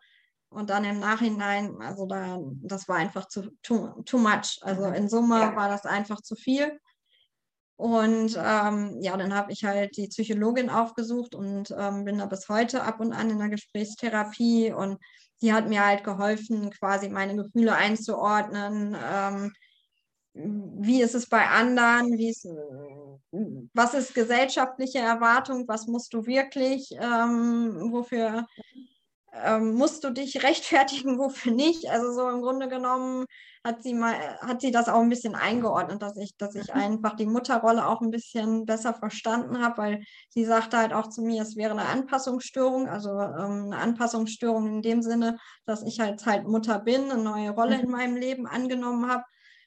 Und 0.48 0.70
dann 0.70 0.84
im 0.84 0.98
Nachhinein, 0.98 1.76
also 1.80 2.06
da, 2.06 2.38
das 2.62 2.88
war 2.88 2.96
einfach 2.96 3.28
zu 3.28 3.50
too, 3.62 4.02
too 4.04 4.18
much. 4.18 4.58
Also 4.62 4.86
mhm. 4.86 4.94
in 4.94 5.08
Summe 5.08 5.40
ja. 5.40 5.56
war 5.56 5.68
das 5.68 5.86
einfach 5.86 6.20
zu 6.20 6.34
viel. 6.34 6.80
Und 7.80 8.36
ähm, 8.36 8.98
ja, 9.00 9.16
dann 9.16 9.34
habe 9.34 9.52
ich 9.52 9.64
halt 9.64 9.96
die 9.96 10.08
Psychologin 10.08 10.68
aufgesucht 10.68 11.34
und 11.34 11.74
ähm, 11.78 12.04
bin 12.04 12.18
da 12.18 12.26
bis 12.26 12.46
heute 12.50 12.82
ab 12.82 13.00
und 13.00 13.14
an 13.14 13.30
in 13.30 13.38
der 13.38 13.48
Gesprächstherapie. 13.48 14.70
Und 14.70 14.98
die 15.40 15.54
hat 15.54 15.66
mir 15.66 15.86
halt 15.86 16.04
geholfen, 16.04 16.70
quasi 16.70 17.08
meine 17.08 17.36
Gefühle 17.36 17.74
einzuordnen. 17.74 18.94
Ähm, 19.02 19.52
wie 20.34 21.00
ist 21.00 21.14
es 21.14 21.26
bei 21.26 21.46
anderen? 21.46 22.12
Ist, 22.12 22.46
was 23.72 23.94
ist 23.94 24.14
gesellschaftliche 24.14 24.98
Erwartung? 24.98 25.66
Was 25.66 25.86
musst 25.86 26.12
du 26.12 26.26
wirklich? 26.26 26.90
Ähm, 27.00 27.90
wofür 27.92 28.46
ähm, 29.32 29.72
musst 29.72 30.04
du 30.04 30.10
dich 30.10 30.42
rechtfertigen, 30.42 31.18
wofür 31.18 31.52
nicht? 31.52 31.88
Also 31.88 32.12
so 32.12 32.28
im 32.28 32.42
Grunde 32.42 32.68
genommen 32.68 33.24
hat 33.62 33.82
sie 33.82 33.92
mal, 33.92 34.14
hat 34.40 34.62
sie 34.62 34.70
das 34.70 34.88
auch 34.88 35.00
ein 35.00 35.10
bisschen 35.10 35.34
eingeordnet, 35.34 36.00
dass 36.00 36.16
ich, 36.16 36.36
dass 36.36 36.54
ich 36.54 36.68
mhm. 36.68 36.80
einfach 36.80 37.14
die 37.14 37.26
Mutterrolle 37.26 37.86
auch 37.86 38.00
ein 38.00 38.10
bisschen 38.10 38.64
besser 38.64 38.94
verstanden 38.94 39.62
habe, 39.62 39.78
weil 39.78 40.04
sie 40.30 40.44
sagte 40.44 40.78
halt 40.78 40.92
auch 40.94 41.08
zu 41.08 41.22
mir, 41.22 41.42
es 41.42 41.56
wäre 41.56 41.72
eine 41.72 41.86
Anpassungsstörung, 41.86 42.88
also 42.88 43.10
ähm, 43.10 43.66
eine 43.66 43.78
Anpassungsstörung 43.78 44.66
in 44.66 44.82
dem 44.82 45.02
Sinne, 45.02 45.38
dass 45.66 45.82
ich 45.82 46.00
halt 46.00 46.24
halt 46.24 46.46
Mutter 46.46 46.78
bin, 46.78 47.10
eine 47.10 47.22
neue 47.22 47.50
Rolle 47.50 47.78
in 47.78 47.86
mhm. 47.86 47.92
meinem 47.92 48.16
Leben 48.16 48.46
angenommen 48.46 49.10
habe. 49.10 49.24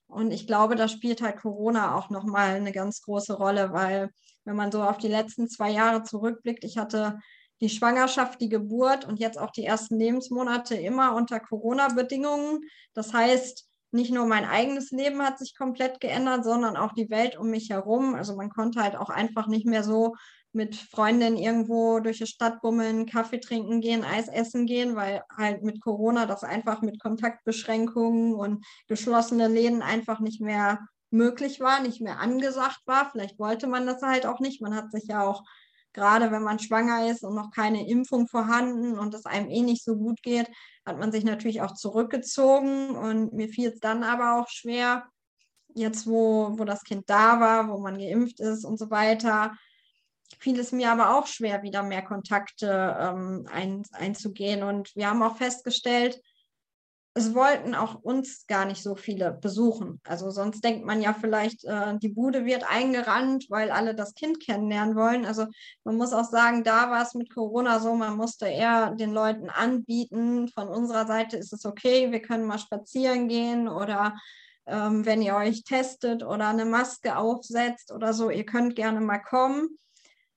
Und 0.08 0.32
ich 0.32 0.48
glaube, 0.48 0.76
da 0.76 0.88
spielt 0.88 1.22
halt 1.22 1.38
Corona 1.38 1.96
auch 1.96 2.10
nochmal 2.10 2.56
eine 2.56 2.72
ganz 2.72 3.02
große 3.02 3.34
Rolle, 3.34 3.74
weil 3.74 4.10
wenn 4.44 4.56
man 4.56 4.72
so 4.72 4.84
auf 4.84 4.98
die 4.98 5.08
letzten 5.08 5.48
zwei 5.48 5.72
Jahre 5.72 6.04
zurückblickt, 6.04 6.64
ich 6.64 6.78
hatte 6.78 7.20
die 7.62 7.70
Schwangerschaft, 7.70 8.42
die 8.42 8.50
Geburt 8.50 9.06
und 9.06 9.20
jetzt 9.20 9.40
auch 9.40 9.52
die 9.52 9.66
ersten 9.66 9.98
Lebensmonate 9.98 10.76
immer 10.76 11.16
unter 11.16 11.40
Corona-Bedingungen. 11.40 12.60
Das 12.94 13.14
heißt, 13.14 13.66
nicht 13.94 14.12
nur 14.12 14.26
mein 14.26 14.46
eigenes 14.46 14.92
Leben 14.92 15.22
hat 15.22 15.40
sich 15.40 15.56
komplett 15.56 16.00
geändert, 16.00 16.44
sondern 16.44 16.78
auch 16.78 16.94
die 16.94 17.10
Welt 17.10 17.38
um 17.38 17.50
mich 17.50 17.70
herum. 17.70 18.16
Also 18.16 18.36
man 18.36 18.50
konnte 18.50 18.82
halt 18.82 18.96
auch 18.96 19.10
einfach 19.10 19.48
nicht 19.48 19.66
mehr 19.66 19.84
so 19.84 20.16
mit 20.52 20.76
Freundinnen 20.76 21.38
irgendwo 21.38 22.00
durch 22.00 22.20
die 22.20 22.28
Stadt 22.28 22.62
bummeln, 22.62 23.06
Kaffee 23.08 23.40
trinken 23.40 23.82
gehen, 23.82 24.04
Eis 24.04 24.28
essen 24.28 24.66
gehen, 24.68 24.96
weil 24.96 25.24
halt 25.36 25.64
mit 25.64 25.82
Corona 25.82 26.26
das 26.26 26.44
einfach 26.44 26.82
mit 26.82 27.02
Kontaktbeschränkungen 27.02 28.36
und 28.36 28.66
geschlossene 28.88 29.48
Läden 29.48 29.82
einfach 29.82 30.20
nicht 30.20 30.42
mehr 30.42 30.80
möglich 31.10 31.60
war, 31.60 31.80
nicht 31.80 32.02
mehr 32.02 32.20
angesagt 32.20 32.82
war. 32.86 33.10
Vielleicht 33.12 33.40
wollte 33.40 33.68
man 33.68 33.86
das 33.86 34.02
halt 34.02 34.26
auch 34.26 34.40
nicht. 34.40 34.62
Man 34.62 34.76
hat 34.76 34.92
sich 34.92 35.06
ja 35.06 35.24
auch 35.24 35.44
gerade 35.94 36.32
wenn 36.32 36.44
man 36.44 36.60
schwanger 36.60 37.10
ist 37.10 37.24
und 37.24 37.36
noch 37.36 37.52
keine 37.52 37.88
Impfung 37.88 38.28
vorhanden 38.28 38.98
und 38.98 39.14
es 39.14 39.26
einem 39.26 39.50
eh 39.50 39.62
nicht 39.62 39.84
so 39.84 39.96
gut 39.96 40.22
geht, 40.22 40.50
hat 40.86 41.00
man 41.00 41.12
sich 41.12 41.24
natürlich 41.24 41.62
auch 41.62 41.74
zurückgezogen. 41.74 42.96
Und 42.96 43.34
mir 43.34 43.50
fiel 43.50 43.70
es 43.70 43.80
dann 43.80 44.04
aber 44.04 44.40
auch 44.40 44.50
schwer, 44.50 45.06
jetzt 45.76 46.08
wo, 46.08 46.58
wo 46.58 46.66
das 46.66 46.84
Kind 46.84 47.10
da 47.10 47.40
war, 47.40 47.70
wo 47.70 47.78
man 47.80 47.98
geimpft 47.98 48.40
ist 48.40 48.66
und 48.66 48.78
so 48.78 48.90
weiter, 48.90 49.56
fiel 50.40 50.60
es 50.60 50.72
mir 50.72 50.92
aber 50.92 51.16
auch 51.18 51.28
schwer, 51.28 51.64
wieder 51.64 51.84
mehr 51.84 52.02
Kontakte 52.02 52.98
ähm, 53.00 53.48
ein, 53.52 53.84
einzugehen. 53.92 54.64
Und 54.64 54.96
wir 54.96 55.10
haben 55.10 55.24
auch 55.24 55.38
festgestellt, 55.38 56.20
es 57.16 57.36
wollten 57.36 57.76
auch 57.76 58.02
uns 58.02 58.48
gar 58.48 58.66
nicht 58.66 58.82
so 58.82 58.96
viele 58.96 59.32
besuchen. 59.32 60.02
Also 60.04 60.32
sonst 60.32 60.64
denkt 60.64 60.84
man 60.86 61.02
ja 61.02 61.14
vielleicht, 61.14 61.64
äh, 61.64 61.98
die 62.00 62.10
Bude 62.10 62.46
wird 62.46 62.64
eingerannt, 62.68 63.46
weil 63.50 63.70
alle 63.70 63.94
das 63.94 64.16
Kind 64.16 64.40
kennenlernen 64.40 64.96
wollen. 64.96 65.26
Also 65.26 65.46
man 65.84 65.96
muss 65.96 66.12
auch 66.12 66.26
sagen, 66.26 66.64
da 66.64 66.90
war 66.90 67.04
es 67.04 67.14
mit 67.14 67.32
Corona 67.32 67.80
so, 67.80 67.94
man 67.94 68.18
musste 68.18 68.48
eher 68.48 68.92
den 68.96 69.14
Leuten 69.14 69.50
anbieten, 69.50 70.48
von 70.48 70.68
unserer 70.68 71.06
Seite 71.06 71.38
ist 71.38 71.54
es 71.54 71.66
okay, 71.66 72.12
wir 72.12 72.22
können 72.22 72.46
mal 72.46 72.58
spazieren 72.58 73.28
gehen 73.28 73.68
oder 73.68 74.16
ähm, 74.66 75.06
wenn 75.06 75.22
ihr 75.22 75.36
euch 75.36 75.64
testet 75.64 76.24
oder 76.24 76.48
eine 76.48 76.66
Maske 76.66 77.18
aufsetzt 77.18 77.92
oder 77.92 78.14
so, 78.14 78.32
ihr 78.32 78.46
könnt 78.46 78.76
gerne 78.76 79.02
mal 79.02 79.20
kommen. 79.20 79.78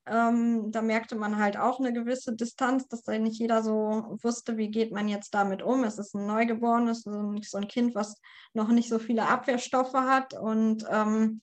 Ähm, 0.08 0.70
da 0.70 0.82
merkte 0.82 1.16
man 1.16 1.38
halt 1.38 1.56
auch 1.56 1.80
eine 1.80 1.92
gewisse 1.92 2.34
Distanz, 2.34 2.86
dass 2.88 3.02
da 3.02 3.18
nicht 3.18 3.38
jeder 3.40 3.62
so 3.62 4.16
wusste, 4.22 4.56
wie 4.56 4.70
geht 4.70 4.92
man 4.92 5.08
jetzt 5.08 5.34
damit 5.34 5.62
um. 5.62 5.84
Es 5.84 5.98
ist 5.98 6.14
ein 6.14 6.26
Neugeborenes, 6.26 7.02
so 7.02 7.10
ein, 7.10 7.68
Kind, 7.68 7.94
was 7.94 8.20
noch 8.52 8.68
nicht 8.68 8.88
so 8.88 8.98
viele 8.98 9.28
Abwehrstoffe 9.28 9.94
hat. 9.94 10.34
Und 10.34 10.84
ähm, 10.90 11.42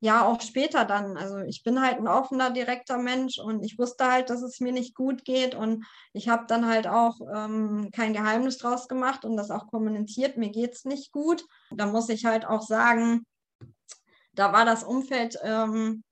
ja, 0.00 0.26
auch 0.26 0.40
später 0.40 0.84
dann. 0.84 1.16
Also 1.16 1.38
ich 1.38 1.62
bin 1.62 1.80
halt 1.80 1.98
ein 1.98 2.08
offener, 2.08 2.50
direkter 2.50 2.98
Mensch 2.98 3.38
und 3.38 3.62
ich 3.62 3.78
wusste 3.78 4.10
halt, 4.10 4.30
dass 4.30 4.42
es 4.42 4.58
mir 4.58 4.72
nicht 4.72 4.94
gut 4.94 5.24
geht. 5.24 5.54
Und 5.54 5.84
ich 6.12 6.28
habe 6.28 6.46
dann 6.48 6.66
halt 6.66 6.88
auch 6.88 7.20
ähm, 7.32 7.90
kein 7.92 8.12
Geheimnis 8.12 8.58
draus 8.58 8.88
gemacht 8.88 9.24
und 9.24 9.36
das 9.36 9.50
auch 9.50 9.68
kommuniziert, 9.68 10.38
mir 10.38 10.50
geht 10.50 10.72
es 10.72 10.84
nicht 10.84 11.12
gut. 11.12 11.44
Da 11.70 11.86
muss 11.86 12.08
ich 12.08 12.24
halt 12.24 12.46
auch 12.46 12.62
sagen, 12.62 13.26
da 14.32 14.52
war 14.52 14.64
das 14.64 14.82
Umfeld 14.82 15.38
ähm, 15.44 16.02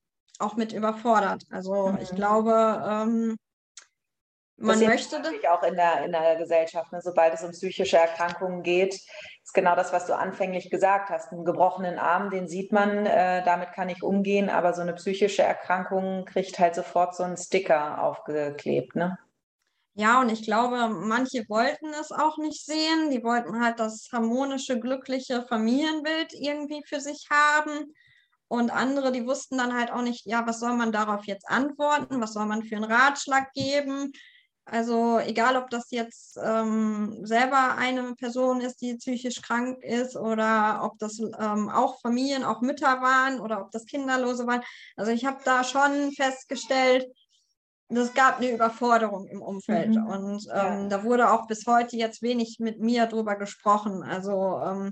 auch 0.40 0.56
mit 0.56 0.72
überfordert. 0.72 1.44
Also 1.50 1.88
mhm. 1.88 1.98
ich 2.00 2.10
glaube, 2.10 2.82
ähm, 2.86 3.36
man 4.56 4.78
das 4.78 4.88
möchte 4.88 5.18
natürlich 5.18 5.48
auch 5.48 5.62
in 5.62 5.74
der, 5.74 6.04
in 6.04 6.12
der 6.12 6.36
Gesellschaft, 6.36 6.92
ne? 6.92 7.00
sobald 7.02 7.32
es 7.32 7.42
um 7.42 7.50
psychische 7.52 7.96
Erkrankungen 7.96 8.62
geht, 8.62 8.92
ist 8.94 9.54
genau 9.54 9.74
das, 9.74 9.90
was 9.92 10.06
du 10.06 10.14
anfänglich 10.14 10.68
gesagt 10.68 11.08
hast. 11.08 11.32
Einen 11.32 11.46
gebrochenen 11.46 11.98
Arm, 11.98 12.28
den 12.28 12.46
sieht 12.46 12.70
man, 12.70 13.06
äh, 13.06 13.42
damit 13.42 13.72
kann 13.72 13.88
ich 13.88 14.02
umgehen, 14.02 14.50
aber 14.50 14.74
so 14.74 14.82
eine 14.82 14.92
psychische 14.92 15.42
Erkrankung 15.42 16.26
kriegt 16.26 16.58
halt 16.58 16.74
sofort 16.74 17.16
so 17.16 17.22
einen 17.22 17.38
Sticker 17.38 18.02
aufgeklebt. 18.02 18.96
Ne? 18.96 19.18
Ja, 19.94 20.20
und 20.20 20.30
ich 20.30 20.42
glaube, 20.42 20.88
manche 20.88 21.48
wollten 21.48 21.94
es 21.98 22.12
auch 22.12 22.36
nicht 22.36 22.64
sehen. 22.64 23.10
Die 23.10 23.24
wollten 23.24 23.64
halt 23.64 23.80
das 23.80 24.08
harmonische, 24.12 24.78
glückliche 24.78 25.42
Familienbild 25.48 26.34
irgendwie 26.34 26.82
für 26.86 27.00
sich 27.00 27.28
haben. 27.30 27.94
Und 28.50 28.72
andere, 28.72 29.12
die 29.12 29.28
wussten 29.28 29.58
dann 29.58 29.78
halt 29.78 29.92
auch 29.92 30.02
nicht, 30.02 30.26
ja, 30.26 30.44
was 30.44 30.58
soll 30.58 30.74
man 30.74 30.90
darauf 30.90 31.24
jetzt 31.24 31.48
antworten, 31.48 32.20
was 32.20 32.32
soll 32.32 32.46
man 32.46 32.64
für 32.64 32.74
einen 32.74 32.90
Ratschlag 32.90 33.52
geben. 33.52 34.10
Also 34.64 35.20
egal, 35.20 35.56
ob 35.56 35.70
das 35.70 35.92
jetzt 35.92 36.36
ähm, 36.42 37.24
selber 37.24 37.76
eine 37.76 38.16
Person 38.16 38.60
ist, 38.60 38.80
die 38.80 38.96
psychisch 38.96 39.40
krank 39.40 39.84
ist 39.84 40.16
oder 40.16 40.80
ob 40.82 40.98
das 40.98 41.20
ähm, 41.20 41.68
auch 41.68 42.00
Familien, 42.00 42.42
auch 42.42 42.60
Mütter 42.60 43.00
waren 43.00 43.38
oder 43.38 43.60
ob 43.60 43.70
das 43.70 43.86
Kinderlose 43.86 44.48
waren. 44.48 44.62
Also 44.96 45.12
ich 45.12 45.24
habe 45.24 45.38
da 45.44 45.62
schon 45.62 46.10
festgestellt, 46.10 47.06
es 47.88 48.14
gab 48.14 48.38
eine 48.38 48.50
Überforderung 48.50 49.28
im 49.28 49.42
Umfeld 49.42 49.94
mhm. 49.94 50.06
und 50.06 50.46
ähm, 50.52 50.82
ja. 50.82 50.88
da 50.88 51.04
wurde 51.04 51.30
auch 51.30 51.46
bis 51.46 51.66
heute 51.68 51.96
jetzt 51.96 52.20
wenig 52.20 52.58
mit 52.58 52.80
mir 52.80 53.06
drüber 53.06 53.36
gesprochen. 53.36 54.02
Also 54.02 54.60
ähm, 54.64 54.90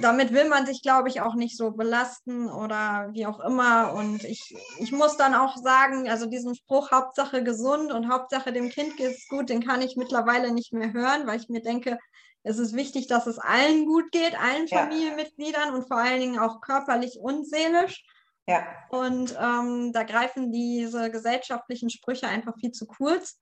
damit 0.00 0.32
will 0.32 0.48
man 0.48 0.66
sich, 0.66 0.82
glaube 0.82 1.08
ich, 1.08 1.20
auch 1.20 1.34
nicht 1.34 1.56
so 1.56 1.70
belasten 1.70 2.50
oder 2.50 3.08
wie 3.12 3.26
auch 3.26 3.40
immer. 3.40 3.92
Und 3.94 4.24
ich, 4.24 4.54
ich 4.78 4.92
muss 4.92 5.16
dann 5.16 5.34
auch 5.34 5.56
sagen, 5.56 6.08
also 6.08 6.26
diesen 6.26 6.54
Spruch 6.54 6.90
Hauptsache 6.90 7.42
gesund 7.42 7.92
und 7.92 8.10
Hauptsache 8.10 8.52
dem 8.52 8.68
Kind 8.68 8.96
geht 8.96 9.12
es 9.12 9.28
gut, 9.28 9.48
den 9.48 9.64
kann 9.64 9.82
ich 9.82 9.96
mittlerweile 9.96 10.52
nicht 10.52 10.72
mehr 10.72 10.92
hören, 10.92 11.26
weil 11.26 11.40
ich 11.40 11.48
mir 11.48 11.62
denke, 11.62 11.98
es 12.44 12.58
ist 12.58 12.74
wichtig, 12.74 13.06
dass 13.06 13.26
es 13.26 13.38
allen 13.38 13.86
gut 13.86 14.10
geht, 14.10 14.38
allen 14.38 14.66
ja. 14.66 14.78
Familienmitgliedern 14.78 15.74
und 15.74 15.86
vor 15.86 15.98
allen 15.98 16.20
Dingen 16.20 16.38
auch 16.38 16.60
körperlich 16.60 17.18
und 17.20 17.48
seelisch. 17.48 18.04
Ja. 18.48 18.66
Und 18.90 19.36
ähm, 19.40 19.92
da 19.92 20.02
greifen 20.02 20.50
diese 20.50 21.10
gesellschaftlichen 21.10 21.90
Sprüche 21.90 22.26
einfach 22.26 22.54
viel 22.58 22.72
zu 22.72 22.86
kurz. 22.86 23.38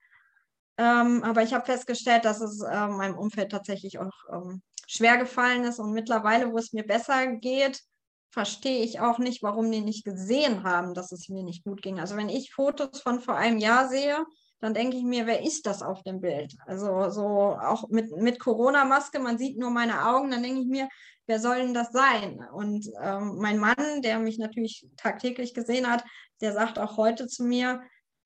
Ähm, 0.77 1.23
aber 1.23 1.41
ich 1.41 1.53
habe 1.53 1.65
festgestellt, 1.65 2.25
dass 2.25 2.41
es 2.41 2.61
äh, 2.61 2.87
meinem 2.87 3.17
Umfeld 3.17 3.51
tatsächlich 3.51 3.99
auch 3.99 4.13
ähm, 4.31 4.61
schwer 4.91 5.17
gefallen 5.17 5.63
ist. 5.63 5.79
Und 5.79 5.93
mittlerweile, 5.93 6.51
wo 6.51 6.57
es 6.57 6.73
mir 6.73 6.83
besser 6.83 7.27
geht, 7.37 7.81
verstehe 8.29 8.83
ich 8.83 8.99
auch 8.99 9.19
nicht, 9.19 9.41
warum 9.41 9.71
die 9.71 9.81
nicht 9.81 10.03
gesehen 10.03 10.63
haben, 10.63 10.93
dass 10.93 11.11
es 11.11 11.29
mir 11.29 11.43
nicht 11.43 11.63
gut 11.63 11.81
ging. 11.81 11.99
Also 11.99 12.17
wenn 12.17 12.29
ich 12.29 12.53
Fotos 12.53 13.01
von 13.01 13.21
vor 13.21 13.35
einem 13.35 13.57
Jahr 13.57 13.87
sehe, 13.87 14.17
dann 14.59 14.73
denke 14.73 14.97
ich 14.97 15.03
mir, 15.03 15.25
wer 15.25 15.43
ist 15.43 15.65
das 15.65 15.81
auf 15.81 16.03
dem 16.03 16.19
Bild? 16.19 16.55
Also 16.65 17.09
so 17.09 17.25
auch 17.25 17.89
mit, 17.89 18.11
mit 18.17 18.39
Corona-Maske, 18.39 19.19
man 19.19 19.37
sieht 19.37 19.57
nur 19.57 19.71
meine 19.71 20.07
Augen, 20.07 20.29
dann 20.29 20.43
denke 20.43 20.61
ich 20.61 20.67
mir, 20.67 20.87
wer 21.25 21.39
soll 21.39 21.57
denn 21.57 21.73
das 21.73 21.91
sein? 21.91 22.45
Und 22.53 22.85
ähm, 23.01 23.37
mein 23.37 23.57
Mann, 23.57 24.01
der 24.01 24.19
mich 24.19 24.37
natürlich 24.37 24.87
tagtäglich 24.97 25.53
gesehen 25.53 25.89
hat, 25.89 26.03
der 26.41 26.53
sagt 26.53 26.79
auch 26.79 26.97
heute 26.97 27.27
zu 27.27 27.43
mir, 27.43 27.81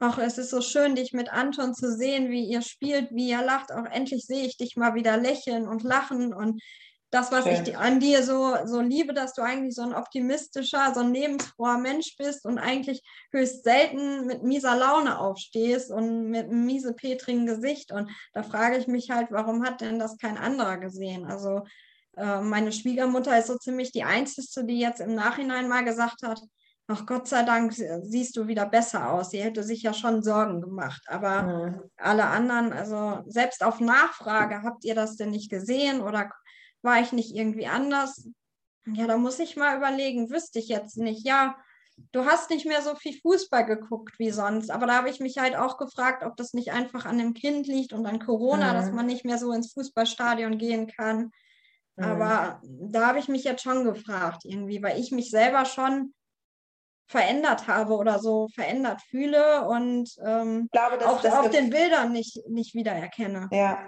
ach, 0.05 0.17
es 0.17 0.37
ist 0.37 0.49
so 0.49 0.61
schön, 0.61 0.95
dich 0.95 1.13
mit 1.13 1.31
Anton 1.31 1.73
zu 1.73 1.91
sehen, 1.95 2.29
wie 2.29 2.45
ihr 2.45 2.61
spielt, 2.61 3.11
wie 3.11 3.29
ihr 3.29 3.41
lacht. 3.41 3.71
Auch 3.71 3.85
endlich 3.85 4.25
sehe 4.25 4.45
ich 4.45 4.57
dich 4.57 4.75
mal 4.75 4.93
wieder 4.93 5.17
lächeln 5.17 5.67
und 5.67 5.83
lachen 5.83 6.33
und 6.33 6.61
das, 7.11 7.31
was 7.31 7.45
Schön. 7.45 7.63
ich 7.63 7.77
an 7.77 7.99
dir 7.99 8.23
so, 8.23 8.55
so 8.65 8.81
liebe, 8.81 9.13
dass 9.13 9.33
du 9.33 9.41
eigentlich 9.41 9.73
so 9.73 9.83
ein 9.83 9.93
optimistischer, 9.93 10.93
so 10.93 10.99
ein 10.99 11.13
lebensfroher 11.13 11.77
Mensch 11.77 12.15
bist 12.17 12.45
und 12.45 12.57
eigentlich 12.57 13.01
höchst 13.31 13.63
selten 13.63 14.25
mit 14.25 14.43
mieser 14.43 14.75
Laune 14.75 15.19
aufstehst 15.19 15.91
und 15.91 16.29
mit 16.29 16.45
einem 16.45 16.65
miese 16.65 16.93
petrigen 16.93 17.45
Gesicht. 17.45 17.91
Und 17.93 18.11
da 18.33 18.43
frage 18.43 18.77
ich 18.77 18.87
mich 18.87 19.11
halt, 19.11 19.27
warum 19.31 19.63
hat 19.63 19.81
denn 19.81 19.97
das 19.97 20.17
kein 20.17 20.37
anderer 20.37 20.77
gesehen? 20.77 21.25
Also 21.25 21.63
äh, 22.17 22.41
meine 22.41 22.73
Schwiegermutter 22.73 23.37
ist 23.37 23.47
so 23.47 23.57
ziemlich 23.57 23.91
die 23.91 24.03
Einzige, 24.03 24.65
die 24.65 24.79
jetzt 24.79 24.99
im 24.99 25.15
Nachhinein 25.15 25.69
mal 25.69 25.85
gesagt 25.85 26.21
hat, 26.23 26.41
ach 26.87 27.05
Gott 27.05 27.27
sei 27.27 27.43
Dank 27.43 27.73
siehst 27.73 28.37
du 28.37 28.47
wieder 28.47 28.65
besser 28.65 29.11
aus. 29.11 29.31
Sie 29.31 29.41
hätte 29.41 29.63
sich 29.63 29.81
ja 29.81 29.93
schon 29.93 30.23
Sorgen 30.23 30.61
gemacht. 30.61 31.03
Aber 31.07 31.43
mhm. 31.43 31.81
alle 31.97 32.25
anderen, 32.25 32.73
also 32.73 33.23
selbst 33.27 33.63
auf 33.63 33.79
Nachfrage, 33.79 34.61
habt 34.63 34.85
ihr 34.85 34.95
das 34.95 35.15
denn 35.15 35.31
nicht 35.31 35.49
gesehen 35.49 36.01
oder 36.01 36.31
war 36.81 37.01
ich 37.01 37.11
nicht 37.11 37.35
irgendwie 37.35 37.67
anders? 37.67 38.29
Ja, 38.85 39.07
da 39.07 39.17
muss 39.17 39.39
ich 39.39 39.55
mal 39.55 39.77
überlegen, 39.77 40.29
wüsste 40.29 40.59
ich 40.59 40.67
jetzt 40.67 40.97
nicht. 40.97 41.25
Ja, 41.25 41.55
du 42.11 42.25
hast 42.25 42.51
nicht 42.51 42.67
mehr 42.67 42.83
so 42.83 42.93
viel 42.95 43.19
Fußball 43.19 43.65
geguckt 43.65 44.19
wie 44.19 44.29
sonst, 44.29 44.69
aber 44.69 44.85
da 44.85 44.95
habe 44.95 45.09
ich 45.09 45.19
mich 45.19 45.39
halt 45.39 45.55
auch 45.55 45.77
gefragt, 45.77 46.23
ob 46.23 46.37
das 46.37 46.53
nicht 46.53 46.71
einfach 46.71 47.05
an 47.05 47.17
dem 47.17 47.33
Kind 47.33 47.65
liegt 47.65 47.93
und 47.93 48.05
an 48.05 48.19
Corona, 48.19 48.73
mhm. 48.73 48.75
dass 48.75 48.91
man 48.91 49.07
nicht 49.07 49.25
mehr 49.25 49.39
so 49.39 49.51
ins 49.53 49.73
Fußballstadion 49.73 50.59
gehen 50.59 50.85
kann. 50.85 51.31
Mhm. 51.95 52.03
Aber 52.03 52.61
da 52.63 53.07
habe 53.07 53.17
ich 53.17 53.27
mich 53.27 53.43
jetzt 53.43 53.63
schon 53.63 53.83
gefragt, 53.85 54.43
irgendwie, 54.45 54.83
weil 54.83 54.99
ich 54.99 55.11
mich 55.11 55.31
selber 55.31 55.65
schon 55.65 56.13
verändert 57.07 57.67
habe 57.67 57.95
oder 57.95 58.19
so 58.19 58.47
verändert 58.53 59.01
fühle 59.09 59.67
und 59.67 60.09
ähm, 60.25 60.69
glaube, 60.71 61.07
auch 61.07 61.23
auf 61.23 61.49
den 61.49 61.69
Bildern 61.69 62.11
nicht, 62.11 62.39
nicht 62.49 62.73
wiedererkenne. 62.73 63.47
Ja, 63.51 63.79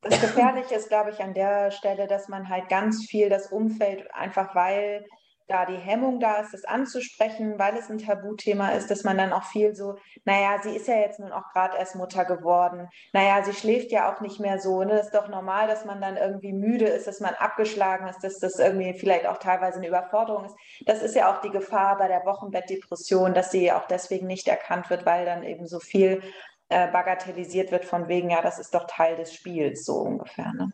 das 0.00 0.20
Gefährliche 0.20 0.74
ist, 0.74 0.88
glaube 0.88 1.10
ich, 1.10 1.20
an 1.20 1.34
der 1.34 1.70
Stelle, 1.70 2.06
dass 2.06 2.28
man 2.28 2.48
halt 2.48 2.68
ganz 2.68 3.04
viel 3.04 3.28
das 3.28 3.52
Umfeld, 3.52 4.12
einfach 4.14 4.54
weil 4.54 5.04
da 5.46 5.66
die 5.66 5.76
Hemmung 5.76 6.20
da 6.20 6.36
ist, 6.36 6.54
das 6.54 6.64
anzusprechen, 6.64 7.58
weil 7.58 7.76
es 7.76 7.90
ein 7.90 7.98
Tabuthema 7.98 8.70
ist, 8.70 8.90
dass 8.90 9.04
man 9.04 9.18
dann 9.18 9.32
auch 9.32 9.44
viel 9.44 9.74
so, 9.74 9.96
naja, 10.24 10.58
sie 10.62 10.74
ist 10.74 10.88
ja 10.88 10.96
jetzt 10.96 11.20
nun 11.20 11.32
auch 11.32 11.52
gerade 11.52 11.76
erst 11.76 11.96
Mutter 11.96 12.24
geworden, 12.24 12.88
naja, 13.12 13.42
sie 13.44 13.52
schläft 13.52 13.90
ja 13.90 14.12
auch 14.12 14.20
nicht 14.20 14.40
mehr 14.40 14.58
so, 14.58 14.82
ne? 14.84 14.98
Ist 14.98 15.14
doch 15.14 15.28
normal, 15.28 15.66
dass 15.66 15.84
man 15.84 16.00
dann 16.00 16.16
irgendwie 16.16 16.52
müde 16.52 16.86
ist, 16.86 17.06
dass 17.06 17.20
man 17.20 17.34
abgeschlagen 17.34 18.08
ist, 18.08 18.24
dass 18.24 18.38
das 18.38 18.58
irgendwie 18.58 18.94
vielleicht 18.94 19.26
auch 19.26 19.38
teilweise 19.38 19.78
eine 19.78 19.88
Überforderung 19.88 20.46
ist. 20.46 20.56
Das 20.86 21.02
ist 21.02 21.14
ja 21.14 21.32
auch 21.32 21.40
die 21.42 21.50
Gefahr 21.50 21.98
bei 21.98 22.08
der 22.08 22.24
Wochenbettdepression, 22.24 23.34
dass 23.34 23.50
sie 23.50 23.70
auch 23.70 23.86
deswegen 23.86 24.26
nicht 24.26 24.48
erkannt 24.48 24.88
wird, 24.88 25.04
weil 25.04 25.26
dann 25.26 25.42
eben 25.42 25.66
so 25.66 25.78
viel 25.78 26.22
äh, 26.70 26.90
bagatellisiert 26.90 27.70
wird 27.70 27.84
von 27.84 28.08
wegen, 28.08 28.30
ja, 28.30 28.40
das 28.40 28.58
ist 28.58 28.74
doch 28.74 28.86
Teil 28.86 29.16
des 29.16 29.34
Spiels, 29.34 29.84
so 29.84 29.96
ungefähr. 29.96 30.52
Ne? 30.54 30.72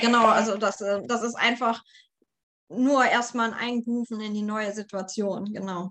Genau, 0.00 0.26
also 0.26 0.56
das, 0.56 0.80
äh, 0.80 1.02
das 1.04 1.22
ist 1.22 1.34
einfach 1.34 1.82
nur 2.76 3.04
erstmal 3.04 3.52
ein 3.52 3.58
Einrufen 3.58 4.20
in 4.20 4.34
die 4.34 4.42
neue 4.42 4.72
Situation, 4.72 5.52
genau. 5.52 5.90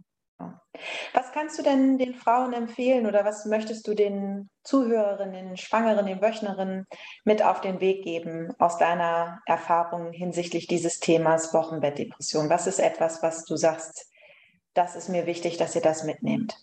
Was 1.13 1.32
kannst 1.32 1.59
du 1.59 1.63
denn 1.63 1.97
den 1.97 2.15
Frauen 2.15 2.53
empfehlen 2.53 3.05
oder 3.05 3.25
was 3.25 3.45
möchtest 3.45 3.88
du 3.88 3.93
den 3.93 4.49
Zuhörerinnen, 4.63 5.49
den 5.49 5.57
Schwangeren, 5.57 6.05
den 6.05 6.21
Wöchnerinnen 6.21 6.86
mit 7.25 7.43
auf 7.43 7.61
den 7.61 7.79
Weg 7.79 8.03
geben 8.03 8.51
aus 8.57 8.77
deiner 8.77 9.41
Erfahrung 9.45 10.11
hinsichtlich 10.11 10.67
dieses 10.67 10.99
Themas 10.99 11.53
Wochenbettdepression? 11.53 12.49
Was 12.49 12.67
ist 12.67 12.79
etwas, 12.79 13.21
was 13.21 13.45
du 13.45 13.55
sagst, 13.55 14.09
das 14.73 14.95
ist 14.95 15.09
mir 15.09 15.25
wichtig, 15.25 15.57
dass 15.57 15.75
ihr 15.75 15.82
das 15.82 16.03
mitnehmt? 16.03 16.57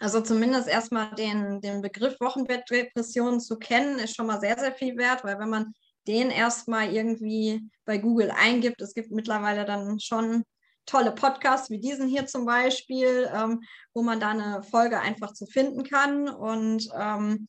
Also 0.00 0.22
zumindest 0.22 0.66
erstmal 0.66 1.14
den, 1.14 1.60
den 1.60 1.82
Begriff 1.82 2.18
Wochenbettdepression 2.20 3.38
zu 3.38 3.58
kennen, 3.58 3.98
ist 3.98 4.16
schon 4.16 4.26
mal 4.26 4.40
sehr, 4.40 4.58
sehr 4.58 4.72
viel 4.72 4.96
wert, 4.96 5.24
weil 5.24 5.38
wenn 5.38 5.50
man 5.50 5.74
den 6.06 6.30
erstmal 6.30 6.92
irgendwie 6.92 7.60
bei 7.84 7.98
Google 7.98 8.30
eingibt, 8.30 8.80
es 8.80 8.94
gibt 8.94 9.10
mittlerweile 9.10 9.64
dann 9.64 10.00
schon 10.00 10.44
tolle 10.86 11.12
Podcasts 11.12 11.70
wie 11.70 11.78
diesen 11.78 12.08
hier 12.08 12.26
zum 12.26 12.44
Beispiel, 12.44 13.30
ähm, 13.32 13.62
wo 13.94 14.02
man 14.02 14.18
da 14.18 14.30
eine 14.30 14.62
Folge 14.62 15.00
einfach 15.00 15.32
zu 15.32 15.46
finden 15.46 15.84
kann. 15.84 16.28
Und 16.28 16.88
ähm, 16.98 17.48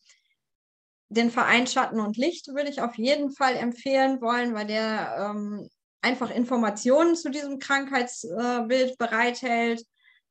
den 1.09 1.31
Verein 1.31 1.67
Schatten 1.67 1.99
und 1.99 2.17
Licht 2.17 2.47
würde 2.49 2.69
ich 2.69 2.81
auf 2.81 2.95
jeden 2.95 3.31
Fall 3.31 3.55
empfehlen 3.55 4.21
wollen, 4.21 4.53
weil 4.53 4.67
der 4.67 5.15
ähm, 5.17 5.67
einfach 6.01 6.29
Informationen 6.31 7.15
zu 7.15 7.29
diesem 7.29 7.59
Krankheitsbild 7.59 8.97
bereithält 8.97 9.85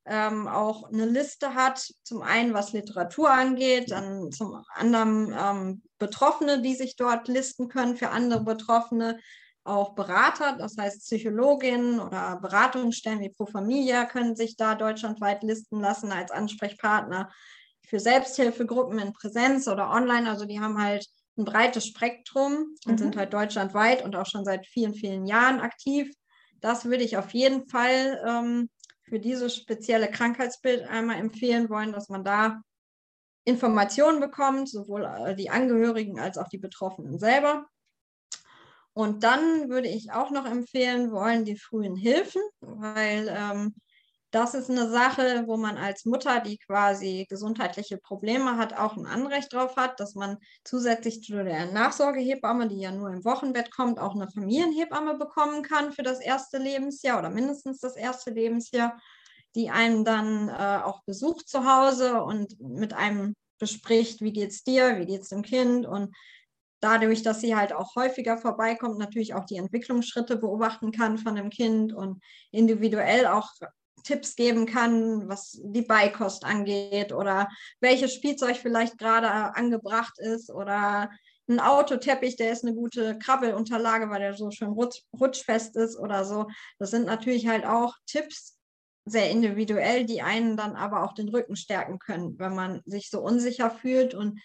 ähm, 0.05 0.47
auch 0.47 0.91
eine 0.91 1.05
Liste 1.05 1.53
hat, 1.53 1.79
zum 2.03 2.21
einen 2.21 2.53
was 2.53 2.73
Literatur 2.73 3.31
angeht, 3.31 3.91
dann 3.91 4.31
zum 4.31 4.63
anderen 4.73 5.35
ähm, 5.37 5.81
Betroffene, 5.99 6.61
die 6.61 6.75
sich 6.75 6.95
dort 6.95 7.27
listen 7.27 7.67
können 7.67 7.95
für 7.95 8.09
andere 8.09 8.43
Betroffene, 8.43 9.19
auch 9.63 9.93
Berater, 9.93 10.55
das 10.57 10.75
heißt 10.77 11.01
Psychologinnen 11.01 11.99
oder 11.99 12.39
Beratungsstellen 12.41 13.19
wie 13.19 13.29
Pro 13.29 13.45
Familia 13.45 14.05
können 14.05 14.35
sich 14.35 14.57
da 14.57 14.73
deutschlandweit 14.73 15.43
listen 15.43 15.79
lassen 15.81 16.11
als 16.11 16.31
Ansprechpartner 16.31 17.29
für 17.85 17.99
Selbsthilfegruppen 17.99 18.97
in 18.97 19.13
Präsenz 19.13 19.67
oder 19.67 19.91
online. 19.91 20.29
Also 20.29 20.45
die 20.45 20.59
haben 20.59 20.81
halt 20.81 21.05
ein 21.37 21.45
breites 21.45 21.85
Spektrum 21.85 22.75
und 22.85 22.93
mhm. 22.93 22.97
sind 22.97 23.17
halt 23.17 23.33
deutschlandweit 23.33 24.03
und 24.03 24.15
auch 24.15 24.25
schon 24.25 24.45
seit 24.45 24.65
vielen, 24.65 24.95
vielen 24.95 25.27
Jahren 25.27 25.59
aktiv. 25.59 26.11
Das 26.59 26.85
würde 26.85 27.03
ich 27.03 27.17
auf 27.17 27.31
jeden 27.31 27.67
Fall 27.67 28.19
ähm, 28.27 28.69
für 29.11 29.19
dieses 29.19 29.57
spezielle 29.57 30.09
Krankheitsbild 30.09 30.87
einmal 30.87 31.17
empfehlen 31.17 31.69
wollen, 31.69 31.91
dass 31.91 32.07
man 32.07 32.23
da 32.23 32.61
Informationen 33.43 34.21
bekommt, 34.21 34.69
sowohl 34.69 35.03
äh, 35.03 35.35
die 35.35 35.49
Angehörigen 35.49 36.17
als 36.17 36.37
auch 36.37 36.47
die 36.47 36.59
Betroffenen 36.59 37.19
selber. 37.19 37.65
Und 38.93 39.25
dann 39.25 39.67
würde 39.67 39.89
ich 39.89 40.13
auch 40.13 40.31
noch 40.31 40.45
empfehlen 40.45 41.11
wollen, 41.11 41.43
die 41.43 41.57
frühen 41.57 41.97
Hilfen, 41.97 42.41
weil 42.61 43.27
ähm, 43.29 43.75
das 44.31 44.53
ist 44.53 44.69
eine 44.69 44.89
Sache, 44.89 45.43
wo 45.45 45.57
man 45.57 45.77
als 45.77 46.05
Mutter, 46.05 46.39
die 46.39 46.57
quasi 46.57 47.25
gesundheitliche 47.29 47.97
Probleme 47.97 48.57
hat, 48.57 48.73
auch 48.77 48.95
ein 48.95 49.05
Anrecht 49.05 49.51
drauf 49.51 49.75
hat, 49.75 49.99
dass 49.99 50.15
man 50.15 50.37
zusätzlich 50.63 51.21
zu 51.21 51.43
der 51.43 51.71
Nachsorgehebamme, 51.71 52.69
die 52.69 52.79
ja 52.79 52.91
nur 52.91 53.09
im 53.09 53.25
Wochenbett 53.25 53.71
kommt, 53.71 53.99
auch 53.99 54.15
eine 54.15 54.29
Familienhebamme 54.29 55.17
bekommen 55.17 55.63
kann 55.63 55.91
für 55.91 56.03
das 56.03 56.21
erste 56.21 56.57
Lebensjahr 56.57 57.19
oder 57.19 57.29
mindestens 57.29 57.79
das 57.79 57.97
erste 57.97 58.31
Lebensjahr, 58.31 58.97
die 59.55 59.69
einem 59.69 60.05
dann 60.05 60.47
äh, 60.47 60.81
auch 60.81 61.03
besucht 61.03 61.49
zu 61.49 61.65
Hause 61.65 62.23
und 62.23 62.57
mit 62.61 62.93
einem 62.93 63.35
bespricht, 63.59 64.21
wie 64.21 64.31
geht 64.31 64.51
es 64.51 64.63
dir, 64.63 64.97
wie 64.97 65.05
geht 65.05 65.23
es 65.23 65.29
dem 65.29 65.41
Kind? 65.41 65.85
Und 65.85 66.15
dadurch, 66.79 67.21
dass 67.21 67.41
sie 67.41 67.55
halt 67.55 67.73
auch 67.73 67.95
häufiger 67.95 68.37
vorbeikommt, 68.37 68.97
natürlich 68.97 69.33
auch 69.33 69.45
die 69.45 69.57
Entwicklungsschritte 69.57 70.37
beobachten 70.37 70.93
kann 70.93 71.17
von 71.17 71.35
dem 71.35 71.49
Kind 71.49 71.93
und 71.93 72.23
individuell 72.51 73.27
auch 73.27 73.51
Tipps 74.03 74.35
geben 74.35 74.65
kann, 74.65 75.27
was 75.27 75.59
die 75.63 75.81
Beikost 75.81 76.45
angeht 76.45 77.13
oder 77.13 77.47
welches 77.79 78.13
Spielzeug 78.13 78.57
vielleicht 78.57 78.97
gerade 78.97 79.29
angebracht 79.55 80.17
ist 80.19 80.49
oder 80.49 81.09
ein 81.49 81.59
Autoteppich, 81.59 82.35
der 82.35 82.51
ist 82.51 82.63
eine 82.63 82.75
gute 82.75 83.17
Krabbelunterlage, 83.19 84.09
weil 84.09 84.21
der 84.21 84.33
so 84.33 84.51
schön 84.51 84.69
rutsch, 84.69 85.01
rutschfest 85.19 85.75
ist 85.75 85.97
oder 85.97 86.23
so. 86.23 86.47
Das 86.79 86.91
sind 86.91 87.05
natürlich 87.05 87.47
halt 87.47 87.65
auch 87.65 87.95
Tipps, 88.05 88.57
sehr 89.05 89.31
individuell, 89.31 90.05
die 90.05 90.21
einen 90.21 90.55
dann 90.55 90.75
aber 90.75 91.03
auch 91.03 91.13
den 91.13 91.29
Rücken 91.29 91.55
stärken 91.55 91.97
können, 91.99 92.37
wenn 92.37 92.55
man 92.55 92.81
sich 92.85 93.09
so 93.09 93.19
unsicher 93.21 93.71
fühlt 93.71 94.13
und 94.13 94.39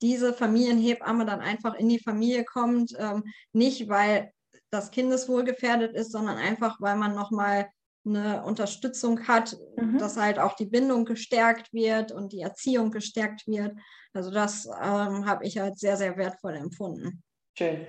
diese 0.00 0.32
Familienhebamme 0.32 1.26
dann 1.26 1.40
einfach 1.40 1.74
in 1.74 1.88
die 1.88 1.98
Familie 1.98 2.44
kommt, 2.44 2.94
ähm, 2.98 3.24
nicht 3.52 3.88
weil 3.88 4.32
das 4.70 4.90
Kindeswohl 4.92 5.44
gefährdet 5.44 5.94
ist, 5.94 6.12
sondern 6.12 6.38
einfach, 6.38 6.80
weil 6.80 6.96
man 6.96 7.14
nochmal 7.14 7.68
eine 8.06 8.42
Unterstützung 8.44 9.26
hat, 9.28 9.56
mhm. 9.76 9.98
dass 9.98 10.16
halt 10.16 10.38
auch 10.38 10.54
die 10.54 10.66
Bindung 10.66 11.04
gestärkt 11.04 11.72
wird 11.72 12.12
und 12.12 12.32
die 12.32 12.40
Erziehung 12.40 12.90
gestärkt 12.90 13.46
wird. 13.46 13.72
Also 14.12 14.30
das 14.30 14.66
ähm, 14.66 15.26
habe 15.26 15.44
ich 15.44 15.60
als 15.60 15.80
sehr, 15.80 15.96
sehr 15.96 16.16
wertvoll 16.16 16.56
empfunden. 16.56 17.22
Schön. 17.58 17.86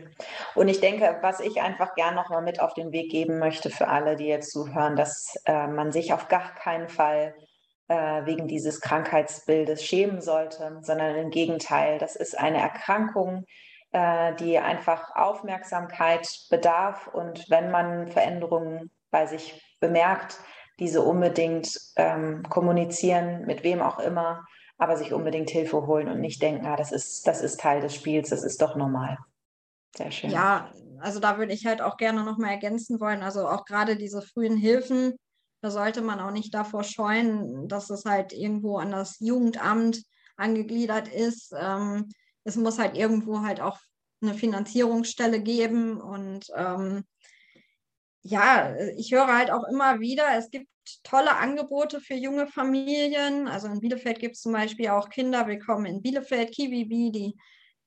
Und 0.56 0.68
ich 0.68 0.82
denke, 0.82 1.20
was 1.22 1.40
ich 1.40 1.62
einfach 1.62 1.96
gern 1.96 2.16
noch 2.16 2.30
mal 2.30 2.42
mit 2.42 2.60
auf 2.60 2.74
den 2.74 2.92
Weg 2.92 3.10
geben 3.10 3.40
möchte 3.40 3.70
für 3.70 3.88
alle, 3.88 4.16
die 4.16 4.26
jetzt 4.26 4.52
zuhören, 4.52 4.96
dass 4.96 5.36
äh, 5.46 5.68
man 5.68 5.92
sich 5.92 6.14
auf 6.14 6.28
gar 6.28 6.54
keinen 6.56 6.90
Fall 6.90 7.36
äh, 7.88 8.26
wegen 8.26 8.48
dieses 8.48 8.82
Krankheitsbildes 8.82 9.84
schämen 9.84 10.22
sollte, 10.22 10.80
sondern 10.82 11.16
im 11.16 11.30
Gegenteil, 11.30 12.00
das 12.00 12.16
ist 12.16 12.38
eine 12.38 12.60
Erkrankung, 12.60 13.46
äh, 13.92 14.34
die 14.36 14.58
einfach 14.60 15.16
Aufmerksamkeit 15.16 16.28
bedarf. 16.50 17.08
Und 17.08 17.50
wenn 17.50 17.72
man 17.72 18.08
Veränderungen 18.08 18.92
bei 19.12 19.28
sich 19.28 19.62
bemerkt, 19.80 20.40
diese 20.80 21.02
unbedingt 21.02 21.80
ähm, 21.96 22.44
kommunizieren, 22.50 23.46
mit 23.46 23.64
wem 23.64 23.82
auch 23.82 24.00
immer, 24.00 24.46
aber 24.78 24.98
sich 24.98 25.14
unbedingt 25.14 25.50
Hilfe 25.50 25.86
holen 25.86 26.08
und 26.10 26.22
nicht 26.22 26.42
denken, 26.42 26.66
ah, 26.66 26.76
das 26.76 26.92
ist, 26.92 27.28
das 27.28 27.42
ist 27.42 27.60
Teil 27.60 27.82
des 27.82 27.94
Spiels, 27.94 28.30
das 28.30 28.44
ist 28.44 28.62
doch 28.62 28.76
normal. 28.76 29.18
Sehr 29.96 30.12
schön. 30.12 30.32
Ja, 30.32 30.72
also 31.00 31.20
da 31.20 31.38
würde 31.38 31.54
ich 31.54 31.66
halt 31.66 31.82
auch 31.82 31.98
gerne 31.98 32.24
nochmal 32.24 32.52
ergänzen 32.52 33.00
wollen, 33.00 33.22
also 33.22 33.48
auch 33.48 33.66
gerade 33.66 33.96
diese 33.96 34.22
frühen 34.22 34.58
Hilfen, 34.58 35.16
da 35.62 35.70
sollte 35.70 36.02
man 36.02 36.20
auch 36.20 36.32
nicht 36.32 36.54
davor 36.54 36.84
scheuen, 36.84 37.68
dass 37.68 37.92
es 37.92 38.06
halt 38.06 38.34
irgendwo 38.34 38.78
an 38.78 38.92
das 38.92 39.20
Jugendamt 39.20 40.04
angegliedert 40.36 41.08
ist. 41.08 41.54
Ähm, 41.56 42.10
es 42.44 42.56
muss 42.56 42.80
halt 42.80 42.98
irgendwo 42.98 43.42
halt 43.42 43.62
auch 43.62 43.78
eine 44.24 44.34
Finanzierungsstelle 44.34 45.40
geben 45.42 46.02
und 46.02 46.48
ähm, 46.56 47.04
ja, 48.22 48.76
ich 48.98 49.12
höre 49.12 49.28
halt 49.28 49.52
auch 49.52 49.64
immer 49.70 50.00
wieder, 50.00 50.26
es 50.38 50.50
gibt 50.52 50.68
tolle 51.04 51.36
Angebote 51.36 52.00
für 52.00 52.16
junge 52.16 52.48
Familien. 52.48 53.48
Also 53.48 53.68
in 53.68 53.80
Bielefeld 53.80 54.20
gibt 54.20 54.36
es 54.36 54.42
zum 54.42 54.54
Beispiel 54.54 54.90
auch 54.90 55.10
Kinder 55.10 55.48
willkommen 55.48 55.86
in 55.86 56.02
Bielefeld, 56.02 56.52
Kiwibi, 56.52 57.12
die 57.12 57.36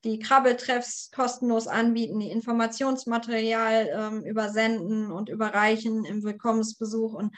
die 0.04 0.18
Krabbeltreffs 0.18 1.10
kostenlos 1.12 1.66
anbieten, 1.66 2.20
die 2.20 2.30
Informationsmaterial 2.30 3.88
ähm, 3.90 4.24
übersenden 4.24 5.10
und 5.10 5.30
überreichen 5.30 6.04
im 6.04 6.22
Willkommensbesuch. 6.22 7.14
Und 7.14 7.34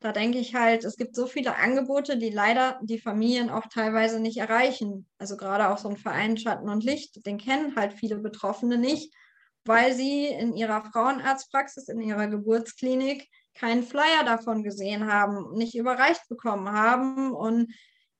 da 0.00 0.12
denke 0.12 0.38
ich 0.38 0.54
halt, 0.54 0.84
es 0.84 0.96
gibt 0.96 1.14
so 1.14 1.26
viele 1.26 1.56
Angebote, 1.56 2.18
die 2.18 2.30
leider 2.30 2.80
die 2.82 2.98
Familien 2.98 3.50
auch 3.50 3.66
teilweise 3.72 4.20
nicht 4.20 4.38
erreichen. 4.38 5.06
Also 5.18 5.36
gerade 5.36 5.68
auch 5.68 5.78
so 5.78 5.88
ein 5.88 5.96
Verein 5.96 6.36
Schatten 6.36 6.68
und 6.68 6.84
Licht, 6.84 7.24
den 7.24 7.38
kennen 7.38 7.76
halt 7.76 7.92
viele 7.92 8.18
Betroffene 8.18 8.78
nicht, 8.78 9.14
weil 9.68 9.92
sie 9.92 10.26
in 10.26 10.54
ihrer 10.54 10.82
Frauenarztpraxis, 10.82 11.88
in 11.88 12.00
ihrer 12.00 12.26
Geburtsklinik 12.26 13.28
keinen 13.54 13.82
Flyer 13.82 14.24
davon 14.24 14.62
gesehen 14.62 15.12
haben, 15.12 15.52
nicht 15.52 15.76
überreicht 15.76 16.26
bekommen 16.28 16.72
haben 16.72 17.32
und 17.32 17.74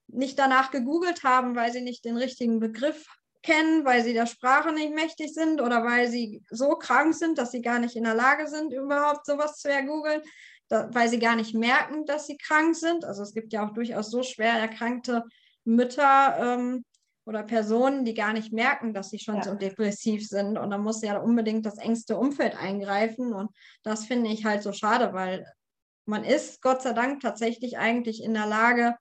nicht 0.09 0.38
danach 0.38 0.70
gegoogelt 0.70 1.24
haben, 1.24 1.57
weil 1.57 1.72
sie 1.72 1.80
nicht 1.80 2.05
den 2.05 2.18
richtigen 2.18 2.61
Begriff 2.61 3.07
kennen, 3.42 3.84
weil 3.84 4.05
sie 4.05 4.12
der 4.12 4.26
Sprache 4.26 4.72
nicht 4.72 4.94
mächtig 4.94 5.32
sind 5.32 5.62
oder 5.62 5.84
weil 5.84 6.09
sie 6.09 6.42
so 6.51 6.70
krank 6.70 7.14
sind, 7.14 7.38
dass 7.38 7.53
sie 7.53 7.62
gar 7.62 7.78
nicht 7.78 7.96
in 7.96 8.05
der 8.05 8.14
Lage 8.14 8.46
sind, 8.46 8.72
überhaupt 8.72 9.24
sowas 9.24 9.57
zu 9.57 9.70
ergoogeln, 9.70 10.20
da, 10.68 10.90
weil 10.92 11.09
sie 11.09 11.18
gar 11.18 11.36
nicht 11.36 11.55
merken, 11.55 12.05
dass 12.05 12.26
sie 12.26 12.36
krank 12.36 12.76
sind. 12.76 13.07
Also 13.07 13.22
es 13.22 13.32
gibt 13.32 13.55
ja 13.55 13.66
auch 13.66 13.72
durchaus 13.72 14.11
so 14.11 14.22
schwer 14.22 14.53
erkrankte 14.53 15.24
Mütter 15.64 16.36
ähm, 16.40 16.84
oder 17.28 17.42
Personen, 17.42 18.06
die 18.06 18.14
gar 18.14 18.32
nicht 18.32 18.54
merken, 18.54 18.94
dass 18.94 19.10
sie 19.10 19.18
schon 19.18 19.36
ja. 19.36 19.42
so 19.42 19.54
depressiv 19.54 20.26
sind. 20.26 20.56
Und 20.56 20.70
da 20.70 20.78
muss 20.78 21.02
ja 21.02 21.18
unbedingt 21.18 21.66
das 21.66 21.76
engste 21.76 22.16
Umfeld 22.16 22.56
eingreifen. 22.56 23.34
Und 23.34 23.50
das 23.82 24.06
finde 24.06 24.30
ich 24.30 24.46
halt 24.46 24.62
so 24.62 24.72
schade, 24.72 25.12
weil 25.12 25.46
man 26.06 26.24
ist 26.24 26.62
Gott 26.62 26.80
sei 26.80 26.94
Dank 26.94 27.20
tatsächlich 27.20 27.76
eigentlich 27.76 28.22
in 28.22 28.32
der 28.32 28.46
Lage, 28.46 28.94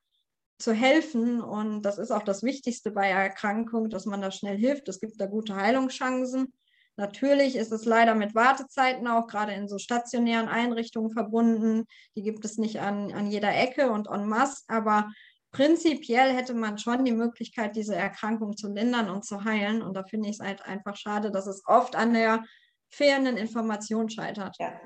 zu 0.59 0.73
helfen. 0.73 1.41
Und 1.41 1.83
das 1.83 1.97
ist 1.97 2.11
auch 2.11 2.23
das 2.23 2.43
Wichtigste 2.43 2.91
bei 2.91 3.09
Erkrankung, 3.09 3.89
dass 3.89 4.05
man 4.05 4.21
da 4.21 4.31
schnell 4.31 4.57
hilft. 4.57 4.89
Es 4.89 4.99
gibt 4.99 5.19
da 5.21 5.27
gute 5.27 5.55
Heilungschancen. 5.55 6.53
Natürlich 6.95 7.55
ist 7.55 7.71
es 7.71 7.85
leider 7.85 8.15
mit 8.15 8.33
Wartezeiten 8.33 9.07
auch 9.07 9.27
gerade 9.27 9.53
in 9.53 9.67
so 9.67 9.77
stationären 9.77 10.47
Einrichtungen 10.47 11.11
verbunden. 11.11 11.85
Die 12.15 12.23
gibt 12.23 12.43
es 12.43 12.57
nicht 12.57 12.79
an, 12.79 13.13
an 13.13 13.27
jeder 13.27 13.55
Ecke 13.55 13.91
und 13.91 14.07
en 14.07 14.27
masse, 14.27 14.63
aber 14.67 15.11
prinzipiell 15.51 16.33
hätte 16.33 16.53
man 16.53 16.77
schon 16.77 17.05
die 17.05 17.11
Möglichkeit, 17.11 17.75
diese 17.75 17.95
Erkrankung 17.95 18.55
zu 18.55 18.71
lindern 18.71 19.09
und 19.09 19.25
zu 19.25 19.43
heilen. 19.43 19.81
Und 19.81 19.95
da 19.95 20.03
finde 20.03 20.29
ich 20.29 20.35
es 20.35 20.45
halt 20.45 20.61
einfach 20.65 20.95
schade, 20.95 21.31
dass 21.31 21.47
es 21.47 21.63
oft 21.65 21.95
an 21.95 22.13
der 22.13 22.43
fehlenden 22.89 23.37
Information 23.37 24.09
scheitert. 24.09 24.55
Ja. 24.59 24.79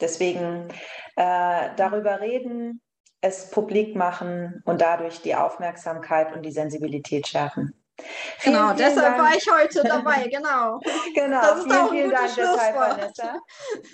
Deswegen 0.00 0.68
äh, 1.16 1.70
darüber 1.76 2.20
reden, 2.20 2.82
es 3.20 3.50
publik 3.50 3.96
machen 3.96 4.62
und 4.64 4.80
dadurch 4.80 5.20
die 5.22 5.34
Aufmerksamkeit 5.34 6.34
und 6.34 6.42
die 6.42 6.52
Sensibilität 6.52 7.26
schärfen. 7.26 7.74
Vielen, 7.98 8.54
genau, 8.54 8.66
vielen 8.66 8.76
deshalb 8.76 9.16
Dank. 9.16 9.30
war 9.30 9.36
ich 9.36 9.50
heute 9.50 9.82
dabei, 9.88 10.28
genau. 10.28 10.78
genau, 11.14 11.40
das 11.40 11.58
ist 11.58 11.72
vielen, 11.72 11.88
vielen 11.88 12.10
Dank 12.10 12.34
deshalb, 12.36 12.76
Vanessa, 12.76 13.40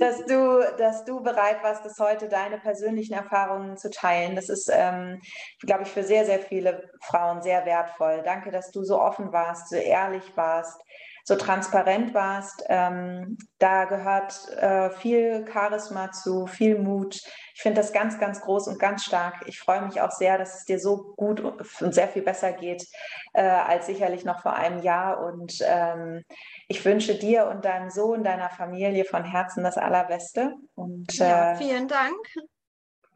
dass 0.00 0.24
du, 0.24 0.76
dass 0.76 1.04
du 1.04 1.22
bereit 1.22 1.62
warst, 1.62 1.84
das 1.84 1.98
heute 2.00 2.28
deine 2.28 2.58
persönlichen 2.58 3.14
Erfahrungen 3.14 3.76
zu 3.76 3.90
teilen. 3.90 4.34
Das 4.34 4.48
ist, 4.48 4.68
ähm, 4.72 5.20
glaube 5.60 5.84
ich, 5.84 5.90
für 5.90 6.02
sehr, 6.02 6.24
sehr 6.24 6.40
viele 6.40 6.90
Frauen 7.00 7.42
sehr 7.42 7.64
wertvoll. 7.64 8.22
Danke, 8.24 8.50
dass 8.50 8.72
du 8.72 8.82
so 8.82 9.00
offen 9.00 9.32
warst, 9.32 9.68
so 9.68 9.76
ehrlich 9.76 10.36
warst, 10.36 10.80
so 11.24 11.36
transparent 11.36 12.12
warst. 12.12 12.64
Ähm, 12.68 13.38
da 13.58 13.84
gehört 13.84 14.34
äh, 14.56 14.90
viel 14.90 15.44
Charisma 15.50 16.10
zu, 16.10 16.48
viel 16.48 16.78
Mut. 16.78 17.20
Ich 17.54 17.62
finde 17.62 17.80
das 17.80 17.92
ganz, 17.92 18.18
ganz 18.18 18.40
groß 18.40 18.68
und 18.68 18.78
ganz 18.78 19.04
stark. 19.04 19.42
Ich 19.46 19.58
freue 19.58 19.82
mich 19.82 20.00
auch 20.00 20.10
sehr, 20.10 20.38
dass 20.38 20.58
es 20.58 20.64
dir 20.64 20.78
so 20.78 21.14
gut 21.16 21.40
und 21.40 21.94
sehr 21.94 22.08
viel 22.08 22.22
besser 22.22 22.52
geht 22.52 22.86
äh, 23.34 23.42
als 23.42 23.86
sicherlich 23.86 24.24
noch 24.24 24.40
vor 24.40 24.54
einem 24.54 24.82
Jahr. 24.82 25.20
Und 25.24 25.58
ähm, 25.66 26.24
ich 26.68 26.84
wünsche 26.84 27.14
dir 27.14 27.46
und 27.46 27.64
deinem 27.64 27.90
Sohn, 27.90 28.24
deiner 28.24 28.50
Familie 28.50 29.04
von 29.04 29.24
Herzen 29.24 29.64
das 29.64 29.78
Allerbeste. 29.78 30.54
Und, 30.74 31.14
ja, 31.18 31.52
äh, 31.52 31.56
vielen 31.56 31.88
Dank. 31.88 32.16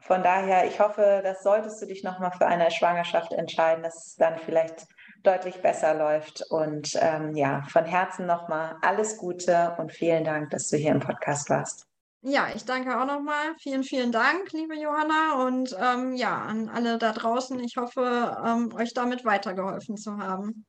Von 0.00 0.22
daher, 0.22 0.66
ich 0.66 0.78
hoffe, 0.78 1.20
dass 1.24 1.42
solltest 1.42 1.82
du 1.82 1.86
dich 1.86 2.04
nochmal 2.04 2.30
für 2.30 2.46
eine 2.46 2.70
Schwangerschaft 2.70 3.32
entscheiden, 3.32 3.82
dass 3.82 4.06
es 4.06 4.14
dann 4.14 4.38
vielleicht 4.38 4.86
deutlich 5.24 5.60
besser 5.62 5.94
läuft. 5.94 6.44
Und 6.48 6.96
ähm, 7.00 7.34
ja, 7.34 7.62
von 7.68 7.84
Herzen 7.84 8.26
nochmal 8.26 8.76
alles 8.82 9.16
Gute 9.16 9.74
und 9.78 9.90
vielen 9.90 10.22
Dank, 10.22 10.50
dass 10.50 10.68
du 10.68 10.76
hier 10.76 10.92
im 10.92 11.00
Podcast 11.00 11.50
warst. 11.50 11.88
Ja, 12.28 12.48
ich 12.52 12.64
danke 12.64 13.00
auch 13.00 13.06
nochmal. 13.06 13.54
Vielen, 13.60 13.84
vielen 13.84 14.10
Dank, 14.10 14.50
liebe 14.52 14.74
Johanna. 14.74 15.46
Und 15.46 15.76
ähm, 15.80 16.16
ja, 16.16 16.42
an 16.42 16.68
alle 16.68 16.98
da 16.98 17.12
draußen. 17.12 17.60
Ich 17.60 17.76
hoffe, 17.76 18.36
ähm, 18.44 18.74
euch 18.74 18.92
damit 18.94 19.24
weitergeholfen 19.24 19.96
zu 19.96 20.16
haben. 20.18 20.66